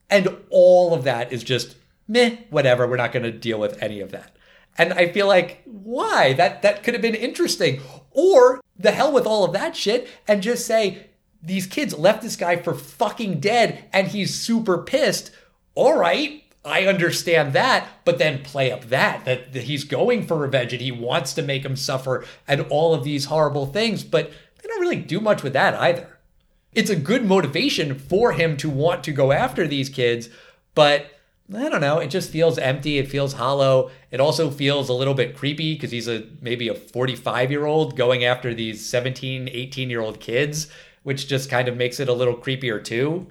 And 0.09 0.37
all 0.51 0.95
of 0.95 1.05
that 1.05 1.33
is 1.33 1.43
just 1.43 1.77
meh, 2.07 2.37
whatever. 2.49 2.87
We're 2.87 2.97
not 2.97 3.13
going 3.13 3.25
to 3.25 3.33
deal 3.33 3.59
with 3.59 3.83
any 3.83 4.01
of 4.01 4.13
that. 4.13 4.37
And 4.79 4.93
I 4.93 5.13
feel 5.13 5.27
like, 5.27 5.63
why? 5.65 6.33
That 6.33 6.63
that 6.63 6.83
could 6.83 6.95
have 6.95 7.03
been 7.03 7.15
interesting. 7.15 7.81
Or 8.13 8.61
the 8.79 8.93
hell 8.93 9.13
with 9.13 9.27
all 9.27 9.45
of 9.45 9.53
that 9.53 9.77
shit 9.77 10.09
and 10.27 10.43
just 10.43 10.67
say, 10.67 11.11
these 11.43 11.67
kids 11.67 11.99
left 11.99 12.23
this 12.23 12.37
guy 12.37 12.57
for 12.57 12.75
fucking 12.75 13.41
dead 13.41 13.85
and 13.93 14.09
he's 14.09 14.35
super 14.35 14.79
pissed. 14.79 15.31
All 15.75 15.97
right, 15.97 16.45
I 16.65 16.85
understand 16.85 17.55
that, 17.55 17.89
but 18.05 18.19
then 18.19 18.43
play 18.43 18.71
up 18.71 18.85
that, 18.87 19.25
that 19.25 19.53
that 19.53 19.63
he's 19.65 19.85
going 19.85 20.27
for 20.27 20.37
revenge 20.37 20.73
and 20.73 20.83
he 20.83 20.93
wants 20.93 21.33
to 21.35 21.43
make 21.43 21.65
him 21.65 21.77
suffer 21.77 22.25
and 22.47 22.63
all 22.69 22.93
of 22.93 23.05
these 23.05 23.27
horrible 23.27 23.67
things, 23.67 24.05
but 24.05 24.31
they 24.31 24.69
don't 24.69 24.81
really 24.81 24.97
do 24.97 25.21
much 25.21 25.43
with 25.43 25.55
that 25.55 25.75
either. 25.75 26.19
It's 26.73 26.91
a 26.91 26.97
good 26.97 27.25
motivation 27.25 27.99
for 27.99 28.33
him 28.33 28.57
to 28.59 28.69
want 28.69 29.03
to 29.05 29.13
go 29.13 29.33
after 29.33 29.67
these 29.67 29.89
kids, 29.89 30.29
but 30.75 31.11
I 31.55 31.69
don't 31.69 31.81
know, 31.81 31.99
it 31.99 32.09
just 32.09 32.31
feels 32.31 32.59
empty, 32.59 32.99
it 32.99 33.09
feels 33.09 33.33
hollow. 33.33 33.91
It 34.11 34.21
also 34.21 34.51
feels 34.51 34.89
a 34.89 34.93
little 34.93 35.15
bit 35.15 35.37
creepy 35.37 35.75
because 35.75 35.91
he's 35.91 36.07
a 36.07 36.27
maybe 36.41 36.69
a 36.69 36.75
45-year-old 36.75 37.97
going 37.97 38.25
after 38.25 38.55
these 38.55 38.89
17, 38.89 39.47
18-year-old 39.47 40.21
kids, 40.21 40.69
which 41.03 41.27
just 41.27 41.51
kind 41.51 41.67
of 41.67 41.77
makes 41.77 41.99
it 41.99 42.09
a 42.09 42.13
little 42.13 42.37
creepier 42.37 42.83
too. 42.83 43.27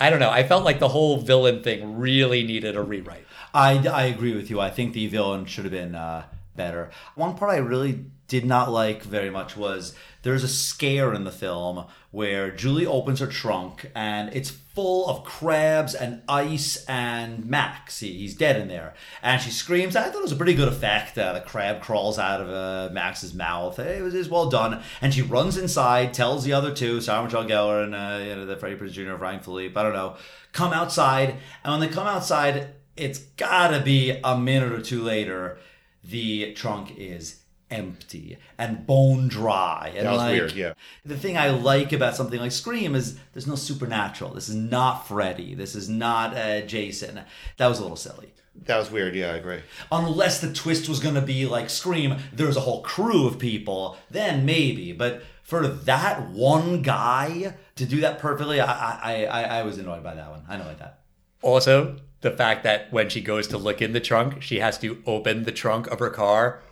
I 0.00 0.10
don't 0.10 0.20
know. 0.20 0.30
I 0.30 0.42
felt 0.42 0.64
like 0.64 0.80
the 0.80 0.88
whole 0.88 1.18
villain 1.18 1.62
thing 1.62 1.98
really 1.98 2.42
needed 2.42 2.76
a 2.76 2.82
rewrite. 2.82 3.26
I, 3.52 3.86
I 3.86 4.04
agree 4.04 4.34
with 4.34 4.50
you. 4.50 4.60
I 4.60 4.70
think 4.70 4.92
the 4.92 5.06
villain 5.06 5.44
should 5.44 5.64
have 5.64 5.72
been 5.72 5.94
uh, 5.94 6.24
better. 6.56 6.90
One 7.14 7.36
part 7.36 7.52
I 7.52 7.58
really 7.58 8.06
did 8.26 8.44
not 8.44 8.72
like 8.72 9.02
very 9.02 9.30
much 9.30 9.56
was 9.56 9.94
there's 10.22 10.42
a 10.42 10.48
scare 10.48 11.12
in 11.12 11.24
the 11.24 11.30
film 11.30 11.86
where 12.10 12.50
Julie 12.50 12.86
opens 12.86 13.20
her 13.20 13.26
trunk 13.26 13.90
and 13.94 14.34
it's 14.34 14.58
full 14.74 15.08
of 15.08 15.22
crabs 15.22 15.94
and 15.94 16.20
ice 16.28 16.84
and 16.86 17.46
Max. 17.46 18.00
He, 18.00 18.12
he's 18.12 18.34
dead 18.34 18.60
in 18.60 18.68
there. 18.68 18.94
And 19.22 19.40
she 19.40 19.50
screams. 19.50 19.94
I 19.94 20.04
thought 20.04 20.16
it 20.16 20.22
was 20.22 20.32
a 20.32 20.36
pretty 20.36 20.54
good 20.54 20.68
effect. 20.68 21.16
Uh, 21.16 21.32
the 21.32 21.40
crab 21.40 21.80
crawls 21.80 22.18
out 22.18 22.40
of 22.40 22.48
uh, 22.48 22.92
Max's 22.92 23.32
mouth. 23.32 23.78
It 23.78 24.02
was, 24.02 24.14
it 24.14 24.18
was 24.18 24.28
well 24.28 24.50
done. 24.50 24.82
And 25.00 25.14
she 25.14 25.22
runs 25.22 25.56
inside, 25.56 26.12
tells 26.12 26.44
the 26.44 26.52
other 26.52 26.74
two, 26.74 27.00
Sarah 27.00 27.22
Michelle 27.22 27.44
Gellar 27.44 27.84
and 27.84 27.94
uh, 27.94 28.24
you 28.24 28.34
know, 28.34 28.46
the 28.46 28.56
Freddie 28.56 28.76
Prinze 28.76 28.92
Jr., 28.92 29.12
of 29.12 29.20
Ryan 29.20 29.40
Phillippe, 29.40 29.76
I 29.76 29.82
don't 29.84 29.92
know, 29.92 30.16
come 30.52 30.72
outside. 30.72 31.36
And 31.62 31.72
when 31.72 31.80
they 31.80 31.88
come 31.88 32.08
outside, 32.08 32.74
it's 32.96 33.18
gotta 33.18 33.80
be 33.80 34.18
a 34.22 34.36
minute 34.36 34.72
or 34.72 34.80
two 34.80 35.02
later, 35.02 35.58
the 36.02 36.52
trunk 36.54 36.96
is 36.98 37.43
empty 37.74 38.38
and 38.58 38.86
bone 38.86 39.28
dry 39.28 39.92
and 39.96 40.06
That 40.06 40.12
was 40.12 40.18
like 40.18 40.32
weird, 40.32 40.52
yeah. 40.52 40.72
the 41.04 41.16
thing 41.16 41.36
i 41.36 41.50
like 41.50 41.92
about 41.92 42.14
something 42.16 42.40
like 42.40 42.52
scream 42.52 42.94
is 42.94 43.18
there's 43.32 43.46
no 43.46 43.56
supernatural 43.56 44.30
this 44.34 44.48
is 44.48 44.54
not 44.56 45.06
freddy 45.08 45.54
this 45.54 45.74
is 45.74 45.88
not 45.88 46.36
uh, 46.36 46.60
jason 46.62 47.20
that 47.58 47.66
was 47.66 47.78
a 47.78 47.82
little 47.82 47.96
silly 47.96 48.30
That 48.66 48.78
was 48.78 48.90
weird. 48.90 49.14
Yeah, 49.16 49.32
I 49.32 49.36
agree. 49.42 49.60
unless 49.90 50.40
the 50.40 50.52
twist 50.52 50.88
was 50.88 51.00
going 51.00 51.16
to 51.16 51.26
be 51.34 51.46
like 51.46 51.68
scream 51.68 52.10
there's 52.32 52.56
a 52.56 52.60
whole 52.68 52.82
crew 52.82 53.26
of 53.26 53.38
people 53.38 53.96
then 54.10 54.44
maybe 54.46 54.92
but 54.92 55.22
for 55.42 55.66
that 55.66 56.30
one 56.30 56.80
guy 56.82 57.54
to 57.76 57.84
do 57.84 58.00
that 58.00 58.18
perfectly 58.18 58.60
i 58.60 58.66
i 59.12 59.24
i, 59.38 59.42
I 59.58 59.62
was 59.68 59.76
annoyed 59.78 60.02
by 60.02 60.14
that 60.14 60.30
one 60.30 60.42
i 60.48 60.56
know 60.56 60.64
like 60.72 60.78
that 60.78 61.00
Also, 61.42 61.96
the 62.22 62.30
fact 62.30 62.62
that 62.64 62.90
when 62.90 63.10
she 63.10 63.20
goes 63.20 63.46
to 63.48 63.58
look 63.58 63.82
in 63.82 63.92
the 63.92 64.00
trunk, 64.00 64.40
she 64.42 64.58
has 64.60 64.78
to 64.78 65.02
open 65.04 65.42
the 65.44 65.52
trunk 65.52 65.86
of 65.88 65.98
her 65.98 66.08
car 66.08 66.62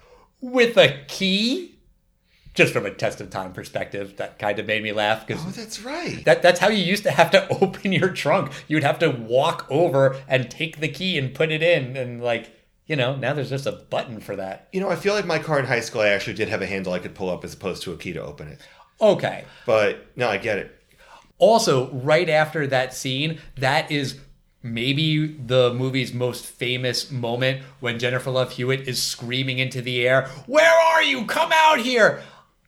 with 0.43 0.77
a 0.77 1.03
key. 1.09 1.71
Just 2.55 2.75
from 2.75 2.85
a 2.85 2.91
test 2.91 3.23
of 3.23 3.31
time 3.31 3.55
perspective, 3.55 4.19
that 4.19 4.39
kind 4.39 4.59
of 4.59 4.67
made 4.67 4.83
me 4.83 4.93
laugh 4.93 5.27
because 5.27 5.43
Oh, 5.47 5.49
that's 5.53 5.81
right. 5.81 6.23
that, 6.27 6.43
that's 6.43 6.61
how 6.61 6.69
you 6.69 6.85
used 6.85 7.05
to 7.05 7.11
have 7.11 7.31
to 7.31 7.49
open 7.63 7.93
your 7.93 8.11
trunk. 8.11 8.53
You'd 8.69 8.83
have 8.85 8.99
to 8.99 9.09
walk 9.09 9.67
over 9.71 10.21
and 10.29 10.51
take 10.51 10.79
the 10.79 10.89
key 10.89 11.17
and 11.17 11.35
put 11.35 11.51
it 11.51 11.63
in. 11.63 11.97
And, 11.97 12.23
like, 12.23 12.55
you 12.87 12.95
know, 12.95 13.17
now 13.17 13.33
there's 13.33 13.49
just 13.49 13.65
a 13.65 13.73
button 13.73 14.21
for 14.21 14.37
that. 14.37 14.69
You 14.71 14.81
know, 14.83 14.91
I 14.91 14.97
feel 14.97 15.15
like 15.15 15.25
my 15.25 15.39
car 15.39 15.59
in 15.61 15.65
high 15.65 15.81
school, 15.81 16.03
I 16.03 16.09
actually 16.09 16.35
did 16.35 16.51
have 16.51 16.61
a 16.61 16.67
handle 16.67 16.93
I 16.93 16.99
could 16.99 17.15
pull 17.15 17.31
up 17.31 17.43
as 17.43 17.55
opposed 17.55 17.85
to 17.85 17.93
a 17.93 17.97
key 17.97 18.13
to 18.13 18.23
open 18.23 18.49
it. 18.49 18.61
Okay. 19.01 19.47
But 19.65 20.09
no, 20.15 20.29
I 20.29 20.37
get 20.37 20.59
it. 20.59 20.79
Also, 21.39 21.91
right 21.93 22.29
after 22.29 22.67
that 22.67 22.93
scene, 22.93 23.41
that 23.57 23.91
is 23.91 24.19
maybe 24.63 25.27
the 25.27 25.73
movie's 25.75 26.13
most 26.13 26.47
famous 26.47 27.11
moment 27.11 27.63
when 27.81 27.99
Jennifer 27.99 28.31
Love 28.31 28.53
Hewitt 28.53 28.87
is 28.89 29.03
screaming 29.03 29.59
into 29.59 29.83
the 29.83 30.07
air, 30.07 30.29
Where 30.47 30.73
are 30.73 31.03
you? 31.03 31.25
Come 31.27 31.51
out 31.53 31.81
here! 31.81 32.23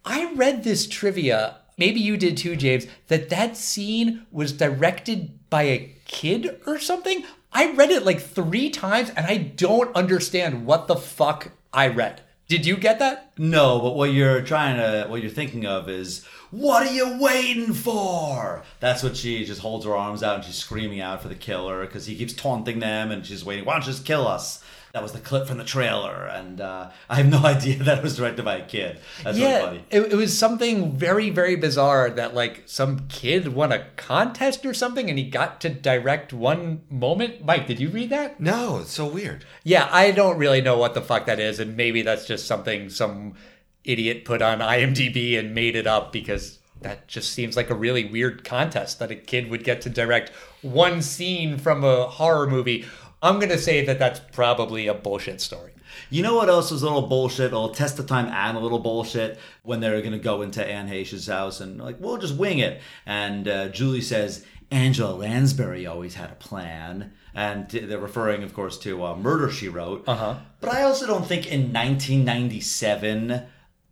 I 0.04 0.32
read 0.34 0.64
this 0.64 0.86
trivia, 0.86 1.56
maybe 1.78 2.00
you 2.00 2.16
did 2.16 2.36
too, 2.36 2.56
James, 2.56 2.86
that 3.08 3.30
that 3.30 3.56
scene 3.56 4.26
was 4.30 4.52
directed 4.52 5.38
by 5.48 5.62
a 5.62 5.94
kid 6.04 6.60
or 6.66 6.78
something. 6.78 7.24
I 7.52 7.72
read 7.72 7.90
it 7.90 8.04
like 8.04 8.20
three 8.20 8.68
times 8.68 9.10
and 9.10 9.26
I 9.26 9.38
don't 9.38 9.94
understand 9.94 10.66
what 10.66 10.88
the 10.88 10.96
fuck 10.96 11.52
I 11.72 11.88
read. 11.88 12.20
Did 12.46 12.66
you 12.66 12.76
get 12.76 12.98
that? 12.98 13.32
No, 13.38 13.80
but 13.80 13.96
what 13.96 14.12
you're 14.12 14.42
trying 14.42 14.76
to, 14.76 15.08
what 15.08 15.22
you're 15.22 15.30
thinking 15.30 15.64
of 15.64 15.88
is, 15.88 16.24
what 16.50 16.86
are 16.86 16.92
you 16.92 17.18
waiting 17.18 17.72
for? 17.72 18.62
That's 18.80 19.02
what 19.02 19.16
she 19.16 19.46
just 19.46 19.62
holds 19.62 19.86
her 19.86 19.96
arms 19.96 20.22
out 20.22 20.36
and 20.36 20.44
she's 20.44 20.56
screaming 20.56 21.00
out 21.00 21.22
for 21.22 21.28
the 21.28 21.34
killer 21.34 21.86
because 21.86 22.04
he 22.04 22.14
keeps 22.14 22.34
taunting 22.34 22.80
them 22.80 23.10
and 23.10 23.24
she's 23.24 23.44
waiting. 23.44 23.64
Why 23.64 23.74
don't 23.74 23.86
you 23.86 23.92
just 23.92 24.04
kill 24.04 24.28
us? 24.28 24.62
That 24.94 25.02
was 25.02 25.10
the 25.10 25.18
clip 25.18 25.48
from 25.48 25.58
the 25.58 25.64
trailer, 25.64 26.24
and 26.24 26.60
uh, 26.60 26.90
I 27.08 27.16
have 27.16 27.26
no 27.26 27.38
idea 27.44 27.82
that 27.82 28.00
was 28.00 28.16
directed 28.16 28.44
by 28.44 28.58
a 28.58 28.64
kid. 28.64 29.00
That's 29.24 29.36
really 29.36 29.60
funny. 29.60 29.84
It, 29.90 30.12
it 30.12 30.14
was 30.14 30.38
something 30.38 30.96
very, 30.96 31.30
very 31.30 31.56
bizarre 31.56 32.10
that 32.10 32.32
like 32.32 32.62
some 32.66 33.08
kid 33.08 33.48
won 33.48 33.72
a 33.72 33.86
contest 33.96 34.64
or 34.64 34.72
something 34.72 35.10
and 35.10 35.18
he 35.18 35.28
got 35.28 35.60
to 35.62 35.68
direct 35.68 36.32
one 36.32 36.82
moment. 36.88 37.44
Mike, 37.44 37.66
did 37.66 37.80
you 37.80 37.88
read 37.88 38.10
that? 38.10 38.38
No, 38.38 38.78
it's 38.78 38.92
so 38.92 39.04
weird. 39.04 39.44
Yeah, 39.64 39.88
I 39.90 40.12
don't 40.12 40.38
really 40.38 40.60
know 40.60 40.78
what 40.78 40.94
the 40.94 41.02
fuck 41.02 41.26
that 41.26 41.40
is, 41.40 41.58
and 41.58 41.76
maybe 41.76 42.02
that's 42.02 42.24
just 42.24 42.46
something 42.46 42.88
some 42.88 43.34
idiot 43.82 44.24
put 44.24 44.42
on 44.42 44.60
IMDb 44.60 45.36
and 45.36 45.56
made 45.56 45.74
it 45.74 45.88
up 45.88 46.12
because 46.12 46.60
that 46.82 47.08
just 47.08 47.32
seems 47.32 47.56
like 47.56 47.70
a 47.70 47.74
really 47.74 48.04
weird 48.04 48.44
contest 48.44 49.00
that 49.00 49.10
a 49.10 49.16
kid 49.16 49.50
would 49.50 49.64
get 49.64 49.80
to 49.80 49.90
direct 49.90 50.30
one 50.62 51.02
scene 51.02 51.58
from 51.58 51.82
a 51.82 52.06
horror 52.06 52.46
movie. 52.46 52.84
I'm 53.24 53.40
gonna 53.40 53.58
say 53.58 53.84
that 53.86 53.98
that's 53.98 54.20
probably 54.32 54.86
a 54.86 54.94
bullshit 54.94 55.40
story. 55.40 55.72
You 56.10 56.22
know 56.22 56.34
what 56.34 56.48
else 56.48 56.70
was 56.70 56.82
a 56.82 56.86
little 56.86 57.08
bullshit? 57.08 57.52
A 57.52 57.58
little 57.58 57.74
test 57.74 57.98
of 57.98 58.06
time 58.06 58.26
and 58.26 58.56
a 58.56 58.60
little 58.60 58.78
bullshit 58.78 59.38
when 59.62 59.80
they're 59.80 60.00
going 60.00 60.12
to 60.12 60.18
go 60.18 60.42
into 60.42 60.64
Anne 60.64 60.88
Heche's 60.88 61.26
house 61.26 61.60
and 61.60 61.80
like, 61.80 61.96
we'll 62.00 62.18
just 62.18 62.36
wing 62.36 62.58
it. 62.58 62.80
And 63.06 63.48
uh, 63.48 63.68
Julie 63.68 64.00
says, 64.00 64.44
Angela 64.70 65.14
Lansbury 65.14 65.86
always 65.86 66.14
had 66.14 66.30
a 66.30 66.36
plan. 66.36 67.12
And 67.34 67.68
they're 67.68 67.98
referring, 67.98 68.42
of 68.44 68.54
course, 68.54 68.78
to 68.78 69.04
uh, 69.04 69.16
Murder 69.16 69.50
She 69.50 69.68
Wrote. 69.68 70.04
Uh-huh. 70.06 70.36
But 70.60 70.70
I 70.70 70.82
also 70.82 71.06
don't 71.06 71.26
think 71.26 71.46
in 71.46 71.72
1997 71.72 73.42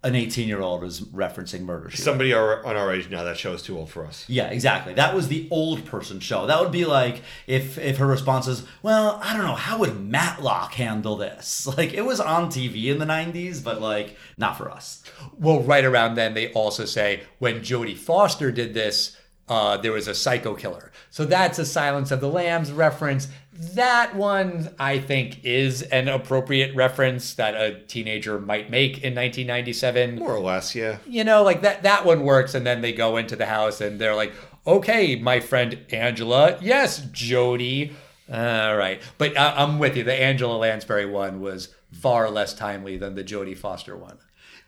an 0.05 0.17
18 0.17 0.49
year 0.49 0.61
old 0.61 0.83
was 0.83 1.01
referencing 1.01 1.61
Murder 1.61 1.91
She 1.91 1.99
Somebody 1.99 2.33
our, 2.33 2.65
on 2.67 2.77
our 2.77 2.93
age 2.93 3.09
now, 3.09 3.23
that 3.23 3.39
show 3.39 3.53
is 3.53 3.63
too 3.63 3.79
old 3.79 3.91
for 3.91 4.05
us. 4.05 4.25
Yeah, 4.29 4.49
exactly. 4.49 4.95
That 4.95 5.15
was 5.15 5.29
the 5.29 5.47
old 5.51 5.85
person 5.85 6.19
show. 6.19 6.47
That 6.47 6.61
would 6.61 6.73
be 6.73 6.85
like 6.85 7.23
if 7.47 7.79
if 7.79 7.99
her 7.99 8.07
response 8.07 8.49
is, 8.49 8.65
"Well, 8.83 9.21
I 9.23 9.37
don't 9.37 9.47
know, 9.47 9.55
how 9.55 9.79
would 9.79 10.01
Matlock 10.01 10.75
handle 10.75 11.17
this?" 11.17 11.69
Like 11.83 11.95
it 11.95 12.03
was 12.03 12.21
on 12.21 12.51
TV 12.51 12.87
in 12.87 12.99
the 12.99 13.07
90s, 13.07 13.65
but 13.65 13.81
like 13.81 14.17
not 14.37 14.59
for 14.59 14.71
us. 14.71 15.03
Well, 15.39 15.61
right 15.63 15.85
around 15.85 16.17
then, 16.17 16.35
they 16.35 16.53
also 16.53 16.85
say 16.85 17.23
when 17.39 17.61
Jodie 17.61 17.97
Foster 17.97 18.53
did 18.53 18.75
this, 18.75 19.17
uh, 19.53 19.77
there 19.77 19.93
was 19.93 20.09
a 20.09 20.15
psycho 20.15 20.55
killer. 20.55 20.91
So 21.11 21.27
that's 21.27 21.59
a 21.59 21.67
Silence 21.67 22.11
of 22.11 22.23
the 22.23 22.29
Lambs 22.31 22.73
reference. 22.73 23.29
That 23.75 24.17
one, 24.17 24.75
I 24.79 24.99
think, 24.99 25.45
is 25.45 25.83
an 25.83 26.09
appropriate 26.09 26.75
reference 26.75 27.35
that 27.35 27.55
a 27.55 27.81
teenager 27.81 28.41
might 28.41 28.71
make 28.71 29.05
in 29.05 29.15
1997. 29.15 30.21
More 30.21 30.37
or 30.37 30.41
less, 30.41 30.75
yeah. 30.75 30.99
You 31.07 31.23
know, 31.25 31.43
like 31.43 31.61
that, 31.61 31.83
that 31.83 32.07
one 32.07 32.23
works. 32.23 32.55
And 32.55 32.67
then 32.67 32.81
they 32.81 32.95
go 32.95 33.19
into 33.19 33.37
the 33.37 33.45
house 33.45 33.83
and 33.83 34.01
they're 34.01 34.15
like, 34.15 34.33
okay, 34.67 35.17
my 35.17 35.39
friend 35.41 35.79
Angela. 35.91 36.57
Yes, 36.63 37.05
Jody. 37.13 37.93
All 38.33 38.77
right. 38.77 39.03
But 39.19 39.37
uh, 39.37 39.53
I'm 39.55 39.79
with 39.79 39.99
you. 39.99 40.05
The 40.05 40.15
Angela 40.15 40.57
Lansbury 40.57 41.05
one 41.05 41.43
was 41.43 41.69
far 41.93 42.31
less 42.31 42.55
timely 42.55 42.97
than 42.97 43.17
the 43.17 43.25
Jodie 43.25 43.57
Foster 43.57 43.99
one. 43.99 44.17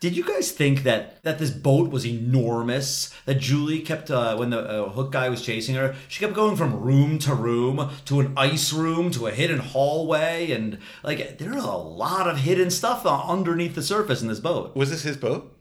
Did 0.01 0.17
you 0.17 0.25
guys 0.25 0.51
think 0.51 0.83
that 0.83 1.23
that 1.23 1.39
this 1.39 1.51
boat 1.51 1.91
was 1.91 2.07
enormous? 2.07 3.15
That 3.25 3.37
Julie 3.37 3.81
kept 3.81 4.11
uh, 4.11 4.37
when 4.37 4.51
the 4.51 4.61
uh, 4.61 4.89
hook 4.91 5.13
guy 5.13 5.29
was 5.29 5.43
chasing 5.43 5.75
her, 5.77 5.95
she 6.09 6.21
kept 6.21 6.35
going 6.35 6.57
from 6.57 6.81
room 6.81 7.19
to 7.21 7.35
room 7.35 7.91
to 8.07 8.21
an 8.21 8.35
ice 8.37 8.73
room 8.73 9.11
to 9.13 9.27
a 9.27 9.33
hidden 9.33 9.61
hallway, 9.61 10.51
and 10.51 10.79
like 11.03 11.39
there 11.39 11.53
are 11.53 11.59
a 11.59 11.77
lot 11.77 12.29
of 12.29 12.39
hidden 12.39 12.71
stuff 12.71 13.07
uh, 13.07 13.23
underneath 13.27 13.75
the 13.75 13.83
surface 13.83 14.21
in 14.21 14.29
this 14.29 14.41
boat. 14.41 14.75
Was 14.77 14.91
this 14.91 15.03
his 15.03 15.17
boat? 15.17 15.54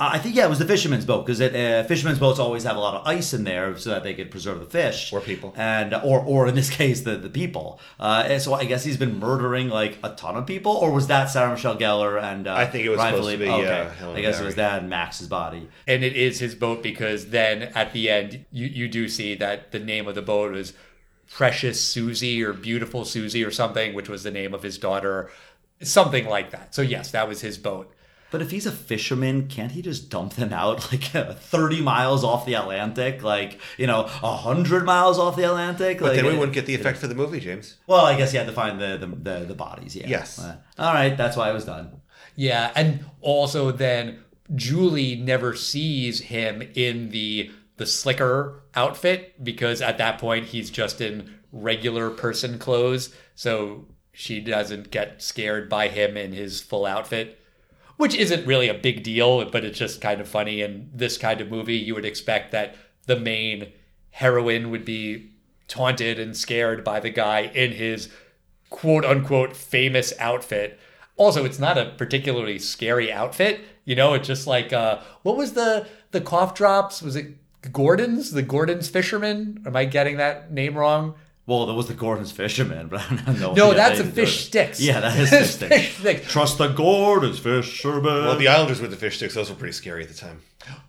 Uh, 0.00 0.08
I 0.14 0.18
think 0.18 0.34
yeah, 0.34 0.46
it 0.46 0.48
was 0.48 0.58
the 0.58 0.64
fisherman's 0.64 1.04
boat 1.04 1.26
because 1.26 1.42
uh, 1.42 1.84
fishermen's 1.86 2.18
boats 2.18 2.38
always 2.38 2.64
have 2.64 2.74
a 2.74 2.80
lot 2.80 2.94
of 2.94 3.06
ice 3.06 3.34
in 3.34 3.44
there 3.44 3.76
so 3.76 3.90
that 3.90 4.02
they 4.02 4.14
could 4.14 4.30
preserve 4.30 4.58
the 4.58 4.64
fish 4.64 5.12
Or 5.12 5.20
people. 5.20 5.52
and 5.58 5.92
or 5.92 6.20
or 6.20 6.46
in 6.48 6.54
this 6.54 6.70
case 6.80 7.02
the 7.02 7.16
the 7.16 7.28
people. 7.28 7.78
Uh, 8.00 8.24
and 8.26 8.40
so 8.42 8.54
I 8.54 8.64
guess 8.64 8.82
he's 8.82 8.96
been 8.96 9.18
murdering 9.20 9.68
like 9.68 9.98
a 10.02 10.10
ton 10.14 10.36
of 10.36 10.46
people, 10.46 10.72
or 10.72 10.90
was 10.90 11.06
that 11.08 11.26
Sarah 11.26 11.50
Michelle 11.50 11.76
Gellar 11.76 12.20
and 12.22 12.48
uh, 12.48 12.54
I 12.54 12.64
think 12.66 12.86
it 12.86 12.88
was 12.88 12.96
Ryan 12.98 13.14
supposed 13.14 13.30
to 13.32 13.38
be, 13.38 13.48
Okay. 13.50 13.80
uh, 13.80 13.90
Helen 13.90 14.16
I 14.16 14.20
guess 14.22 14.40
it 14.40 14.44
was 14.44 14.54
that 14.54 14.80
and 14.80 14.88
Max's 14.88 15.28
body. 15.28 15.68
and 15.86 16.02
it 16.02 16.16
is 16.16 16.38
his 16.40 16.54
boat 16.54 16.82
because 16.82 17.28
then 17.28 17.64
at 17.74 17.92
the 17.92 18.08
end 18.08 18.46
you, 18.50 18.66
you 18.66 18.88
do 18.88 19.06
see 19.06 19.34
that 19.34 19.70
the 19.70 19.78
name 19.78 20.08
of 20.08 20.14
the 20.14 20.22
boat 20.22 20.52
was 20.52 20.72
precious 21.30 21.80
susie 21.80 22.42
or 22.42 22.52
beautiful 22.52 23.04
susie 23.04 23.44
or 23.44 23.50
something 23.52 23.94
which 23.94 24.08
was 24.08 24.22
the 24.24 24.30
name 24.32 24.52
of 24.52 24.62
his 24.64 24.78
daughter 24.78 25.30
something 25.82 26.26
like 26.26 26.50
that 26.50 26.74
so 26.74 26.82
yes 26.82 27.12
that 27.12 27.28
was 27.28 27.40
his 27.40 27.56
boat 27.56 27.92
But 28.30 28.42
if 28.42 28.50
he's 28.50 28.66
a 28.66 28.72
fisherman, 28.72 29.48
can't 29.48 29.72
he 29.72 29.82
just 29.82 30.08
dump 30.10 30.34
them 30.34 30.52
out 30.52 30.92
like 30.92 31.02
30 31.04 31.82
miles 31.82 32.22
off 32.24 32.46
the 32.46 32.54
Atlantic? 32.54 33.22
Like, 33.22 33.60
you 33.76 33.86
know, 33.86 34.02
100 34.04 34.84
miles 34.84 35.18
off 35.18 35.36
the 35.36 35.44
Atlantic? 35.44 35.98
But 35.98 36.08
like, 36.08 36.16
then 36.16 36.26
we 36.26 36.36
uh, 36.36 36.38
wouldn't 36.38 36.54
get 36.54 36.66
the 36.66 36.74
effect 36.74 36.98
for 36.98 37.06
the 37.08 37.14
movie, 37.14 37.40
James. 37.40 37.76
Well, 37.86 38.04
I 38.04 38.16
guess 38.16 38.32
you 38.32 38.38
had 38.38 38.46
to 38.48 38.54
find 38.54 38.80
the, 38.80 38.96
the, 38.98 39.06
the, 39.06 39.44
the 39.46 39.54
bodies, 39.54 39.96
yeah. 39.96 40.06
Yes. 40.06 40.38
Uh, 40.38 40.56
all 40.78 40.94
right, 40.94 41.16
that's 41.16 41.36
why 41.36 41.50
it 41.50 41.52
was 41.54 41.64
done. 41.64 42.00
yeah 42.36 42.70
and 42.76 43.04
also 43.20 43.70
then 43.72 44.20
julie 44.54 45.16
never 45.16 45.54
sees 45.54 46.20
him 46.20 46.62
in 46.74 47.10
the 47.10 47.50
the 47.76 47.86
slicker 47.86 48.62
outfit 48.74 49.42
because 49.42 49.82
at 49.82 49.98
that 49.98 50.18
point 50.18 50.46
he's 50.46 50.70
just 50.70 51.00
in 51.00 51.34
regular 51.52 52.10
person 52.10 52.58
clothes 52.58 53.12
so 53.34 53.84
she 54.12 54.40
doesn't 54.40 54.90
get 54.90 55.20
scared 55.22 55.68
by 55.68 55.88
him 55.88 56.16
in 56.16 56.32
his 56.32 56.60
full 56.60 56.86
outfit 56.86 57.39
which 58.00 58.14
isn't 58.14 58.46
really 58.46 58.66
a 58.66 58.72
big 58.72 59.02
deal, 59.02 59.44
but 59.50 59.62
it's 59.62 59.78
just 59.78 60.00
kind 60.00 60.22
of 60.22 60.26
funny. 60.26 60.62
In 60.62 60.88
this 60.94 61.18
kind 61.18 61.38
of 61.42 61.50
movie, 61.50 61.76
you 61.76 61.94
would 61.94 62.06
expect 62.06 62.50
that 62.52 62.74
the 63.04 63.20
main 63.20 63.72
heroine 64.12 64.70
would 64.70 64.86
be 64.86 65.32
taunted 65.68 66.18
and 66.18 66.34
scared 66.34 66.82
by 66.82 66.98
the 66.98 67.10
guy 67.10 67.50
in 67.54 67.72
his 67.72 68.08
quote 68.70 69.04
unquote 69.04 69.54
famous 69.54 70.14
outfit. 70.18 70.80
Also, 71.18 71.44
it's 71.44 71.58
not 71.58 71.76
a 71.76 71.92
particularly 71.98 72.58
scary 72.58 73.12
outfit. 73.12 73.60
You 73.84 73.96
know, 73.96 74.14
it's 74.14 74.26
just 74.26 74.46
like 74.46 74.72
uh, 74.72 75.00
what 75.22 75.36
was 75.36 75.52
the 75.52 75.86
the 76.12 76.22
cough 76.22 76.54
drops? 76.54 77.02
Was 77.02 77.16
it 77.16 77.34
Gorton's? 77.70 78.30
The 78.30 78.40
Gorton's 78.40 78.88
fisherman? 78.88 79.62
Am 79.66 79.76
I 79.76 79.84
getting 79.84 80.16
that 80.16 80.50
name 80.50 80.74
wrong? 80.74 81.16
Well, 81.46 81.66
there 81.66 81.74
was 81.74 81.88
the 81.88 81.94
Gorton's 81.94 82.30
fisherman, 82.30 82.86
but 82.90 83.00
I 83.00 83.16
don't 83.16 83.40
know. 83.40 83.54
No, 83.54 83.74
that's 83.74 83.98
a 83.98 84.04
fish 84.04 84.46
sticks. 84.46 84.80
Yeah, 84.80 85.00
that 85.00 85.18
is 85.18 85.30
fish 85.30 85.50
sticks. 85.50 85.74
Fish 85.74 85.96
sticks. 85.98 86.30
Trust 86.32 86.58
the 86.58 86.68
Gorton's 86.68 87.38
fisherman. 87.38 88.24
Well, 88.24 88.36
the 88.36 88.48
Islanders 88.48 88.80
with 88.80 88.90
the 88.90 88.96
fish 88.96 89.16
sticks, 89.16 89.34
those 89.34 89.50
were 89.50 89.56
pretty 89.56 89.72
scary 89.72 90.02
at 90.02 90.08
the 90.08 90.14
time. 90.14 90.40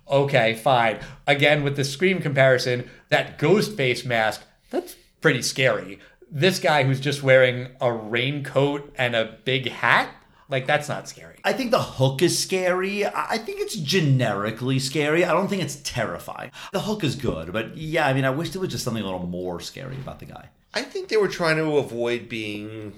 Okay, 0.09 0.53
fine. 0.55 0.99
Again, 1.25 1.63
with 1.63 1.75
the 1.77 1.83
Scream 1.83 2.21
comparison, 2.21 2.89
that 3.09 3.37
ghost 3.39 3.75
face 3.77 4.05
mask, 4.05 4.41
that's 4.69 4.95
pretty 5.21 5.41
scary. 5.41 5.99
This 6.29 6.59
guy 6.59 6.83
who's 6.83 6.99
just 6.99 7.23
wearing 7.23 7.69
a 7.79 7.91
raincoat 7.91 8.93
and 8.97 9.15
a 9.15 9.37
big 9.45 9.69
hat, 9.69 10.13
like, 10.51 10.67
that's 10.67 10.89
not 10.89 11.07
scary. 11.07 11.37
I 11.43 11.53
think 11.53 11.71
the 11.71 11.81
hook 11.81 12.21
is 12.21 12.37
scary. 12.37 13.05
I 13.05 13.31
I 13.31 13.37
think 13.37 13.61
it's 13.61 13.75
generically 13.75 14.77
scary. 14.79 15.23
I 15.25 15.31
don't 15.31 15.47
think 15.47 15.63
it's 15.63 15.77
terrifying. 15.77 16.51
The 16.73 16.81
hook 16.81 17.03
is 17.03 17.15
good, 17.15 17.53
but 17.53 17.77
yeah, 17.77 18.05
I 18.05 18.13
mean, 18.13 18.25
I 18.25 18.29
wish 18.29 18.51
there 18.51 18.61
was 18.61 18.69
just 18.69 18.83
something 18.83 19.01
a 19.01 19.05
little 19.05 19.25
more 19.25 19.59
scary 19.59 19.95
about 19.95 20.19
the 20.19 20.25
guy. 20.25 20.49
I 20.73 20.83
think 20.83 21.07
they 21.07 21.17
were 21.17 21.27
trying 21.27 21.57
to 21.57 21.77
avoid 21.77 22.29
being 22.29 22.93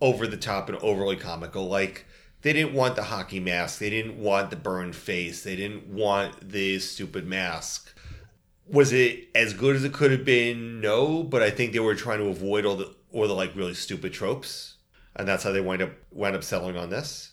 over 0.00 0.26
the 0.26 0.36
top 0.36 0.68
and 0.68 0.76
overly 0.78 1.16
comical. 1.16 1.66
Like 1.66 2.06
they 2.42 2.52
didn't 2.52 2.74
want 2.74 2.96
the 2.96 3.04
hockey 3.04 3.40
mask, 3.40 3.78
they 3.78 3.90
didn't 3.90 4.18
want 4.18 4.50
the 4.50 4.56
burned 4.56 4.96
face, 4.96 5.42
they 5.42 5.56
didn't 5.56 5.86
want 5.86 6.50
the 6.50 6.78
stupid 6.78 7.26
mask. 7.26 7.92
Was 8.66 8.92
it 8.92 9.28
as 9.34 9.52
good 9.54 9.76
as 9.76 9.84
it 9.84 9.92
could 9.92 10.10
have 10.10 10.24
been? 10.24 10.80
No, 10.80 11.22
but 11.22 11.42
I 11.42 11.50
think 11.50 11.72
they 11.72 11.80
were 11.80 11.94
trying 11.94 12.18
to 12.18 12.26
avoid 12.26 12.64
all 12.64 12.76
the 12.76 12.94
or 13.10 13.28
the 13.28 13.34
like 13.34 13.54
really 13.54 13.74
stupid 13.74 14.12
tropes, 14.12 14.73
and 15.16 15.26
that's 15.28 15.44
how 15.44 15.52
they 15.52 15.60
wind 15.60 15.82
up 15.82 15.90
wound 16.10 16.36
up 16.36 16.44
settling 16.44 16.76
on 16.76 16.90
this. 16.90 17.32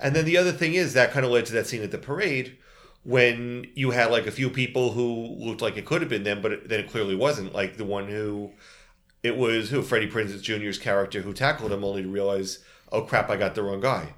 And 0.00 0.16
then 0.16 0.24
the 0.24 0.36
other 0.36 0.52
thing 0.52 0.74
is 0.74 0.94
that 0.94 1.12
kind 1.12 1.24
of 1.24 1.30
led 1.30 1.46
to 1.46 1.52
that 1.52 1.66
scene 1.66 1.82
at 1.82 1.92
the 1.92 1.98
parade 1.98 2.56
when 3.02 3.66
you 3.74 3.92
had 3.92 4.10
like 4.10 4.26
a 4.26 4.30
few 4.30 4.50
people 4.50 4.92
who 4.92 5.34
looked 5.38 5.62
like 5.62 5.76
it 5.76 5.86
could 5.86 6.02
have 6.02 6.10
been 6.10 6.24
them, 6.24 6.42
but 6.42 6.52
it, 6.52 6.68
then 6.68 6.80
it 6.80 6.90
clearly 6.90 7.14
wasn't. 7.14 7.54
Like 7.54 7.76
the 7.76 7.84
one 7.84 8.08
who 8.08 8.50
it 9.22 9.36
was 9.36 9.70
who 9.70 9.82
Freddie 9.82 10.10
Prinze 10.10 10.40
Jr.'s 10.40 10.78
character 10.78 11.22
who 11.22 11.32
tackled 11.32 11.72
him, 11.72 11.84
only 11.84 12.02
to 12.02 12.08
realize, 12.08 12.58
oh 12.90 13.02
crap, 13.02 13.30
I 13.30 13.36
got 13.36 13.54
the 13.54 13.62
wrong 13.62 13.80
guy. 13.80 14.14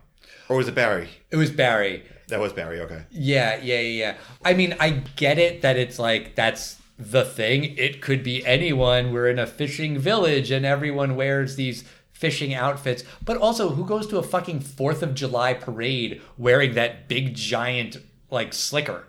Or 0.49 0.57
was 0.57 0.69
it 0.69 0.75
Barry? 0.75 1.09
It 1.31 1.37
was 1.37 1.51
Barry. 1.51 2.05
That 2.29 2.41
was 2.41 2.53
Barry. 2.53 2.81
Okay. 2.81 3.05
Yeah, 3.11 3.57
yeah, 3.57 3.81
yeah. 3.81 3.81
yeah. 3.81 4.17
I 4.45 4.55
mean, 4.55 4.75
I 4.81 4.91
get 5.17 5.39
it 5.39 5.63
that 5.63 5.77
it's 5.77 5.99
like, 5.99 6.35
that's 6.35 6.79
the 6.99 7.25
thing. 7.25 7.77
It 7.77 8.01
could 8.01 8.23
be 8.23 8.45
anyone. 8.45 9.13
We're 9.13 9.29
in 9.29 9.39
a 9.39 9.47
fishing 9.47 9.99
village 9.99 10.51
and 10.51 10.65
everyone 10.65 11.17
wears 11.17 11.57
these 11.57 11.85
fishing 12.23 12.55
outfits. 12.55 13.03
But 13.25 13.37
also, 13.37 13.71
who 13.71 13.85
goes 13.85 14.07
to 14.07 14.19
a 14.19 14.23
fucking 14.23 14.61
4th 14.61 15.03
of 15.03 15.15
July 15.15 15.55
parade 15.55 16.23
wearing 16.39 16.75
that 16.75 17.09
big 17.09 17.35
giant, 17.35 17.97
like, 18.31 18.55
slicker? 18.55 19.05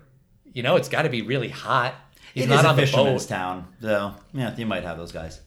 You 0.51 0.63
know, 0.63 0.75
it's 0.75 0.89
got 0.89 1.03
to 1.03 1.09
be 1.09 1.21
really 1.21 1.49
hot. 1.49 1.93
He's 2.33 2.45
It 2.45 2.49
not 2.49 2.59
is 2.59 2.65
a 2.65 2.69
on 2.69 2.75
the 2.75 2.81
fisherman's 2.81 3.23
boat. 3.27 3.35
town, 3.35 3.67
so 3.79 4.15
yeah, 4.33 4.55
you 4.57 4.65
might 4.65 4.83
have 4.83 4.97
those 4.97 5.11
guys. 5.11 5.39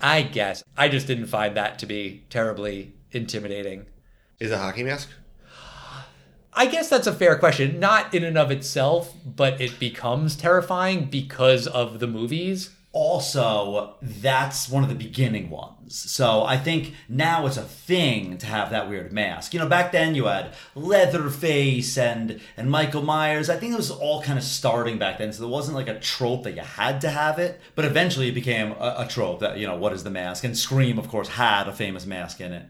I 0.00 0.22
guess. 0.22 0.64
I 0.78 0.88
just 0.88 1.06
didn't 1.06 1.26
find 1.26 1.56
that 1.58 1.78
to 1.80 1.86
be 1.86 2.24
terribly 2.30 2.94
intimidating. 3.12 3.84
Is 4.38 4.50
a 4.50 4.56
hockey 4.56 4.82
mask? 4.82 5.10
I 6.54 6.66
guess 6.66 6.88
that's 6.88 7.06
a 7.06 7.12
fair 7.12 7.38
question. 7.38 7.78
Not 7.78 8.14
in 8.14 8.24
and 8.24 8.38
of 8.38 8.50
itself, 8.50 9.14
but 9.24 9.60
it 9.60 9.78
becomes 9.78 10.34
terrifying 10.36 11.04
because 11.04 11.66
of 11.66 12.00
the 12.00 12.06
movies. 12.06 12.70
Also, 12.92 13.94
that's 14.02 14.68
one 14.68 14.82
of 14.82 14.88
the 14.88 14.96
beginning 14.96 15.48
ones. 15.48 15.96
So 16.10 16.42
I 16.44 16.56
think 16.56 16.94
now 17.08 17.46
it's 17.46 17.56
a 17.56 17.62
thing 17.62 18.36
to 18.38 18.46
have 18.46 18.70
that 18.70 18.88
weird 18.88 19.12
mask. 19.12 19.54
You 19.54 19.60
know, 19.60 19.68
back 19.68 19.92
then 19.92 20.16
you 20.16 20.24
had 20.24 20.54
Leatherface 20.74 21.96
and 21.96 22.40
and 22.56 22.70
Michael 22.70 23.02
Myers. 23.02 23.48
I 23.48 23.56
think 23.56 23.74
it 23.74 23.76
was 23.76 23.92
all 23.92 24.22
kind 24.22 24.38
of 24.38 24.44
starting 24.44 24.98
back 24.98 25.18
then. 25.18 25.32
So 25.32 25.42
there 25.42 25.50
wasn't 25.50 25.76
like 25.76 25.88
a 25.88 26.00
trope 26.00 26.42
that 26.44 26.56
you 26.56 26.62
had 26.62 27.00
to 27.02 27.10
have 27.10 27.38
it. 27.38 27.60
But 27.76 27.84
eventually 27.84 28.28
it 28.28 28.34
became 28.34 28.72
a, 28.72 28.96
a 28.98 29.06
trope 29.08 29.38
that, 29.40 29.58
you 29.58 29.68
know, 29.68 29.76
what 29.76 29.92
is 29.92 30.02
the 30.02 30.10
mask? 30.10 30.42
And 30.42 30.58
Scream, 30.58 30.98
of 30.98 31.08
course, 31.08 31.28
had 31.28 31.68
a 31.68 31.72
famous 31.72 32.06
mask 32.06 32.40
in 32.40 32.52
it. 32.52 32.66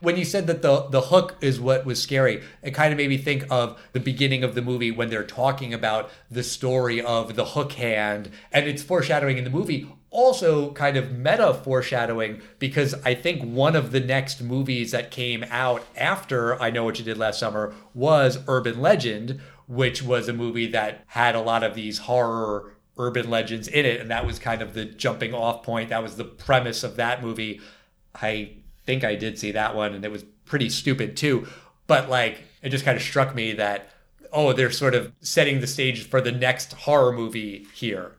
When 0.00 0.16
you 0.16 0.24
said 0.24 0.46
that 0.46 0.62
the 0.62 0.86
the 0.90 1.00
hook 1.02 1.36
is 1.40 1.60
what 1.60 1.84
was 1.84 2.02
scary, 2.02 2.42
it 2.62 2.72
kind 2.72 2.92
of 2.92 2.96
made 2.96 3.08
me 3.08 3.18
think 3.18 3.46
of 3.50 3.80
the 3.92 4.00
beginning 4.00 4.44
of 4.44 4.54
the 4.54 4.62
movie 4.62 4.90
when 4.90 5.10
they're 5.10 5.24
talking 5.24 5.72
about 5.72 6.10
the 6.30 6.42
story 6.42 7.00
of 7.00 7.36
the 7.36 7.44
hook 7.44 7.72
hand, 7.72 8.30
and 8.52 8.66
it's 8.66 8.82
foreshadowing 8.82 9.38
in 9.38 9.44
the 9.44 9.50
movie. 9.50 9.88
Also, 10.10 10.70
kind 10.72 10.96
of 10.96 11.10
meta 11.10 11.52
foreshadowing 11.52 12.40
because 12.60 12.94
I 13.04 13.14
think 13.14 13.42
one 13.42 13.74
of 13.74 13.90
the 13.90 13.98
next 14.00 14.40
movies 14.40 14.92
that 14.92 15.10
came 15.10 15.44
out 15.50 15.84
after 15.96 16.60
I 16.62 16.70
Know 16.70 16.84
What 16.84 16.98
You 17.00 17.04
Did 17.04 17.18
Last 17.18 17.40
Summer 17.40 17.74
was 17.94 18.38
Urban 18.46 18.80
Legend, 18.80 19.40
which 19.66 20.02
was 20.02 20.28
a 20.28 20.32
movie 20.32 20.68
that 20.68 21.02
had 21.06 21.34
a 21.34 21.40
lot 21.40 21.64
of 21.64 21.74
these 21.74 21.98
horror 21.98 22.76
urban 22.96 23.28
legends 23.28 23.66
in 23.68 23.84
it, 23.84 24.00
and 24.00 24.10
that 24.10 24.26
was 24.26 24.38
kind 24.38 24.62
of 24.62 24.74
the 24.74 24.84
jumping 24.84 25.34
off 25.34 25.62
point. 25.62 25.88
That 25.88 26.02
was 26.02 26.16
the 26.16 26.24
premise 26.24 26.84
of 26.84 26.96
that 26.96 27.22
movie. 27.22 27.60
I 28.14 28.58
think 28.86 29.04
I 29.04 29.14
did 29.14 29.38
see 29.38 29.52
that 29.52 29.74
one, 29.74 29.94
and 29.94 30.04
it 30.04 30.10
was 30.10 30.24
pretty 30.44 30.68
stupid 30.68 31.16
too. 31.16 31.46
But 31.86 32.08
like, 32.08 32.42
it 32.62 32.70
just 32.70 32.84
kind 32.84 32.96
of 32.96 33.02
struck 33.02 33.34
me 33.34 33.52
that 33.52 33.90
oh, 34.34 34.52
they're 34.52 34.70
sort 34.70 34.96
of 34.96 35.12
setting 35.20 35.60
the 35.60 35.66
stage 35.66 36.08
for 36.08 36.20
the 36.20 36.32
next 36.32 36.72
horror 36.72 37.12
movie 37.12 37.68
here, 37.72 38.12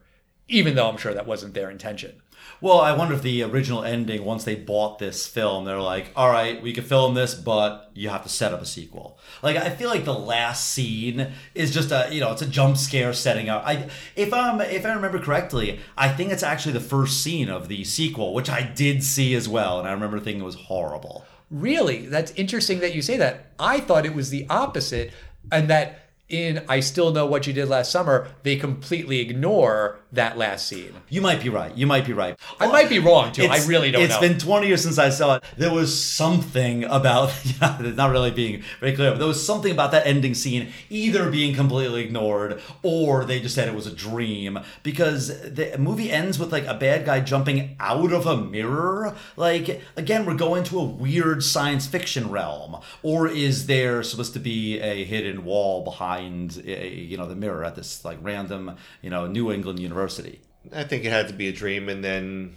even 0.48 0.74
though 0.74 0.88
I'm 0.88 0.96
sure 0.96 1.12
that 1.12 1.26
wasn't 1.26 1.52
their 1.52 1.70
intention. 1.70 2.22
Well, 2.60 2.80
I 2.80 2.96
wonder 2.96 3.14
if 3.14 3.22
the 3.22 3.42
original 3.42 3.84
ending, 3.84 4.24
once 4.24 4.44
they 4.44 4.54
bought 4.54 4.98
this 4.98 5.26
film, 5.26 5.64
they're 5.66 5.80
like, 5.80 6.10
all 6.16 6.30
right, 6.30 6.62
we 6.62 6.72
can 6.72 6.84
film 6.84 7.14
this, 7.14 7.34
but 7.34 7.90
you 7.94 8.08
have 8.08 8.22
to 8.22 8.30
set 8.30 8.54
up 8.54 8.62
a 8.62 8.66
sequel. 8.66 9.18
Like, 9.42 9.56
I 9.56 9.68
feel 9.68 9.90
like 9.90 10.06
the 10.06 10.14
last 10.14 10.70
scene 10.72 11.32
is 11.54 11.72
just 11.74 11.90
a, 11.90 12.08
you 12.10 12.20
know, 12.20 12.32
it's 12.32 12.42
a 12.42 12.46
jump 12.46 12.78
scare 12.78 13.12
setting 13.12 13.50
up. 13.50 13.62
I, 13.66 13.88
if 14.16 14.32
I'm, 14.32 14.60
if 14.62 14.86
I 14.86 14.94
remember 14.94 15.18
correctly, 15.18 15.80
I 15.98 16.08
think 16.08 16.32
it's 16.32 16.42
actually 16.42 16.72
the 16.72 16.80
first 16.80 17.22
scene 17.22 17.50
of 17.50 17.68
the 17.68 17.84
sequel, 17.84 18.32
which 18.32 18.48
I 18.48 18.62
did 18.62 19.04
see 19.04 19.34
as 19.34 19.48
well, 19.48 19.78
and 19.78 19.86
I 19.86 19.92
remember 19.92 20.18
thinking 20.18 20.40
it 20.40 20.46
was 20.46 20.54
horrible. 20.54 21.26
Really, 21.50 22.06
that's 22.06 22.32
interesting 22.32 22.80
that 22.80 22.94
you 22.94 23.02
say 23.02 23.18
that. 23.18 23.52
I 23.58 23.80
thought 23.80 24.06
it 24.06 24.14
was 24.14 24.30
the 24.30 24.46
opposite, 24.48 25.12
and 25.52 25.68
that 25.68 26.05
in 26.28 26.64
I 26.68 26.80
Still 26.80 27.12
Know 27.12 27.26
What 27.26 27.46
You 27.46 27.52
Did 27.52 27.68
Last 27.68 27.92
Summer, 27.92 28.28
they 28.42 28.56
completely 28.56 29.20
ignore 29.20 30.00
that 30.12 30.36
last 30.36 30.66
scene. 30.66 30.92
You 31.08 31.20
might 31.20 31.42
be 31.42 31.48
right. 31.48 31.76
You 31.76 31.86
might 31.86 32.04
be 32.06 32.12
right. 32.12 32.38
I 32.58 32.66
might 32.68 32.88
be 32.88 32.98
wrong 32.98 33.32
too. 33.32 33.44
I 33.44 33.64
really 33.66 33.90
don't 33.90 34.02
It's 34.02 34.14
know. 34.14 34.20
It's 34.20 34.28
been 34.28 34.38
20 34.38 34.66
years 34.66 34.82
since 34.82 34.98
I 34.98 35.10
saw 35.10 35.36
it. 35.36 35.44
There 35.56 35.72
was 35.72 36.02
something 36.02 36.84
about, 36.84 37.32
yeah, 37.60 37.76
not 37.94 38.10
really 38.10 38.30
being 38.30 38.62
very 38.80 38.94
clear, 38.94 39.10
but 39.10 39.18
there 39.18 39.28
was 39.28 39.44
something 39.44 39.70
about 39.70 39.92
that 39.92 40.06
ending 40.06 40.34
scene 40.34 40.72
either 40.90 41.30
being 41.30 41.54
completely 41.54 42.02
ignored 42.04 42.60
or 42.82 43.24
they 43.24 43.40
just 43.40 43.54
said 43.54 43.68
it 43.68 43.74
was 43.74 43.86
a 43.86 43.94
dream 43.94 44.58
because 44.82 45.28
the 45.42 45.76
movie 45.78 46.10
ends 46.10 46.38
with 46.38 46.50
like 46.50 46.66
a 46.66 46.74
bad 46.74 47.04
guy 47.04 47.20
jumping 47.20 47.76
out 47.78 48.12
of 48.12 48.26
a 48.26 48.36
mirror. 48.36 49.14
Like, 49.36 49.82
again, 49.96 50.24
we're 50.24 50.34
going 50.34 50.64
to 50.64 50.78
a 50.80 50.84
weird 50.84 51.42
science 51.42 51.86
fiction 51.86 52.30
realm. 52.30 52.80
Or 53.02 53.28
is 53.28 53.66
there 53.66 54.02
supposed 54.02 54.32
to 54.32 54.40
be 54.40 54.80
a 54.80 55.04
hidden 55.04 55.44
wall 55.44 55.84
behind, 55.84 56.15
eh, 56.20 56.84
you 56.84 57.16
know, 57.16 57.26
the 57.26 57.36
mirror 57.36 57.64
at 57.64 57.74
this 57.74 58.04
like 58.04 58.18
random, 58.20 58.76
you 59.02 59.10
know, 59.10 59.26
New 59.26 59.52
England 59.52 59.78
university? 59.78 60.40
I 60.74 60.84
think 60.84 61.04
it 61.04 61.10
had 61.10 61.28
to 61.28 61.34
be 61.34 61.48
a 61.48 61.52
dream. 61.52 61.88
And 61.88 62.04
then 62.04 62.56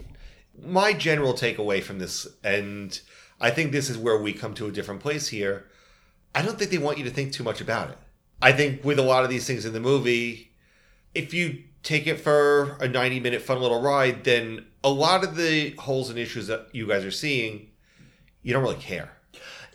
my 0.63 0.93
general 0.93 1.33
takeaway 1.33 1.81
from 1.81 1.99
this, 1.99 2.27
and 2.43 2.99
I 3.39 3.51
think 3.51 3.71
this 3.71 3.89
is 3.89 3.97
where 3.97 4.21
we 4.21 4.33
come 4.33 4.53
to 4.55 4.67
a 4.67 4.71
different 4.71 5.01
place 5.01 5.27
here. 5.27 5.67
I 6.33 6.41
don't 6.41 6.57
think 6.57 6.71
they 6.71 6.77
want 6.77 6.97
you 6.97 7.03
to 7.05 7.09
think 7.09 7.33
too 7.33 7.43
much 7.43 7.61
about 7.61 7.89
it. 7.89 7.97
I 8.41 8.51
think 8.51 8.83
with 8.83 8.99
a 8.99 9.03
lot 9.03 9.23
of 9.23 9.29
these 9.29 9.45
things 9.45 9.65
in 9.65 9.73
the 9.73 9.79
movie, 9.79 10.51
if 11.13 11.33
you 11.33 11.63
take 11.83 12.07
it 12.07 12.19
for 12.19 12.77
a 12.79 12.87
90 12.87 13.19
minute 13.19 13.41
fun 13.41 13.61
little 13.61 13.81
ride, 13.81 14.23
then 14.23 14.65
a 14.83 14.89
lot 14.89 15.23
of 15.23 15.35
the 15.35 15.71
holes 15.71 16.09
and 16.09 16.17
issues 16.17 16.47
that 16.47 16.67
you 16.71 16.87
guys 16.87 17.03
are 17.03 17.11
seeing, 17.11 17.69
you 18.43 18.53
don't 18.53 18.63
really 18.63 18.75
care. 18.75 19.11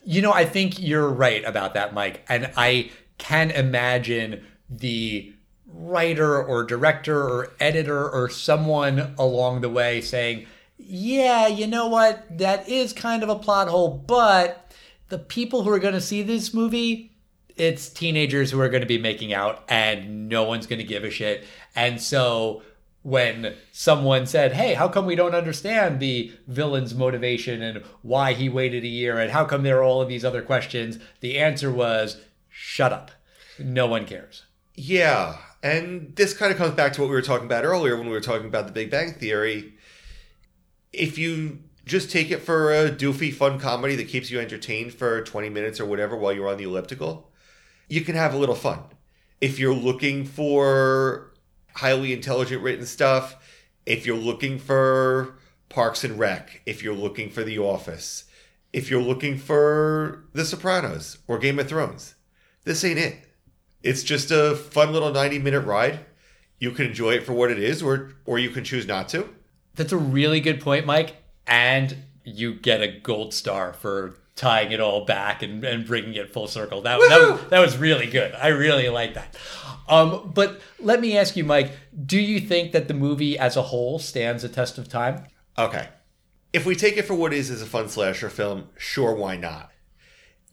You 0.04 0.22
know, 0.22 0.32
I 0.32 0.44
think 0.44 0.80
you're 0.80 1.08
right 1.08 1.44
about 1.44 1.74
that, 1.74 1.94
Mike. 1.94 2.24
And 2.28 2.50
I 2.56 2.90
can 3.18 3.50
imagine 3.50 4.44
the 4.68 5.32
writer 5.66 6.42
or 6.42 6.62
director 6.62 7.20
or 7.20 7.52
editor 7.58 8.08
or 8.08 8.28
someone 8.28 9.14
along 9.18 9.60
the 9.60 9.68
way 9.68 10.00
saying, 10.00 10.46
yeah, 10.78 11.46
you 11.46 11.66
know 11.66 11.86
what? 11.86 12.38
That 12.38 12.68
is 12.68 12.92
kind 12.92 13.22
of 13.22 13.28
a 13.28 13.38
plot 13.38 13.68
hole, 13.68 13.88
but 13.88 14.72
the 15.08 15.18
people 15.18 15.62
who 15.62 15.70
are 15.70 15.78
going 15.78 15.94
to 15.94 16.00
see 16.00 16.22
this 16.22 16.54
movie, 16.54 17.12
it's 17.56 17.88
teenagers 17.88 18.50
who 18.50 18.60
are 18.60 18.68
going 18.68 18.82
to 18.82 18.86
be 18.86 18.98
making 18.98 19.32
out 19.32 19.62
and 19.68 20.28
no 20.28 20.44
one's 20.44 20.66
going 20.66 20.80
to 20.80 20.84
give 20.84 21.04
a 21.04 21.10
shit. 21.10 21.44
And 21.74 22.00
so 22.00 22.62
when 23.02 23.54
someone 23.70 24.26
said, 24.26 24.54
Hey, 24.54 24.74
how 24.74 24.88
come 24.88 25.06
we 25.06 25.14
don't 25.14 25.34
understand 25.34 26.00
the 26.00 26.32
villain's 26.48 26.94
motivation 26.94 27.62
and 27.62 27.84
why 28.02 28.32
he 28.32 28.48
waited 28.48 28.82
a 28.82 28.88
year 28.88 29.18
and 29.18 29.30
how 29.30 29.44
come 29.44 29.62
there 29.62 29.78
are 29.78 29.84
all 29.84 30.00
of 30.00 30.08
these 30.08 30.24
other 30.24 30.42
questions? 30.42 30.98
The 31.20 31.38
answer 31.38 31.70
was, 31.70 32.16
Shut 32.56 32.92
up. 32.92 33.10
No 33.58 33.86
one 33.88 34.06
cares. 34.06 34.44
Yeah, 34.76 35.38
and 35.60 36.14
this 36.14 36.34
kind 36.34 36.52
of 36.52 36.58
comes 36.58 36.74
back 36.74 36.92
to 36.92 37.00
what 37.00 37.10
we 37.10 37.16
were 37.16 37.22
talking 37.22 37.46
about 37.46 37.64
earlier 37.64 37.96
when 37.96 38.06
we 38.06 38.12
were 38.12 38.20
talking 38.20 38.46
about 38.46 38.66
the 38.66 38.72
Big 38.72 38.90
Bang 38.90 39.12
Theory. 39.12 39.74
If 40.92 41.18
you 41.18 41.58
just 41.84 42.10
take 42.10 42.30
it 42.30 42.42
for 42.42 42.72
a 42.72 42.90
doofy, 42.90 43.34
fun 43.34 43.58
comedy 43.58 43.96
that 43.96 44.08
keeps 44.08 44.30
you 44.30 44.38
entertained 44.38 44.94
for 44.94 45.22
20 45.22 45.48
minutes 45.48 45.80
or 45.80 45.84
whatever 45.86 46.16
while 46.16 46.32
you're 46.32 46.48
on 46.48 46.56
the 46.56 46.64
elliptical, 46.64 47.30
you 47.88 48.02
can 48.02 48.14
have 48.14 48.32
a 48.32 48.38
little 48.38 48.54
fun. 48.54 48.80
If 49.40 49.58
you're 49.58 49.74
looking 49.74 50.24
for 50.24 51.32
highly 51.74 52.12
intelligent 52.12 52.62
written 52.62 52.86
stuff, 52.86 53.36
if 53.84 54.06
you're 54.06 54.16
looking 54.16 54.58
for 54.58 55.38
Parks 55.68 56.04
and 56.04 56.18
Rec, 56.18 56.62
if 56.66 56.84
you're 56.84 56.94
looking 56.94 57.30
for 57.30 57.42
The 57.42 57.58
Office, 57.58 58.24
if 58.72 58.90
you're 58.90 59.02
looking 59.02 59.38
for 59.38 60.24
The 60.32 60.44
Sopranos 60.44 61.18
or 61.26 61.38
Game 61.38 61.58
of 61.58 61.68
Thrones, 61.68 62.13
this 62.64 62.84
ain't 62.84 62.98
it. 62.98 63.16
It's 63.82 64.02
just 64.02 64.30
a 64.30 64.56
fun 64.56 64.92
little 64.92 65.12
90 65.12 65.38
minute 65.38 65.60
ride. 65.60 66.00
You 66.58 66.70
can 66.70 66.86
enjoy 66.86 67.12
it 67.12 67.24
for 67.24 67.32
what 67.32 67.50
it 67.50 67.58
is, 67.58 67.82
or 67.82 68.12
or 68.24 68.38
you 68.38 68.50
can 68.50 68.64
choose 68.64 68.86
not 68.86 69.08
to. 69.10 69.28
That's 69.74 69.92
a 69.92 69.98
really 69.98 70.40
good 70.40 70.60
point, 70.60 70.86
Mike. 70.86 71.16
And 71.46 71.96
you 72.24 72.54
get 72.54 72.80
a 72.80 72.88
gold 72.88 73.34
star 73.34 73.72
for 73.74 74.16
tying 74.36 74.72
it 74.72 74.80
all 74.80 75.04
back 75.04 75.42
and, 75.42 75.64
and 75.64 75.86
bringing 75.86 76.14
it 76.14 76.32
full 76.32 76.48
circle. 76.48 76.82
That, 76.82 76.98
that, 77.08 77.30
was, 77.30 77.50
that 77.50 77.60
was 77.60 77.76
really 77.76 78.06
good. 78.06 78.34
I 78.34 78.48
really 78.48 78.88
like 78.88 79.14
that. 79.14 79.36
Um, 79.88 80.32
but 80.34 80.60
let 80.80 81.00
me 81.00 81.16
ask 81.16 81.36
you, 81.36 81.44
Mike, 81.44 81.72
do 82.04 82.18
you 82.18 82.40
think 82.40 82.72
that 82.72 82.88
the 82.88 82.94
movie 82.94 83.38
as 83.38 83.56
a 83.56 83.62
whole 83.62 83.98
stands 83.98 84.42
a 84.42 84.48
test 84.48 84.78
of 84.78 84.88
time? 84.88 85.24
Okay. 85.58 85.88
If 86.52 86.66
we 86.66 86.74
take 86.74 86.96
it 86.96 87.02
for 87.02 87.14
what 87.14 87.32
it 87.32 87.38
is 87.38 87.50
as 87.50 87.62
a 87.62 87.66
fun 87.66 87.88
slasher 87.88 88.30
film, 88.30 88.68
sure, 88.76 89.14
why 89.14 89.36
not? 89.36 89.70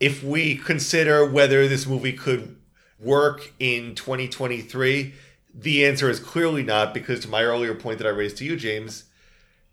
If 0.01 0.23
we 0.23 0.55
consider 0.55 1.23
whether 1.23 1.67
this 1.67 1.85
movie 1.85 2.13
could 2.13 2.57
work 2.99 3.53
in 3.59 3.93
2023, 3.93 5.13
the 5.53 5.85
answer 5.85 6.09
is 6.09 6.19
clearly 6.19 6.63
not, 6.63 6.91
because 6.91 7.19
to 7.19 7.29
my 7.29 7.43
earlier 7.43 7.75
point 7.75 7.99
that 7.99 8.07
I 8.07 8.09
raised 8.09 8.37
to 8.37 8.43
you, 8.43 8.55
James, 8.55 9.03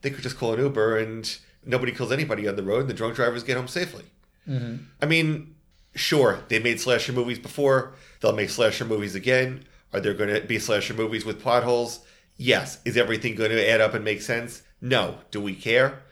they 0.03 0.11
could 0.11 0.23
just 0.23 0.37
call 0.37 0.53
an 0.53 0.61
Uber 0.61 0.99
and 0.99 1.39
nobody 1.65 1.93
kills 1.93 2.13
anybody 2.13 2.47
on 2.47 2.57
the 2.57 2.63
road 2.63 2.81
and 2.81 2.91
the 2.91 2.95
drunk 2.95 3.15
drivers 3.15 3.43
get 3.43 3.57
home 3.57 3.69
safely. 3.69 4.05
Mm-hmm. 4.47 4.85
I 5.01 5.07
mean, 5.07 5.55
sure, 5.95 6.41
they 6.49 6.59
made 6.59 6.79
slasher 6.79 7.15
movies 7.15 7.39
before. 7.39 7.95
They'll 8.21 8.35
make 8.35 8.51
slasher 8.51 8.85
movies 8.85 9.15
again. 9.15 9.65
Are 9.95 10.01
there 10.01 10.15
going 10.15 10.35
to 10.35 10.47
be 10.47 10.59
slasher 10.59 10.93
movies 10.93 11.25
with 11.25 11.41
plot 11.41 11.65
holes? 11.65 12.01
Yes. 12.37 12.81
Is 12.85 12.99
everything 12.99 13.35
going 13.35 13.51
to 13.51 13.69
add 13.69 13.81
up 13.81 13.95
and 13.95 14.05
make 14.05 14.21
sense? 14.21 14.63
No. 14.83 15.21
Do 15.31 15.41
we 15.41 15.55
care? 15.55 16.03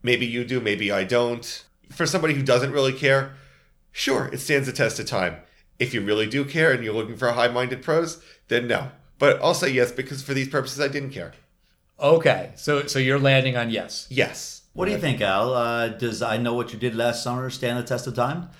Maybe 0.00 0.26
you 0.26 0.44
do, 0.44 0.60
maybe 0.60 0.92
I 0.92 1.02
don't. 1.02 1.64
For 1.90 2.06
somebody 2.06 2.34
who 2.34 2.42
doesn't 2.42 2.72
really 2.72 2.92
care, 2.92 3.34
sure, 3.94 4.28
it 4.30 4.40
stands 4.40 4.66
the 4.66 4.74
test 4.74 5.00
of 5.00 5.06
time. 5.06 5.36
If 5.78 5.94
you 5.94 6.02
really 6.02 6.26
do 6.26 6.44
care 6.44 6.72
and 6.72 6.84
you're 6.84 6.92
looking 6.92 7.16
for 7.16 7.32
high 7.32 7.48
minded 7.48 7.82
prose, 7.82 8.22
then 8.48 8.66
no. 8.68 8.90
But 9.18 9.42
I'll 9.42 9.54
say 9.54 9.70
yes 9.70 9.90
because 9.90 10.22
for 10.22 10.34
these 10.34 10.48
purposes, 10.48 10.80
I 10.80 10.88
didn't 10.88 11.10
care. 11.10 11.32
Okay, 11.98 12.52
so 12.56 12.86
so 12.86 12.98
you're 12.98 13.18
landing 13.18 13.56
on 13.56 13.70
yes. 13.70 14.06
Yes. 14.10 14.62
What 14.74 14.86
do 14.86 14.90
you 14.90 14.98
think, 14.98 15.20
Al? 15.20 15.54
Uh, 15.54 15.88
does 15.88 16.20
I 16.20 16.36
know 16.36 16.52
what 16.54 16.72
you 16.72 16.78
did 16.78 16.96
last 16.96 17.22
summer 17.22 17.48
stand 17.48 17.78
the 17.78 17.84
test 17.84 18.08
of 18.08 18.14
time? 18.14 18.50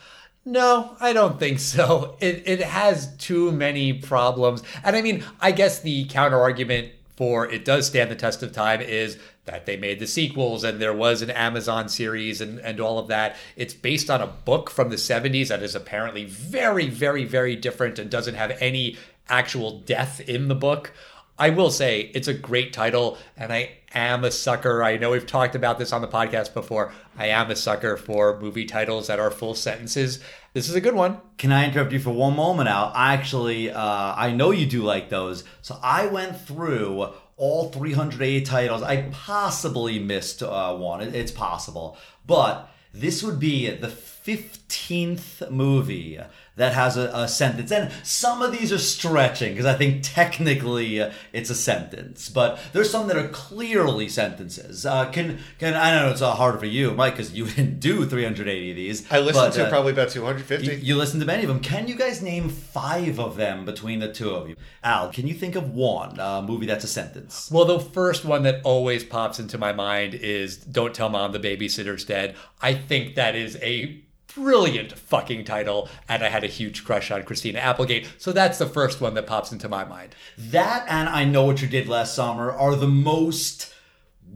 No, 0.45 0.97
I 1.01 1.13
don't 1.13 1.39
think 1.39 1.59
so. 1.59 2.17
It 2.21 2.45
it 2.47 2.61
has 2.61 3.15
too 3.17 3.51
many 3.51 3.93
problems. 3.93 4.63
And 4.85 4.95
I 4.95 5.03
mean, 5.03 5.25
I 5.41 5.51
guess 5.51 5.81
the 5.81 6.05
counter 6.07 6.39
argument 6.41 6.93
for 7.17 7.51
it 7.51 7.65
does 7.65 7.87
stand 7.87 8.11
the 8.11 8.17
test 8.17 8.43
of 8.43 8.53
time 8.53 8.81
is 8.81 9.19
that 9.45 9.67
they 9.67 9.77
made 9.77 9.99
the 9.99 10.07
sequels 10.07 10.65
and 10.65 10.81
there 10.81 10.95
was 10.95 11.23
an 11.23 11.31
Amazon 11.31 11.89
series 11.89 12.41
and, 12.41 12.59
and 12.61 12.81
all 12.81 12.99
of 12.99 13.09
that. 13.09 13.37
It's 13.57 13.75
based 13.75 14.11
on 14.11 14.21
a 14.21 14.27
book 14.27 14.71
from 14.71 14.91
the 14.91 14.97
70s 14.97 15.49
that 15.49 15.63
is 15.63 15.75
apparently 15.75 16.25
very, 16.25 16.89
very, 16.89 17.25
very 17.25 17.55
different 17.57 17.99
and 17.99 18.11
doesn't 18.11 18.35
have 18.35 18.57
any 18.61 18.97
actual 19.29 19.81
death 19.81 20.21
in 20.21 20.49
the 20.49 20.55
book. 20.55 20.93
I 21.39 21.51
will 21.51 21.71
say 21.71 22.13
it's 22.15 22.29
a 22.29 22.35
great 22.35 22.73
title, 22.73 23.19
and 23.37 23.53
I 23.53 23.79
am 23.93 24.23
a 24.23 24.31
sucker. 24.31 24.85
I 24.85 24.97
know 24.99 25.11
we've 25.11 25.27
talked 25.27 25.57
about 25.57 25.81
this 25.81 25.93
on 25.93 26.01
the 26.01 26.07
podcast 26.07 26.55
before. 26.55 26.93
I 27.19 27.27
am 27.27 27.51
a 27.51 27.57
sucker 27.57 27.97
for 27.97 28.39
movie 28.39 28.67
titles 28.67 29.09
that 29.09 29.19
are 29.19 29.33
full 29.33 29.55
sentences. 29.55 30.21
This 30.53 30.69
is 30.69 30.77
a 30.77 30.81
good 30.81 30.95
one. 30.95 31.21
Can 31.37 31.51
I 31.51 31.65
interrupt 31.65 31.93
you 31.93 31.99
for 31.99 32.11
one 32.11 32.37
moment, 32.37 32.69
Al? 32.69 32.93
I 32.95 33.15
actually, 33.15 33.71
uh, 33.71 34.15
I 34.17 34.31
know 34.31 34.53
you 34.53 34.65
do 34.65 34.83
like 34.83 35.09
those. 35.09 35.43
So 35.61 35.77
I 35.83 36.07
went 36.07 36.41
through 36.41 37.09
all 37.37 37.71
308 37.71 38.47
titles. 38.47 38.83
I 38.83 39.09
possibly 39.11 39.99
missed 39.99 40.41
uh, 40.41 40.77
one. 40.77 41.01
It's 41.01 41.33
possible. 41.33 41.99
But 42.25 42.71
this 42.93 43.25
would 43.25 43.41
be 43.41 43.69
the 43.71 43.89
15th 43.89 45.51
movie 45.51 46.21
that 46.57 46.73
has 46.75 46.97
a, 46.97 47.11
a 47.13 47.29
sentence. 47.29 47.73
And 47.73 47.91
some 48.03 48.43
of 48.43 48.53
these 48.53 48.73
are 48.73 48.79
stretching 48.79 49.53
because 49.53 49.67
I 49.67 49.75
think 49.75 50.03
technically 50.03 51.01
uh, 51.01 51.11
it's 51.33 51.51
a 51.51 51.55
sentence. 51.55 52.29
But 52.29 52.59
there's 52.73 52.91
some 52.91 53.09
that 53.09 53.17
are 53.17 53.29
clearly 53.29 54.09
sentences. 54.09 54.87
Uh, 54.87 55.11
can, 55.11 55.41
can 55.59 55.75
I 55.75 55.99
know 55.99 56.11
it's 56.11 56.23
uh, 56.23 56.33
harder 56.33 56.59
for 56.59 56.67
you, 56.67 56.93
Mike, 56.93 57.15
because 57.15 57.33
you 57.33 57.47
didn't 57.51 57.81
do 57.81 58.07
380 58.07 58.71
of 58.71 58.77
these. 58.77 59.13
I 59.13 59.19
listened 59.19 59.47
but, 59.47 59.55
to 59.55 59.67
uh, 59.67 59.71
probably 59.71 59.93
about 59.93 60.11
250. 60.11 60.67
you, 60.67 60.73
you 60.73 60.97
listened 60.97 61.21
to 61.21 61.27
many 61.27 61.43
of 61.43 61.49
them. 61.49 61.61
Can 61.61 61.89
you 61.89 61.97
guys 61.97 62.23
name 62.23 62.49
five 62.49 63.19
of 63.19 63.37
them 63.37 63.65
between 63.65 63.99
the 63.99 64.13
two 64.13 64.31
of 64.31 64.49
you? 64.49 64.57
Al, 64.83 65.11
can 65.11 65.27
you 65.27 65.35
think 65.35 65.57
of 65.57 65.71
one 65.71 66.21
uh, 66.21 66.43
movie 66.43 66.67
that's 66.67 66.85
a 66.85 66.89
sentence? 66.89 67.51
Well, 67.51 67.65
the 67.65 67.81
first 67.81 68.25
one 68.25 68.45
that 68.45 68.61
always 68.65 69.03
pops 69.03 69.41
into 69.41 69.59
my 69.59 69.73
mind 69.73 70.15
is 70.15 70.57
Don't 70.57 70.95
Tell 70.95 71.09
Mom 71.09 71.33
the 71.33 71.41
Babysitter's 71.41 72.05
Dead. 72.05 72.37
I 72.61 72.75
think 72.75 73.17
that 73.17 73.35
is 73.35 73.57
a 73.61 74.04
brilliant 74.35 74.93
fucking 74.93 75.45
title, 75.45 75.89
and 76.09 76.23
I 76.23 76.29
had 76.29 76.45
a 76.45 76.49
huge 76.49 76.85
crush 76.85 77.11
on 77.11 77.23
Christina 77.23 77.59
Applegate. 77.59 78.09
So 78.19 78.33
that's 78.33 78.59
the 78.59 78.67
first 78.67 79.01
one 79.01 79.15
that 79.15 79.27
pops 79.27 79.53
into 79.53 79.69
my 79.69 79.85
mind. 79.85 80.15
That 80.37 80.87
and 80.89 81.09
I 81.09 81.25
Know 81.25 81.45
What 81.45 81.63
You 81.63 81.69
Did 81.69 81.89
Last 81.89 82.15
Summer 82.15 82.51
are 82.51 82.77
the 82.77 82.89
most 82.89 83.73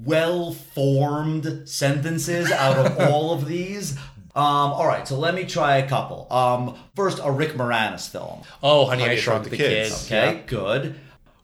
well 0.04 0.52
formed 0.52 1.68
sentences 1.68 2.50
out 2.52 2.76
of 2.76 2.98
all 3.10 3.32
of 3.32 3.46
these. 3.46 3.96
Um, 4.34 4.72
all 4.72 4.86
right, 4.86 5.08
so 5.08 5.18
let 5.18 5.34
me 5.34 5.44
try 5.44 5.78
a 5.78 5.88
couple. 5.88 6.32
Um, 6.32 6.76
first, 6.94 7.18
a 7.22 7.30
Rick 7.30 7.54
Moranis 7.54 8.08
film. 8.08 8.42
Oh, 8.62 8.86
Honey, 8.86 9.02
Honey, 9.02 9.14
I 9.14 9.18
Shrunk 9.18 9.50
the, 9.50 9.56
Kids. 9.56 10.06
Okay, 10.06 10.44
good. 10.46 10.94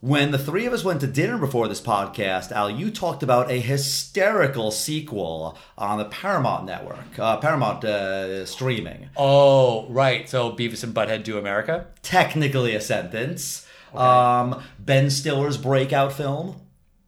When 0.05 0.33
the 0.33 0.39
three 0.39 0.67
of 0.67 0.75
us 0.75 0.85
went 0.85 1.01
to 1.01 1.07
dinner 1.07 1.39
before 1.39 1.67
this 1.67 1.81
podcast, 1.81 2.53
Al, 2.53 2.69
you 2.69 2.91
talked 2.91 3.23
about 3.23 3.51
a 3.51 3.59
hysterical 3.59 4.71
sequel 4.71 5.57
on 5.79 5.97
the 5.97 6.05
Paramount 6.05 6.67
Network, 6.67 7.19
uh, 7.19 7.39
Paramount 7.39 7.83
uh, 7.87 8.45
streaming. 8.45 9.09
Oh, 9.17 9.87
right. 9.89 10.29
So 10.29 10.53
Beavis 10.53 10.85
and 10.85 10.93
Butthead 10.95 11.25
do 11.25 11.39
America? 11.39 11.87
Technically 12.03 12.75
a 12.75 12.83
sentence. 12.83 13.67
Um, 13.95 14.63
ben 14.79 15.09
Stiller's 15.09 15.57
breakout 15.57 16.13
film. 16.13 16.57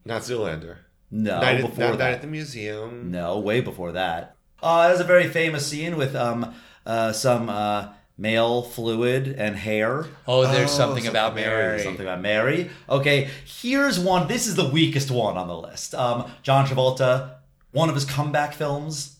Not 0.03 0.23
Zoolander. 0.23 0.77
No, 1.11 1.39
Night, 1.39 1.61
before 1.61 1.77
not, 1.77 1.97
that. 1.99 2.03
Night 2.03 2.13
at 2.13 2.21
the 2.21 2.27
museum. 2.27 3.11
No, 3.11 3.37
way 3.37 3.61
before 3.61 3.91
that. 3.91 4.37
Uh, 4.59 4.87
there's 4.87 5.01
a 5.01 5.03
very 5.03 5.27
famous 5.27 5.67
scene 5.67 5.97
with 5.97 6.15
um, 6.15 6.51
uh, 6.83 7.11
some 7.11 7.47
uh, 7.47 7.89
male 8.17 8.63
fluid 8.63 9.27
and 9.37 9.55
hair. 9.55 10.05
Oh, 10.27 10.43
there's 10.43 10.71
Oh, 10.71 10.73
something 10.77 11.03
something 11.03 11.07
about 11.07 11.35
Mary. 11.35 11.47
Mary. 11.49 11.83
Something 11.83 12.05
about 12.05 12.21
Mary. 12.21 12.69
Okay, 12.89 13.29
here's 13.45 13.99
one. 13.99 14.27
This 14.27 14.47
is 14.47 14.55
the 14.55 14.67
weakest 14.69 15.11
one 15.11 15.37
on 15.37 15.47
the 15.47 15.57
list. 15.57 15.93
Um, 15.95 16.29
John 16.43 16.65
Travolta, 16.65 17.35
one 17.71 17.89
of 17.89 17.95
his 17.95 18.05
comeback 18.05 18.53
films. 18.53 19.13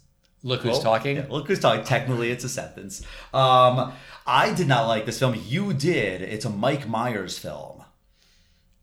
Look 0.44 0.62
who's 0.62 0.78
Oh, 0.80 0.84
talking. 0.84 1.18
yeah, 1.18 1.26
look 1.30 1.48
who's 1.48 1.60
talking. 1.60 1.84
Technically, 1.84 2.32
it's 2.32 2.44
a 2.44 2.50
sentence. 2.50 3.02
Um, 3.34 3.92
I 4.26 4.54
did 4.54 4.68
not 4.68 4.88
like 4.88 5.06
this 5.06 5.20
film. 5.20 5.36
You 5.46 5.74
did. 5.74 6.22
It's 6.22 6.46
a 6.46 6.50
Mike 6.50 6.88
Myers 6.88 7.38
film. 7.38 7.84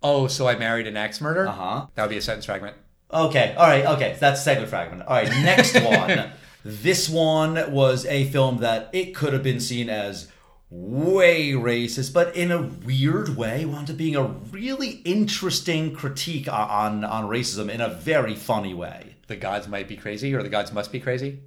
Oh, 0.03 0.27
so 0.27 0.47
I 0.47 0.57
married 0.57 0.87
an 0.87 0.97
axe 0.97 1.21
murder? 1.21 1.49
Uh-huh. 1.49 1.87
That 1.95 2.03
would 2.03 2.11
be 2.11 2.19
a 2.19 2.23
sentence 2.23 2.45
fragment. 2.45 2.77
Okay, 3.13 3.55
all 3.57 3.67
right, 3.67 3.87
okay, 3.87 4.15
so 4.15 4.21
that's 4.21 4.41
a 4.41 4.43
segment 4.43 4.69
fragment. 4.69 5.03
All 5.03 5.15
right, 5.15 5.29
next 5.29 5.75
one. 5.81 6.31
This 6.65 7.09
one 7.11 7.73
was 7.73 8.07
a 8.07 8.25
film 8.25 8.59
that 8.59 8.89
it 8.93 9.15
could 9.15 9.35
have 9.35 9.43
been 9.43 9.61
seen 9.61 9.91
as 9.91 10.29
way 10.71 11.53
racist, 11.53 12.13
but 12.13 12.35
in 12.35 12.51
a 12.51 12.63
weird 12.63 13.37
way, 13.37 13.65
wound 13.65 13.91
up 13.91 13.97
being 13.97 14.17
a 14.17 14.23
really 14.23 15.03
interesting 15.05 15.95
critique 15.95 16.49
on 16.49 17.05
on 17.05 17.25
racism 17.29 17.69
in 17.69 17.81
a 17.81 17.89
very 17.91 18.35
funny 18.35 18.73
way. 18.73 19.17
The 19.27 19.37
gods 19.37 19.69
might 19.69 19.89
be 19.89 19.97
crazy, 19.97 20.35
or 20.35 20.43
the 20.43 20.49
gods 20.49 20.73
must 20.73 20.91
be 20.91 21.01
crazy. 21.01 21.41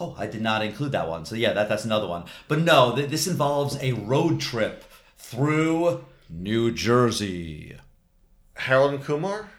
Oh, 0.00 0.14
I 0.18 0.26
did 0.26 0.42
not 0.42 0.64
include 0.64 0.92
that 0.92 1.08
one. 1.08 1.24
So 1.24 1.34
yeah, 1.34 1.52
that, 1.52 1.68
that's 1.68 1.84
another 1.84 2.06
one. 2.06 2.24
But 2.48 2.60
no, 2.60 2.94
th- 2.96 3.10
this 3.10 3.26
involves 3.26 3.76
a 3.82 3.92
road 3.92 4.40
trip 4.40 4.84
through 5.18 6.04
New 6.30 6.72
Jersey. 6.72 7.76
Harold 8.54 8.94
and 8.94 9.04
Kumar. 9.04 9.50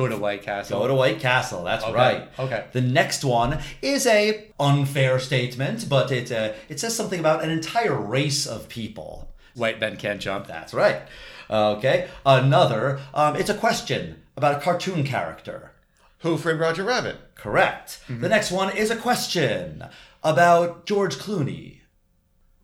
Go 0.00 0.08
to 0.08 0.16
White 0.16 0.42
Castle. 0.42 0.80
Go 0.80 0.88
to 0.88 0.94
White 0.94 1.20
Castle. 1.20 1.62
That's 1.64 1.84
Okay, 1.84 1.92
right. 1.94 2.28
okay. 2.38 2.64
The 2.72 2.80
next 2.80 3.24
one 3.24 3.58
is 3.82 4.06
a 4.06 4.48
unfair 4.58 5.18
statement, 5.18 5.88
but 5.88 6.10
it 6.10 6.32
uh, 6.32 6.52
it 6.68 6.80
says 6.80 6.96
something 6.96 7.20
about 7.20 7.42
an 7.44 7.50
entire 7.50 7.94
race 7.94 8.46
of 8.46 8.68
people. 8.68 9.28
White 9.54 9.80
men 9.80 9.96
can't 9.96 10.20
jump. 10.20 10.46
That's 10.46 10.72
right. 10.74 11.02
Okay. 11.50 12.08
Another. 12.24 13.00
Um, 13.12 13.36
it's 13.36 13.50
a 13.50 13.54
question 13.54 14.22
about 14.36 14.56
a 14.56 14.60
cartoon 14.60 15.04
character. 15.04 15.72
Who 16.20 16.36
framed 16.36 16.60
Roger 16.60 16.84
Rabbit? 16.84 17.16
Correct. 17.34 18.00
Mm-hmm. 18.08 18.20
The 18.20 18.28
next 18.28 18.50
one 18.50 18.76
is 18.76 18.90
a 18.90 18.96
question 18.96 19.84
about 20.22 20.86
George 20.86 21.16
Clooney. 21.16 21.79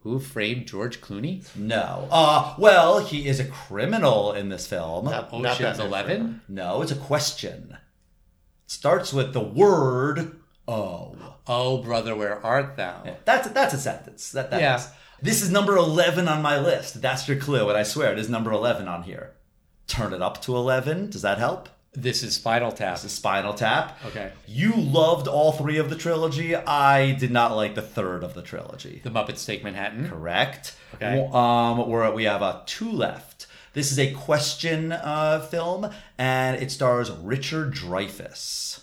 Who 0.07 0.21
framed 0.21 0.67
George 0.69 1.01
Clooney? 1.01 1.43
No. 1.57 2.07
Uh, 2.13 2.55
well, 2.59 3.01
he 3.01 3.27
is 3.27 3.41
a 3.41 3.45
criminal 3.45 4.31
in 4.33 4.51
this 4.51 4.65
film. 4.65 5.07
Not- 5.07 5.33
not 5.33 5.45
Ocean's 5.55 5.79
Batman 5.79 5.87
Eleven? 5.89 6.41
No, 6.47 6.81
it's 6.81 6.93
a 6.93 6.97
question. 6.97 7.77
Starts 8.69 9.13
with 9.13 9.33
the 9.33 9.41
word 9.41 10.37
"oh." 10.69 11.17
Oh, 11.49 11.79
brother, 11.83 12.15
where 12.15 12.39
art 12.47 12.77
thou? 12.77 13.17
That's 13.25 13.49
that's 13.49 13.75
a 13.75 13.79
sentence. 13.79 14.31
That, 14.31 14.53
that 14.53 14.61
Yeah. 14.61 14.77
is. 14.77 14.89
This 15.21 15.43
is 15.43 15.51
number 15.51 15.77
eleven 15.77 16.29
on 16.29 16.41
my 16.41 16.57
list. 16.57 17.03
That's 17.03 17.27
your 17.27 17.39
clue, 17.41 17.69
and 17.69 17.77
I 17.77 17.83
swear 17.83 18.13
it 18.13 18.19
is 18.21 18.29
number 18.29 18.53
eleven 18.53 18.87
on 18.87 19.03
here. 19.03 19.33
Turn 19.89 20.13
it 20.13 20.23
up 20.23 20.41
to 20.43 20.55
eleven. 20.55 21.11
Does 21.11 21.23
that 21.23 21.39
help? 21.39 21.69
This 21.97 22.22
is 22.22 22.34
Spinal 22.34 22.72
Tap. 22.72 22.99
The 22.99 23.09
Spinal 23.09 23.55
Tap. 23.55 23.99
Okay. 24.05 24.30
You 24.47 24.74
loved 24.76 25.26
all 25.26 25.53
three 25.53 25.78
of 25.78 25.88
the 25.88 25.97
trilogy. 25.97 26.55
I 26.55 27.12
did 27.12 27.30
not 27.30 27.57
like 27.57 27.74
the 27.74 27.82
third 27.82 28.22
of 28.22 28.34
the 28.34 28.42
trilogy. 28.42 29.01
The 29.03 29.11
Muppets 29.11 29.47
Take 29.47 29.64
Manhattan. 29.64 30.09
Correct. 30.09 30.76
Okay. 30.94 31.26
Um, 31.32 31.88
where 31.88 32.11
we 32.12 32.24
have 32.24 32.42
uh, 32.42 32.61
two 32.66 32.90
left. 32.90 33.47
This 33.72 33.90
is 33.92 33.99
a 33.99 34.12
question 34.12 34.92
uh, 34.92 35.40
film, 35.51 35.90
and 36.18 36.62
it 36.62 36.70
stars 36.70 37.11
Richard 37.11 37.72
Dreyfuss. 37.74 38.80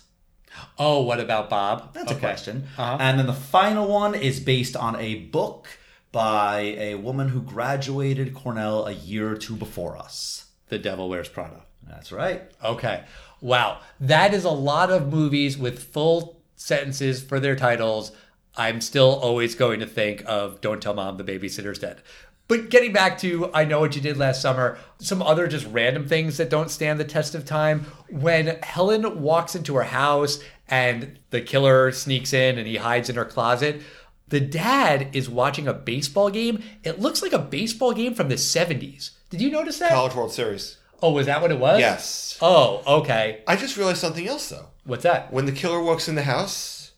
Oh, 0.78 1.02
what 1.02 1.20
about 1.20 1.50
Bob? 1.50 1.94
That's 1.94 2.12
a 2.12 2.16
question. 2.16 2.66
Uh-huh. 2.76 2.96
And 3.00 3.18
then 3.18 3.26
the 3.26 3.32
final 3.32 3.88
one 3.88 4.14
is 4.14 4.40
based 4.40 4.76
on 4.76 4.96
a 4.96 5.16
book 5.16 5.68
by 6.12 6.60
a 6.78 6.94
woman 6.94 7.28
who 7.28 7.42
graduated 7.42 8.34
Cornell 8.34 8.86
a 8.86 8.92
year 8.92 9.30
or 9.30 9.36
two 9.36 9.56
before 9.56 9.96
us. 9.96 10.46
The 10.68 10.78
Devil 10.78 11.08
Wears 11.08 11.28
Prada. 11.28 11.62
That's 11.88 12.12
right. 12.12 12.42
Okay. 12.62 13.04
Wow. 13.40 13.80
That 14.00 14.34
is 14.34 14.44
a 14.44 14.50
lot 14.50 14.90
of 14.90 15.12
movies 15.12 15.58
with 15.58 15.82
full 15.82 16.40
sentences 16.56 17.22
for 17.22 17.40
their 17.40 17.56
titles. 17.56 18.12
I'm 18.56 18.80
still 18.80 19.18
always 19.20 19.54
going 19.54 19.80
to 19.80 19.86
think 19.86 20.22
of 20.26 20.60
Don't 20.60 20.80
Tell 20.80 20.94
Mom 20.94 21.16
the 21.16 21.24
Babysitter's 21.24 21.78
Dead. 21.78 22.00
But 22.46 22.68
getting 22.68 22.92
back 22.92 23.18
to 23.18 23.50
I 23.54 23.64
Know 23.64 23.80
What 23.80 23.96
You 23.96 24.02
Did 24.02 24.18
Last 24.18 24.42
Summer, 24.42 24.78
some 24.98 25.22
other 25.22 25.48
just 25.48 25.66
random 25.66 26.06
things 26.06 26.36
that 26.36 26.50
don't 26.50 26.70
stand 26.70 27.00
the 27.00 27.04
test 27.04 27.34
of 27.34 27.46
time. 27.46 27.86
When 28.10 28.58
Helen 28.62 29.22
walks 29.22 29.54
into 29.54 29.74
her 29.76 29.82
house 29.82 30.40
and 30.68 31.18
the 31.30 31.40
killer 31.40 31.90
sneaks 31.90 32.32
in 32.34 32.58
and 32.58 32.66
he 32.66 32.76
hides 32.76 33.08
in 33.08 33.16
her 33.16 33.24
closet, 33.24 33.80
the 34.28 34.40
dad 34.40 35.08
is 35.14 35.28
watching 35.28 35.66
a 35.66 35.72
baseball 35.72 36.30
game. 36.30 36.62
It 36.82 37.00
looks 37.00 37.22
like 37.22 37.32
a 37.32 37.38
baseball 37.38 37.92
game 37.92 38.14
from 38.14 38.28
the 38.28 38.34
70s. 38.34 39.10
Did 39.30 39.40
you 39.40 39.50
notice 39.50 39.78
that? 39.78 39.92
College 39.92 40.14
World 40.14 40.32
Series. 40.32 40.76
Oh, 41.04 41.10
was 41.12 41.26
that 41.26 41.42
what 41.42 41.50
it 41.52 41.58
was? 41.58 41.78
Yes. 41.80 42.38
Oh, 42.40 42.82
okay. 43.00 43.42
I 43.46 43.56
just 43.56 43.76
realized 43.76 43.98
something 43.98 44.26
else 44.26 44.48
though. 44.48 44.68
What's 44.84 45.02
that? 45.02 45.30
When 45.30 45.44
the 45.44 45.52
killer 45.52 45.82
walks 45.82 46.08
in 46.08 46.14
the 46.14 46.22
house, 46.22 46.92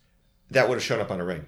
that 0.52 0.68
would 0.68 0.76
have 0.76 0.84
shown 0.84 1.00
up 1.00 1.10
on 1.10 1.20
a 1.20 1.24
ring. 1.24 1.46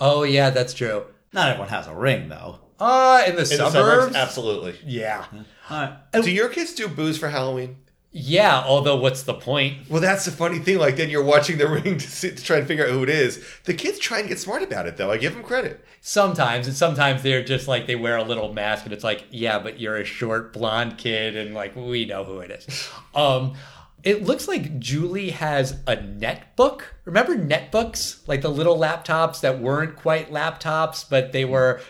Oh, 0.00 0.22
yeah, 0.22 0.48
that's 0.50 0.72
true. 0.72 1.04
Not 1.34 1.50
everyone 1.50 1.68
has 1.68 1.86
a 1.86 1.94
ring, 1.94 2.30
though. 2.30 2.60
Uh, 2.80 3.22
in 3.26 3.32
the 3.34 3.42
In 3.42 3.48
the 3.48 3.56
suburbs? 3.56 3.74
suburbs, 3.74 4.16
absolutely. 4.16 4.76
Yeah. 4.86 5.24
All 5.68 5.80
right. 5.82 5.98
Do 6.22 6.30
your 6.30 6.48
kids 6.48 6.72
do 6.72 6.88
boos 6.88 7.18
for 7.18 7.28
Halloween? 7.28 7.76
Yeah, 8.18 8.64
although 8.66 8.96
what's 8.96 9.24
the 9.24 9.34
point? 9.34 9.90
Well, 9.90 10.00
that's 10.00 10.24
the 10.24 10.30
funny 10.30 10.58
thing. 10.58 10.78
Like, 10.78 10.96
then 10.96 11.10
you're 11.10 11.22
watching 11.22 11.58
the 11.58 11.68
ring 11.68 11.98
to, 11.98 12.08
see, 12.08 12.30
to 12.30 12.42
try 12.42 12.56
and 12.56 12.66
figure 12.66 12.86
out 12.86 12.90
who 12.90 13.02
it 13.02 13.10
is. 13.10 13.44
The 13.64 13.74
kids 13.74 13.98
try 13.98 14.20
and 14.20 14.28
get 14.28 14.38
smart 14.38 14.62
about 14.62 14.86
it, 14.86 14.96
though. 14.96 15.10
I 15.10 15.18
give 15.18 15.34
them 15.34 15.42
credit. 15.42 15.84
Sometimes, 16.00 16.66
and 16.66 16.74
sometimes 16.74 17.22
they're 17.22 17.44
just 17.44 17.68
like 17.68 17.86
they 17.86 17.94
wear 17.94 18.16
a 18.16 18.22
little 18.22 18.54
mask, 18.54 18.86
and 18.86 18.94
it's 18.94 19.04
like, 19.04 19.26
yeah, 19.30 19.58
but 19.58 19.78
you're 19.80 19.98
a 19.98 20.04
short 20.04 20.54
blonde 20.54 20.96
kid, 20.96 21.36
and 21.36 21.54
like 21.54 21.76
we 21.76 22.06
know 22.06 22.24
who 22.24 22.38
it 22.40 22.50
is. 22.50 22.88
Um, 23.14 23.54
it 24.02 24.24
looks 24.24 24.46
like 24.46 24.78
Julie 24.78 25.30
has 25.30 25.80
a 25.86 25.96
netbook. 25.96 26.82
Remember 27.06 27.34
netbooks, 27.34 28.26
like 28.28 28.42
the 28.42 28.50
little 28.50 28.76
laptops 28.78 29.40
that 29.40 29.58
weren't 29.58 29.96
quite 29.96 30.30
laptops, 30.30 31.08
but 31.08 31.32
they 31.32 31.46
were 31.46 31.80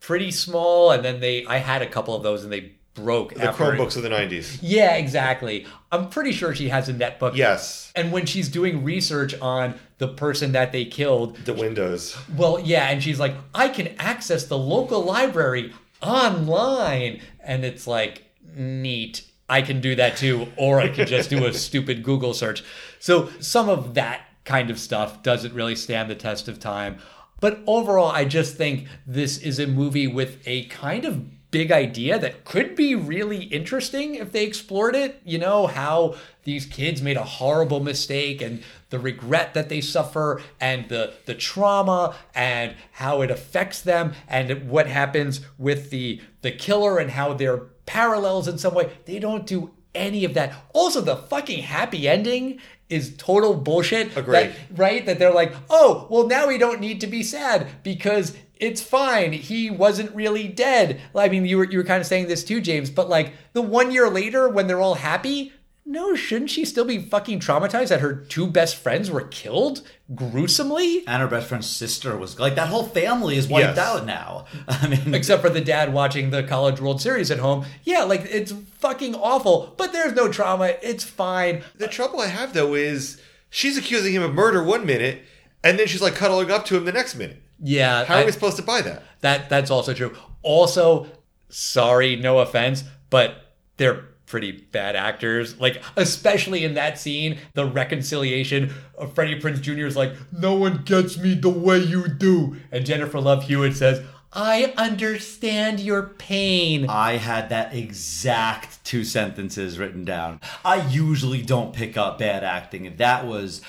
pretty 0.00 0.30
small, 0.30 0.90
and 0.90 1.04
then 1.04 1.20
they. 1.20 1.44
I 1.46 1.58
had 1.58 1.82
a 1.82 1.86
couple 1.86 2.14
of 2.14 2.22
those, 2.22 2.44
and 2.44 2.52
they 2.52 2.75
broke. 2.96 3.34
The 3.34 3.44
after- 3.44 3.62
Chromebooks 3.64 3.96
of 3.96 4.02
the 4.02 4.08
90s. 4.08 4.58
Yeah, 4.62 4.96
exactly. 4.96 5.66
I'm 5.92 6.08
pretty 6.08 6.32
sure 6.32 6.54
she 6.54 6.68
has 6.70 6.88
a 6.88 6.94
netbook. 6.94 7.36
Yes. 7.36 7.92
And 7.94 8.10
when 8.10 8.26
she's 8.26 8.48
doing 8.48 8.82
research 8.82 9.38
on 9.40 9.78
the 9.98 10.08
person 10.08 10.52
that 10.52 10.72
they 10.72 10.84
killed, 10.84 11.36
The 11.44 11.54
Windows. 11.54 12.16
well, 12.36 12.58
yeah, 12.58 12.88
and 12.88 13.02
she's 13.02 13.20
like, 13.20 13.34
I 13.54 13.68
can 13.68 13.94
access 13.98 14.44
the 14.46 14.58
local 14.58 15.02
library 15.02 15.72
online. 16.20 17.20
And 17.40 17.64
it's 17.64 17.86
like, 17.86 18.24
neat. 18.56 19.22
I 19.48 19.62
can 19.62 19.80
do 19.80 19.94
that 19.94 20.16
too, 20.16 20.48
or 20.56 20.80
I 20.80 20.88
can 20.88 21.06
just 21.06 21.30
do 21.30 21.44
a 21.46 21.52
stupid 21.68 22.02
Google 22.02 22.34
search. 22.34 22.64
So 22.98 23.28
some 23.38 23.68
of 23.68 23.94
that 23.94 24.22
kind 24.44 24.70
of 24.70 24.78
stuff 24.80 25.22
doesn't 25.22 25.54
really 25.54 25.76
stand 25.76 26.10
the 26.10 26.14
test 26.16 26.48
of 26.48 26.58
time. 26.58 26.98
But 27.38 27.60
overall, 27.66 28.10
I 28.10 28.24
just 28.24 28.56
think 28.56 28.86
this 29.06 29.38
is 29.38 29.58
a 29.60 29.66
movie 29.66 30.06
with 30.08 30.38
a 30.46 30.64
kind 30.64 31.04
of 31.04 31.22
big 31.50 31.70
idea 31.72 32.18
that 32.18 32.44
could 32.44 32.74
be 32.74 32.94
really 32.94 33.44
interesting 33.44 34.14
if 34.14 34.32
they 34.32 34.44
explored 34.44 34.94
it. 34.94 35.20
You 35.24 35.38
know, 35.38 35.66
how 35.66 36.16
these 36.44 36.66
kids 36.66 37.02
made 37.02 37.16
a 37.16 37.24
horrible 37.24 37.80
mistake 37.80 38.42
and 38.42 38.62
the 38.90 38.98
regret 38.98 39.54
that 39.54 39.68
they 39.68 39.80
suffer 39.80 40.42
and 40.60 40.88
the 40.88 41.14
the 41.26 41.34
trauma 41.34 42.14
and 42.34 42.74
how 42.92 43.22
it 43.22 43.30
affects 43.30 43.80
them 43.80 44.12
and 44.28 44.68
what 44.68 44.86
happens 44.86 45.40
with 45.58 45.90
the 45.90 46.20
the 46.42 46.52
killer 46.52 46.98
and 46.98 47.10
how 47.12 47.34
they're 47.34 47.58
parallels 47.86 48.48
in 48.48 48.58
some 48.58 48.74
way. 48.74 48.90
They 49.04 49.18
don't 49.18 49.46
do 49.46 49.70
any 49.94 50.24
of 50.24 50.34
that. 50.34 50.52
Also, 50.74 51.00
the 51.00 51.16
fucking 51.16 51.62
happy 51.62 52.06
ending 52.06 52.60
is 52.88 53.16
total 53.16 53.54
bullshit. 53.54 54.16
Agreed. 54.16 54.32
That- 54.50 54.78
right? 54.78 55.06
That 55.06 55.18
they're 55.18 55.32
like, 55.32 55.52
oh, 55.70 56.06
well, 56.10 56.26
now 56.26 56.46
we 56.46 56.58
don't 56.58 56.80
need 56.80 57.00
to 57.00 57.06
be 57.06 57.22
sad 57.22 57.66
because 57.82 58.36
it's 58.56 58.80
fine. 58.82 59.32
He 59.32 59.70
wasn't 59.70 60.14
really 60.14 60.48
dead. 60.48 61.00
I 61.14 61.28
mean, 61.28 61.44
you 61.46 61.58
were 61.58 61.64
you 61.70 61.78
were 61.78 61.84
kind 61.84 62.00
of 62.00 62.06
saying 62.06 62.28
this 62.28 62.44
too, 62.44 62.60
James. 62.60 62.90
But 62.90 63.08
like 63.08 63.32
the 63.52 63.62
one 63.62 63.90
year 63.92 64.08
later, 64.08 64.48
when 64.48 64.66
they're 64.66 64.80
all 64.80 64.94
happy, 64.94 65.52
no, 65.88 66.16
shouldn't 66.16 66.50
she 66.50 66.64
still 66.64 66.84
be 66.84 66.98
fucking 67.00 67.38
traumatized 67.40 67.88
that 67.88 68.00
her 68.00 68.12
two 68.14 68.46
best 68.48 68.74
friends 68.76 69.08
were 69.10 69.20
killed 69.22 69.82
gruesomely? 70.14 71.06
And 71.06 71.22
her 71.22 71.28
best 71.28 71.48
friend's 71.48 71.68
sister 71.68 72.16
was 72.16 72.38
like 72.40 72.54
that 72.56 72.68
whole 72.68 72.84
family 72.84 73.36
is 73.36 73.46
wiped 73.48 73.76
Yes. 73.76 73.78
out 73.78 74.04
now. 74.06 74.46
I 74.68 74.88
mean, 74.88 75.14
Except 75.14 75.42
for 75.42 75.48
the 75.50 75.60
dad 75.60 75.92
watching 75.92 76.30
the 76.30 76.42
College 76.42 76.80
World 76.80 77.00
Series 77.00 77.30
at 77.30 77.38
home. 77.38 77.64
Yeah, 77.84 78.02
like 78.02 78.26
it's 78.30 78.52
fucking 78.78 79.14
awful, 79.14 79.74
but 79.76 79.92
there's 79.92 80.12
no 80.14 80.30
trauma. 80.30 80.74
It's 80.82 81.04
fine. 81.04 81.62
The 81.76 81.88
trouble 81.88 82.20
I 82.20 82.26
have 82.28 82.52
though 82.52 82.74
is 82.74 83.20
she's 83.50 83.78
accusing 83.78 84.12
him 84.14 84.22
of 84.22 84.34
murder 84.34 84.62
one 84.64 84.86
minute, 84.86 85.22
and 85.62 85.78
then 85.78 85.86
she's 85.86 86.02
like 86.02 86.14
cuddling 86.16 86.50
up 86.50 86.64
to 86.66 86.76
him 86.76 86.84
the 86.84 86.92
next 86.92 87.14
minute. 87.14 87.42
Yeah, 87.58 88.04
How 88.04 88.20
are 88.20 88.24
we 88.24 88.32
supposed 88.32 88.56
to 88.56 88.62
buy 88.62 88.82
that? 88.82 89.02
That 89.20 89.48
that's 89.48 89.70
also 89.70 89.94
true. 89.94 90.14
Also, 90.42 91.06
sorry, 91.48 92.16
no 92.16 92.38
offense, 92.38 92.84
but 93.10 93.54
they're 93.76 94.04
pretty 94.26 94.52
bad 94.52 94.96
actors. 94.96 95.58
Like 95.58 95.82
especially 95.96 96.64
in 96.64 96.74
that 96.74 96.98
scene, 96.98 97.38
the 97.54 97.64
reconciliation 97.64 98.72
of 98.98 99.14
Freddie 99.14 99.40
Prinze 99.40 99.60
Jr. 99.60 99.86
is 99.86 99.96
like, 99.96 100.12
"No 100.32 100.54
one 100.54 100.82
gets 100.84 101.16
me 101.16 101.34
the 101.34 101.48
way 101.48 101.78
you 101.78 102.08
do," 102.08 102.56
and 102.70 102.84
Jennifer 102.84 103.20
Love 103.20 103.44
Hewitt 103.44 103.76
says, 103.76 104.02
"I 104.32 104.74
understand 104.76 105.80
your 105.80 106.02
pain." 106.02 106.86
I 106.88 107.16
had 107.16 107.48
that 107.48 107.74
exact 107.74 108.84
two 108.84 109.04
sentences 109.04 109.78
written 109.78 110.04
down. 110.04 110.40
I 110.64 110.86
usually 110.88 111.42
don't 111.42 111.72
pick 111.72 111.96
up 111.96 112.18
bad 112.18 112.44
acting, 112.44 112.86
and 112.86 112.98
that 112.98 113.26
was 113.26 113.62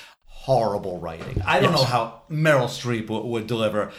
horrible 0.48 0.98
writing. 0.98 1.42
I 1.44 1.60
don't 1.60 1.72
know 1.72 1.84
how 1.84 2.22
Meryl 2.30 2.68
Streep 2.68 3.08
w- 3.08 3.26
would 3.26 3.46
deliver. 3.46 3.92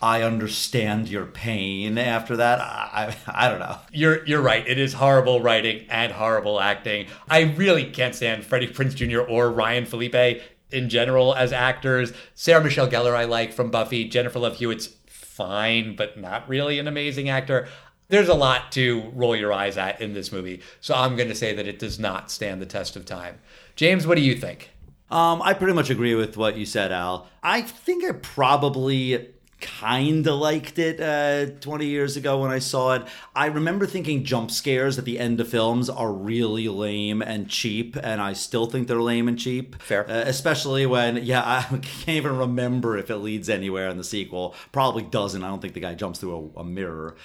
I 0.00 0.22
understand 0.22 1.08
your 1.08 1.26
pain 1.26 1.98
after 1.98 2.36
that. 2.36 2.60
I, 2.60 3.16
I, 3.26 3.46
I 3.46 3.48
don't 3.48 3.58
know. 3.58 3.76
You're 3.90 4.24
you're 4.24 4.40
right. 4.40 4.64
It 4.68 4.78
is 4.78 4.92
horrible 4.92 5.40
writing 5.40 5.84
and 5.88 6.12
horrible 6.12 6.60
acting. 6.60 7.08
I 7.28 7.40
really 7.56 7.90
can't 7.90 8.14
stand 8.14 8.44
Freddie 8.44 8.68
Prinze 8.68 8.94
Jr. 8.94 9.22
or 9.22 9.50
Ryan 9.50 9.84
Phillippe 9.84 10.42
in 10.70 10.88
general 10.88 11.34
as 11.34 11.52
actors. 11.52 12.12
Sarah 12.36 12.62
Michelle 12.62 12.88
Gellar 12.88 13.16
I 13.16 13.24
like 13.24 13.52
from 13.52 13.72
Buffy. 13.72 14.04
Jennifer 14.04 14.38
Love 14.38 14.58
Hewitt's 14.58 14.90
fine, 15.08 15.96
but 15.96 16.16
not 16.16 16.48
really 16.48 16.78
an 16.78 16.86
amazing 16.86 17.28
actor. 17.28 17.66
There's 18.10 18.28
a 18.28 18.34
lot 18.34 18.70
to 18.72 19.10
roll 19.12 19.34
your 19.34 19.52
eyes 19.52 19.76
at 19.76 20.00
in 20.00 20.14
this 20.14 20.30
movie, 20.30 20.60
so 20.80 20.94
I'm 20.94 21.16
going 21.16 21.30
to 21.30 21.34
say 21.34 21.52
that 21.52 21.66
it 21.66 21.80
does 21.80 21.98
not 21.98 22.30
stand 22.30 22.62
the 22.62 22.66
test 22.66 22.94
of 22.94 23.04
time. 23.04 23.40
James, 23.74 24.06
what 24.06 24.14
do 24.14 24.22
you 24.22 24.36
think? 24.36 24.70
Um, 25.10 25.40
I 25.42 25.54
pretty 25.54 25.72
much 25.72 25.90
agree 25.90 26.14
with 26.14 26.36
what 26.36 26.56
you 26.56 26.66
said, 26.66 26.90
Al. 26.90 27.28
I 27.42 27.62
think 27.62 28.04
I 28.04 28.12
probably 28.12 29.28
kind 29.60 30.26
of 30.26 30.38
liked 30.38 30.78
it 30.78 31.00
uh, 31.00 31.58
20 31.60 31.86
years 31.86 32.16
ago 32.16 32.40
when 32.40 32.50
I 32.50 32.58
saw 32.58 32.94
it. 32.94 33.02
I 33.34 33.46
remember 33.46 33.86
thinking 33.86 34.24
jump 34.24 34.50
scares 34.50 34.98
at 34.98 35.04
the 35.04 35.18
end 35.18 35.40
of 35.40 35.48
films 35.48 35.88
are 35.88 36.12
really 36.12 36.68
lame 36.68 37.22
and 37.22 37.48
cheap, 37.48 37.96
and 38.02 38.20
I 38.20 38.32
still 38.32 38.66
think 38.66 38.88
they're 38.88 39.00
lame 39.00 39.28
and 39.28 39.38
cheap. 39.38 39.80
Fair. 39.80 40.08
Uh, 40.08 40.24
especially 40.26 40.86
when, 40.86 41.24
yeah, 41.24 41.42
I 41.70 41.78
can't 41.78 42.08
even 42.08 42.36
remember 42.36 42.98
if 42.98 43.10
it 43.10 43.18
leads 43.18 43.48
anywhere 43.48 43.88
in 43.88 43.96
the 43.96 44.04
sequel. 44.04 44.54
Probably 44.72 45.02
doesn't. 45.02 45.42
I 45.42 45.48
don't 45.48 45.62
think 45.62 45.74
the 45.74 45.80
guy 45.80 45.94
jumps 45.94 46.18
through 46.18 46.52
a, 46.56 46.60
a 46.60 46.64
mirror. 46.64 47.16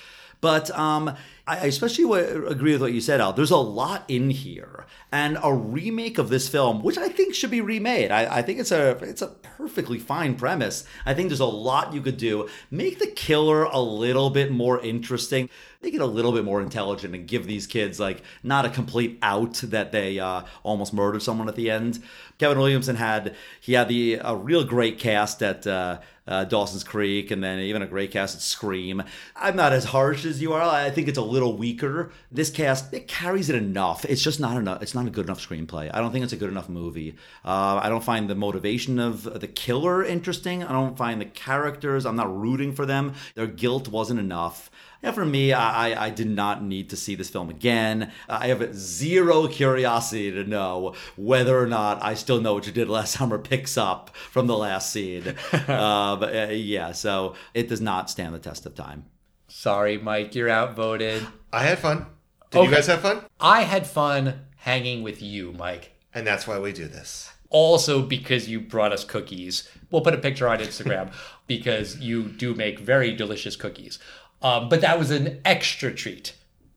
But 0.42 0.72
um, 0.72 1.16
I 1.48 1.68
especially 1.68 2.20
agree 2.48 2.74
with 2.74 2.82
what 2.82 2.94
you 2.94 3.02
said, 3.02 3.22
Al. 3.22 3.34
There's 3.34 3.52
a 3.52 3.58
lot 3.58 4.04
in 4.08 4.32
here, 4.32 4.86
and 5.12 5.38
a 5.44 5.54
remake 5.54 6.18
of 6.18 6.30
this 6.30 6.50
film, 6.50 6.82
which 6.82 6.98
I 6.98 7.10
think 7.10 7.36
should 7.36 7.52
be 7.52 7.62
remade. 7.62 8.12
I, 8.12 8.38
I 8.38 8.42
think 8.42 8.60
it's 8.60 8.72
a 8.72 8.98
it's 9.02 9.22
a 9.22 9.28
perfectly 9.28 10.00
fine 10.00 10.36
premise. 10.36 10.84
I 11.06 11.14
think 11.14 11.30
there's 11.30 11.40
a 11.40 11.46
lot 11.46 11.94
you 11.94 12.02
could 12.02 12.18
do. 12.18 12.50
Make 12.72 12.98
the 12.98 13.08
killer 13.08 13.64
a 13.64 13.80
little 13.80 14.32
bit 14.32 14.52
more 14.52 14.80
interesting. 14.82 15.50
Make 15.82 15.94
get 15.94 16.02
a 16.02 16.06
little 16.06 16.32
bit 16.32 16.44
more 16.44 16.62
intelligent, 16.62 17.16
and 17.16 17.28
give 17.28 17.48
these 17.48 17.68
kids 17.68 18.00
like 18.00 18.22
not 18.44 18.66
a 18.66 18.70
complete 18.70 19.18
out 19.22 19.56
that 19.64 19.92
they 19.92 20.20
uh, 20.20 20.44
almost 20.64 20.94
murdered 20.94 21.24
someone 21.24 21.48
at 21.50 21.56
the 21.56 21.72
end. 21.72 22.02
Kevin 22.38 22.58
Williamson 22.58 22.96
had 22.96 23.36
he 23.60 23.74
had 23.74 23.88
the 23.88 24.20
a 24.24 24.36
real 24.36 24.64
great 24.64 25.00
cast 25.00 25.42
at. 25.42 25.66
Uh, 25.66 26.00
uh, 26.28 26.46
Dawson's 26.46 26.84
Creek, 26.84 27.32
and 27.32 27.44
then 27.44 27.60
even 27.60 27.82
a 27.82 27.88
great 27.88 28.12
cast 28.12 28.36
at 28.36 28.42
Scream. 28.42 29.04
I'm 29.36 29.56
not 29.56 29.74
as 29.74 29.86
harsh 29.86 30.24
as 30.26 30.42
you 30.42 30.54
are. 30.54 30.62
I 30.62 30.90
think 30.90 31.08
it's 31.08 31.18
a 31.18 31.24
little 31.24 31.58
weaker. 31.58 32.12
This 32.32 32.50
cast 32.50 32.94
it 32.94 33.08
carries 33.08 33.50
it 33.50 33.56
enough. 33.56 34.06
It's 34.06 34.22
just 34.22 34.40
not 34.40 34.56
enough. 34.58 34.82
It's 34.82 34.96
not 34.96 35.08
a 35.08 35.10
good 35.10 35.26
enough 35.26 35.46
screenplay. 35.46 35.90
I 35.94 36.00
don't 36.00 36.12
think 36.12 36.24
it's 36.24 36.34
a 36.34 36.38
good 36.38 36.50
enough 36.50 36.70
movie. 36.70 37.16
Uh, 37.44 37.82
I 37.84 37.90
don't 37.90 38.04
find 38.04 38.30
the 38.30 38.36
motivation 38.36 39.00
of 39.00 39.24
the 39.24 39.48
killer 39.48 40.04
interesting. 40.04 40.64
I 40.64 40.72
don't 40.72 40.98
find 40.98 41.20
the 41.20 41.26
characters. 41.26 42.06
I'm 42.06 42.16
not 42.16 42.40
rooting 42.40 42.74
for 42.74 42.86
them. 42.86 43.14
Their 43.36 43.48
guilt 43.48 43.88
wasn't 43.88 44.20
enough. 44.20 44.70
Yeah, 45.04 45.12
for 45.12 45.26
me, 45.26 45.52
I, 45.52 45.90
I- 45.94 46.06
I 46.06 46.10
did 46.12 46.30
not 46.30 46.64
need 46.64 46.90
to 46.92 46.96
see 46.96 47.16
this 47.16 47.30
film 47.30 47.50
again. 47.50 48.12
I 48.30 48.48
have 48.48 48.76
zero 48.76 49.48
curiosity 49.48 50.32
to 50.32 50.44
know 50.44 50.94
whether 51.16 51.58
or 51.60 51.66
not 51.68 52.04
I 52.04 52.14
still 52.14 52.40
know 52.40 52.54
what 52.54 52.68
you 52.68 52.72
did 52.72 52.88
last 52.90 53.14
summer 53.18 53.40
picks 53.40 53.78
up 53.78 54.16
from 54.16 54.48
the 54.48 54.58
last 54.58 54.92
scene. 54.92 55.28
uh, 55.54 56.16
but 56.18 56.36
uh, 56.36 56.52
yeah, 56.52 56.92
so 56.92 57.36
it 57.54 57.68
does 57.68 57.82
not 57.82 58.10
stand 58.10 58.34
the 58.36 58.40
test 58.40 58.66
of 58.66 58.76
time. 58.76 59.06
Sorry, 59.48 59.98
Mike, 59.98 60.34
you're 60.36 60.50
outvoted. 60.50 61.26
I 61.52 61.64
had 61.64 61.80
fun. 61.80 62.06
Did 62.52 62.66
you 62.66 62.72
guys 62.72 62.88
have 62.88 63.02
fun? 63.02 63.22
I 63.40 63.62
had 63.64 63.88
fun 63.88 64.42
hanging 64.58 65.04
with 65.04 65.22
you, 65.22 65.54
Mike. 65.54 65.92
And 66.14 66.28
that's 66.28 66.46
why 66.46 66.60
we 66.60 66.74
do 66.74 66.88
this. 66.88 67.32
also 67.50 68.02
because 68.02 68.48
you 68.50 68.60
brought 68.60 68.92
us 68.94 69.04
cookies. 69.04 69.68
We'll 69.90 70.02
put 70.02 70.14
a 70.14 70.18
picture 70.18 70.48
on 70.48 70.60
Instagram 70.60 71.12
because 71.48 71.98
you 72.00 72.24
do 72.24 72.54
make 72.56 72.80
very 72.80 73.14
delicious 73.14 73.56
cookies. 73.58 74.00
Um, 74.42 74.70
but 74.70 74.82
that 74.82 74.98
was 74.98 75.12
an 75.12 75.40
extra 75.46 75.94
treat. 75.94 76.34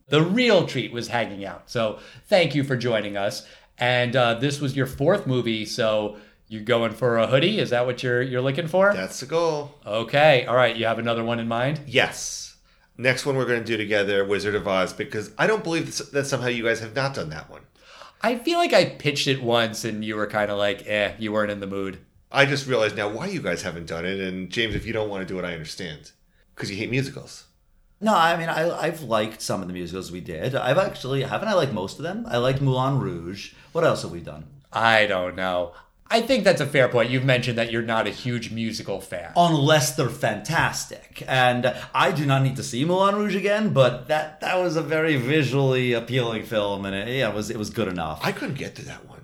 The 0.09 0.23
real 0.23 0.67
treat 0.67 0.93
was 0.93 1.09
hanging 1.09 1.45
out. 1.45 1.71
So 1.71 1.99
thank 2.27 2.55
you 2.55 2.63
for 2.63 2.77
joining 2.77 3.17
us. 3.17 3.47
And 3.79 4.15
uh, 4.15 4.35
this 4.35 4.61
was 4.61 4.77
your 4.77 4.87
fourth 4.87 5.27
movie, 5.27 5.65
so 5.65 6.19
you're 6.47 6.63
going 6.63 6.93
for 6.93 7.19
a 7.19 7.27
hoodie. 7.27 7.59
Is 7.59 7.71
that 7.71 7.87
what 7.87 8.03
you're 8.03 8.23
you're 8.23 8.43
looking 8.43 8.69
for? 8.69 8.93
That's 8.93 9.21
the 9.21 9.27
goal. 9.27 9.75
Okay. 9.85 10.45
All 10.47 10.55
right. 10.55 10.77
You 10.77 10.87
have 10.87 10.99
another 10.99 11.25
one 11.25 11.41
in 11.41 11.49
mind. 11.49 11.81
Yes. 11.87 12.57
Next 12.97 13.27
one 13.27 13.37
we're 13.37 13.47
going 13.47 13.61
to 13.61 13.67
do 13.67 13.77
together, 13.77 14.25
Wizard 14.25 14.55
of 14.55 14.69
Oz, 14.69 14.93
because 14.93 15.33
I 15.37 15.49
don't 15.49 15.65
believe 15.65 15.97
that 16.13 16.27
somehow 16.27 16.47
you 16.47 16.63
guys 16.63 16.79
have 16.79 16.95
not 16.95 17.15
done 17.15 17.31
that 17.31 17.51
one. 17.51 17.63
I 18.23 18.37
feel 18.39 18.59
like 18.59 18.73
I 18.73 18.85
pitched 18.85 19.27
it 19.27 19.43
once, 19.43 19.85
and 19.85 20.05
you 20.05 20.15
were 20.15 20.29
kind 20.29 20.51
of 20.51 20.57
like, 20.59 20.87
"Eh, 20.87 21.13
you 21.19 21.33
weren't 21.33 21.51
in 21.51 21.61
the 21.61 21.67
mood." 21.67 21.99
I 22.31 22.47
just 22.47 22.67
realized 22.67 22.97
now 22.97 23.09
why 23.09 23.27
you 23.27 23.43
guys 23.43 23.63
haven't 23.63 23.87
done 23.87 24.07
it. 24.07 24.21
And 24.21 24.49
James, 24.49 24.75
if 24.75 24.87
you 24.87 24.93
don't 24.93 25.09
want 25.09 25.27
to 25.27 25.35
do 25.35 25.39
it, 25.39 25.45
I 25.45 25.53
understand. 25.53 26.13
Because 26.55 26.71
you 26.71 26.77
hate 26.77 26.91
musicals. 26.91 27.47
No, 28.01 28.15
I 28.15 28.37
mean 28.37 28.49
I, 28.49 28.71
I've 28.79 29.03
liked 29.03 29.41
some 29.41 29.63
of 29.63 29.69
the 29.69 29.75
musicals 29.75 30.13
we 30.13 30.21
did. 30.21 30.55
I've 30.55 30.79
actually 30.79 31.23
haven't 31.23 31.49
I 31.49 31.55
liked 31.55 31.73
most 31.73 31.99
of 31.99 32.03
them. 32.03 32.27
I 32.29 32.39
liked 32.39 32.61
Moulin 32.61 32.99
Rouge. 32.99 33.53
What 33.73 33.85
else 33.85 34.03
have 34.03 34.11
we 34.11 34.21
done? 34.21 34.47
I 34.73 35.07
don't 35.07 35.37
know. 35.37 35.73
I 36.11 36.21
think 36.21 36.45
that's 36.45 36.61
a 36.61 36.67
fair 36.67 36.89
point. 36.89 37.11
You've 37.11 37.25
mentioned 37.25 37.57
that 37.59 37.73
you're 37.73 37.83
not 37.83 38.07
a 38.07 38.11
huge 38.11 38.53
musical 38.53 39.01
fan. 39.01 39.33
unless 39.37 39.97
they're 39.97 40.09
fantastic. 40.09 41.23
And 41.27 41.75
I 41.95 42.13
do 42.13 42.27
not 42.27 42.43
need 42.43 42.57
to 42.57 42.63
see 42.63 42.85
Moulin 42.85 43.17
Rouge 43.17 43.35
again, 43.35 43.73
but 43.73 44.09
that 44.09 44.41
that 44.41 44.57
was 44.59 44.77
a 44.77 44.83
very 44.83 45.17
visually 45.17 45.93
appealing 45.93 46.45
film, 46.45 46.85
and 46.85 46.95
it, 46.95 47.09
yeah, 47.09 47.31
it 47.31 47.35
was 47.35 47.51
it 47.51 47.57
was 47.57 47.71
good 47.71 47.89
enough. 47.89 48.21
I 48.23 48.33
couldn't 48.33 48.57
get 48.57 48.75
to 48.77 48.85
that 48.85 49.09
one. 49.09 49.15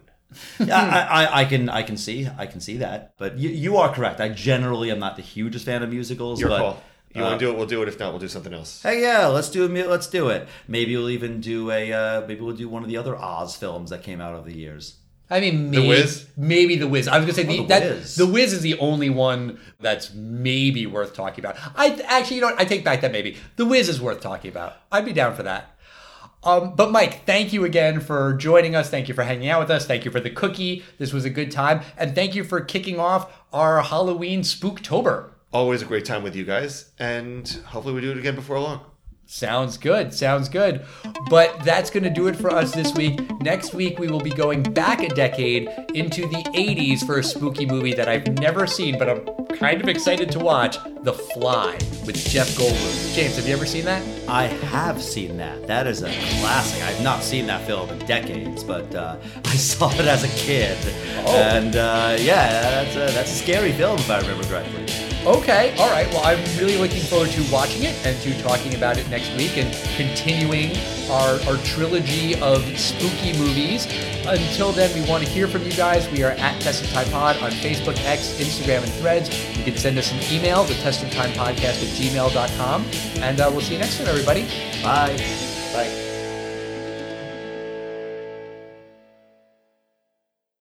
Yeah, 0.59 0.79
I, 1.11 1.25
I, 1.25 1.41
I 1.41 1.45
can 1.45 1.69
I 1.69 1.83
can 1.83 1.97
see 1.97 2.29
I 2.39 2.47
can 2.47 2.61
see 2.61 2.79
that, 2.79 3.15
but 3.19 3.39
you, 3.39 3.51
you 3.51 3.77
are 3.77 3.93
correct. 3.93 4.21
I 4.21 4.29
generally 4.29 4.91
am 4.91 4.99
not 4.99 5.17
the 5.17 5.23
hugest 5.23 5.67
fan 5.67 5.83
of 5.83 5.91
musicals. 5.91 6.41
Your 6.41 6.49
but, 6.49 6.59
call. 6.59 6.83
You 7.15 7.23
uh, 7.23 7.29
want 7.29 7.41
to 7.41 7.47
do 7.47 7.51
it? 7.51 7.57
We'll 7.57 7.67
do 7.67 7.83
it. 7.83 7.89
If 7.89 7.99
not, 7.99 8.13
we'll 8.13 8.21
do 8.21 8.29
something 8.29 8.55
else. 8.55 8.83
Hey, 8.83 9.03
yeah, 9.03 9.27
let's 9.27 9.51
do 9.51 9.65
a 9.65 9.69
mu- 9.69 9.89
let's 9.89 10.07
do 10.07 10.29
it. 10.29 10.47
Maybe 10.69 10.97
we'll 10.97 11.11
even 11.11 11.41
do 11.41 11.71
a 11.71 11.93
uh, 11.93 12.27
maybe 12.27 12.41
we'll 12.41 12.55
do 12.55 12.69
one 12.69 12.83
of 12.83 12.89
the 12.89 12.97
other 12.97 13.17
Oz 13.17 13.57
films 13.57 13.91
that 13.91 14.03
came 14.03 14.21
out 14.21 14.35
over 14.35 14.49
the 14.49 14.57
years. 14.57 14.97
I 15.33 15.39
mean, 15.39 15.71
maybe, 15.71 15.83
the 15.83 15.89
Wiz? 15.89 16.27
Maybe 16.37 16.77
the 16.77 16.89
Wiz. 16.89 17.07
I 17.07 17.17
was 17.17 17.25
gonna 17.25 17.35
say 17.35 17.45
the, 17.45 17.61
Oh, 17.61 17.63
The 17.63 17.69
that, 17.69 17.83
Wiz. 17.83 18.17
the 18.17 18.27
Wiz 18.27 18.53
is 18.53 18.63
the 18.63 18.79
only 18.79 19.11
one 19.11 19.61
that's 19.79 20.13
maybe 20.13 20.87
worth 20.87 21.15
talking 21.15 21.45
about. 21.45 21.57
I 21.77 22.01
actually, 22.07 22.37
you 22.37 22.43
know, 22.43 22.49
what? 22.49 22.61
I 22.61 22.65
take 22.65 22.85
back 22.85 23.01
that 23.03 23.13
maybe 23.13 23.37
the 23.57 23.65
Wiz 23.65 23.89
is 23.89 24.01
worth 24.01 24.21
talking 24.21 24.51
about. 24.51 24.77
I'd 24.91 25.05
be 25.05 25.13
down 25.13 25.37
for 25.37 25.45
that. 25.45 25.77
Um, 26.43 26.75
but 26.75 26.91
Mike, 26.91 27.27
thank 27.27 27.53
you 27.53 27.65
again 27.65 28.01
for 28.01 28.33
joining 28.35 28.75
us. 28.75 28.89
Thank 28.89 29.09
you 29.09 29.15
for 29.15 29.23
hanging 29.25 29.49
out 29.51 29.61
with 29.61 29.71
us. 29.71 29.87
Thank 29.87 30.05
you 30.05 30.11
for 30.11 30.21
the 30.21 30.31
cookie. 30.31 30.85
This 30.99 31.13
was 31.13 31.25
a 31.25 31.31
good 31.31 31.51
time, 31.51 31.83
and 31.97 32.15
thank 32.15 32.35
you 32.35 32.43
for 32.45 32.61
kicking 32.61 32.99
off 32.99 33.31
our 33.53 33.83
Halloween 33.83 34.41
Spooktober. 34.43 35.31
Always 35.53 35.83
a 35.83 35.85
great 35.85 36.05
time 36.05 36.23
with 36.23 36.37
you 36.37 36.45
guys, 36.45 36.93
and 36.99 37.49
hopefully 37.67 37.95
we 37.95 38.01
do 38.01 38.13
it 38.13 38.19
again 38.19 38.37
before 38.37 38.61
long. 38.61 38.83
Sounds 39.27 39.77
good. 39.79 40.13
Sounds 40.13 40.49
good. 40.49 40.85
But 41.29 41.63
that's 41.65 41.89
going 41.89 42.03
to 42.03 42.11
do 42.11 42.27
it 42.27 42.35
for 42.35 42.51
us 42.51 42.73
this 42.73 42.93
week. 42.95 43.21
Next 43.41 43.75
week, 43.75 43.99
we 44.01 44.09
will 44.09 44.21
be 44.21 44.31
going 44.31 44.63
back 44.63 45.01
a 45.03 45.09
decade 45.09 45.69
into 45.95 46.23
the 46.23 46.43
80s 46.53 47.05
for 47.07 47.19
a 47.19 47.23
spooky 47.25 47.65
movie 47.65 47.95
that 47.95 48.09
I've 48.09 48.27
never 48.41 48.67
seen, 48.67 48.99
but 48.99 49.09
I'm 49.09 49.47
kind 49.57 49.81
of 49.81 49.89
excited 49.89 50.33
to 50.33 50.41
watch 50.41 50.79
The 51.03 51.13
Fly 51.13 51.75
with 52.07 52.17
Jeff 52.17 52.49
Goldblum. 52.57 53.15
James, 53.15 53.37
have 53.37 53.47
you 53.47 53.55
ever 53.55 53.67
seen 53.67 53.85
that? 53.85 54.03
I 54.29 54.47
have 54.49 55.01
seen 55.01 55.37
that. 55.37 55.65
That 55.69 55.87
is 55.87 56.03
a 56.03 56.11
classic. 56.11 56.83
I've 56.83 57.03
not 57.03 57.23
seen 57.23 57.47
that 57.47 57.65
film 57.69 57.89
in 57.91 57.99
decades, 58.07 58.65
but 58.65 58.93
uh, 58.97 59.17
I 59.45 59.55
saw 59.55 59.91
it 59.93 60.01
as 60.07 60.25
a 60.25 60.29
kid, 60.45 60.77
Oh. 61.25 61.37
and 61.37 61.77
uh, 61.77 62.17
yeah, 62.21 62.83
that's 62.83 62.97
a, 62.97 63.15
that's 63.15 63.31
a 63.33 63.35
scary 63.37 63.73
film 63.73 63.97
if 63.99 64.11
I 64.11 64.21
remember 64.21 64.43
correctly. 64.45 64.87
Okay, 65.27 65.75
all 65.79 65.91
right. 65.91 66.09
Well, 66.09 66.23
I'm 66.25 66.39
really 66.59 66.79
looking 66.79 67.03
forward 67.03 67.29
to 67.31 67.53
watching 67.53 67.83
it 67.83 67.95
and 68.07 68.19
to 68.23 68.43
talking 68.43 68.75
about 68.75 68.97
it 68.97 69.09
next 69.11 69.31
week 69.37 69.59
and 69.59 69.71
continuing 69.95 70.75
our, 71.11 71.39
our 71.43 71.59
trilogy 71.59 72.41
of 72.41 72.63
spooky 72.79 73.37
movies. 73.39 73.87
Until 74.27 74.73
then, 74.73 74.91
we 74.99 75.07
want 75.09 75.23
to 75.23 75.29
hear 75.29 75.47
from 75.47 75.63
you 75.65 75.73
guys. 75.73 76.09
We 76.11 76.23
are 76.23 76.31
at 76.31 76.61
Test 76.63 76.85
of 76.85 76.91
Time 76.91 77.09
Pod 77.11 77.37
on 77.43 77.51
Facebook, 77.51 78.03
X, 78.07 78.33
Instagram, 78.41 78.83
and 78.83 78.93
Threads. 78.95 79.29
You 79.59 79.65
can 79.65 79.77
send 79.77 79.99
us 79.99 80.11
an 80.11 80.21
email, 80.35 80.65
the 80.65 80.75
Test 80.75 81.03
of 81.03 81.11
Time 81.11 81.33
Podcast 81.33 81.83
at 81.83 81.89
gmail.com. 81.99 82.87
And 83.23 83.41
uh, 83.41 83.49
we'll 83.51 83.61
see 83.61 83.75
you 83.75 83.81
next 83.81 83.99
time, 83.99 84.07
everybody. 84.09 84.45
Bye. 84.83 85.17
Bye. 85.75 86.10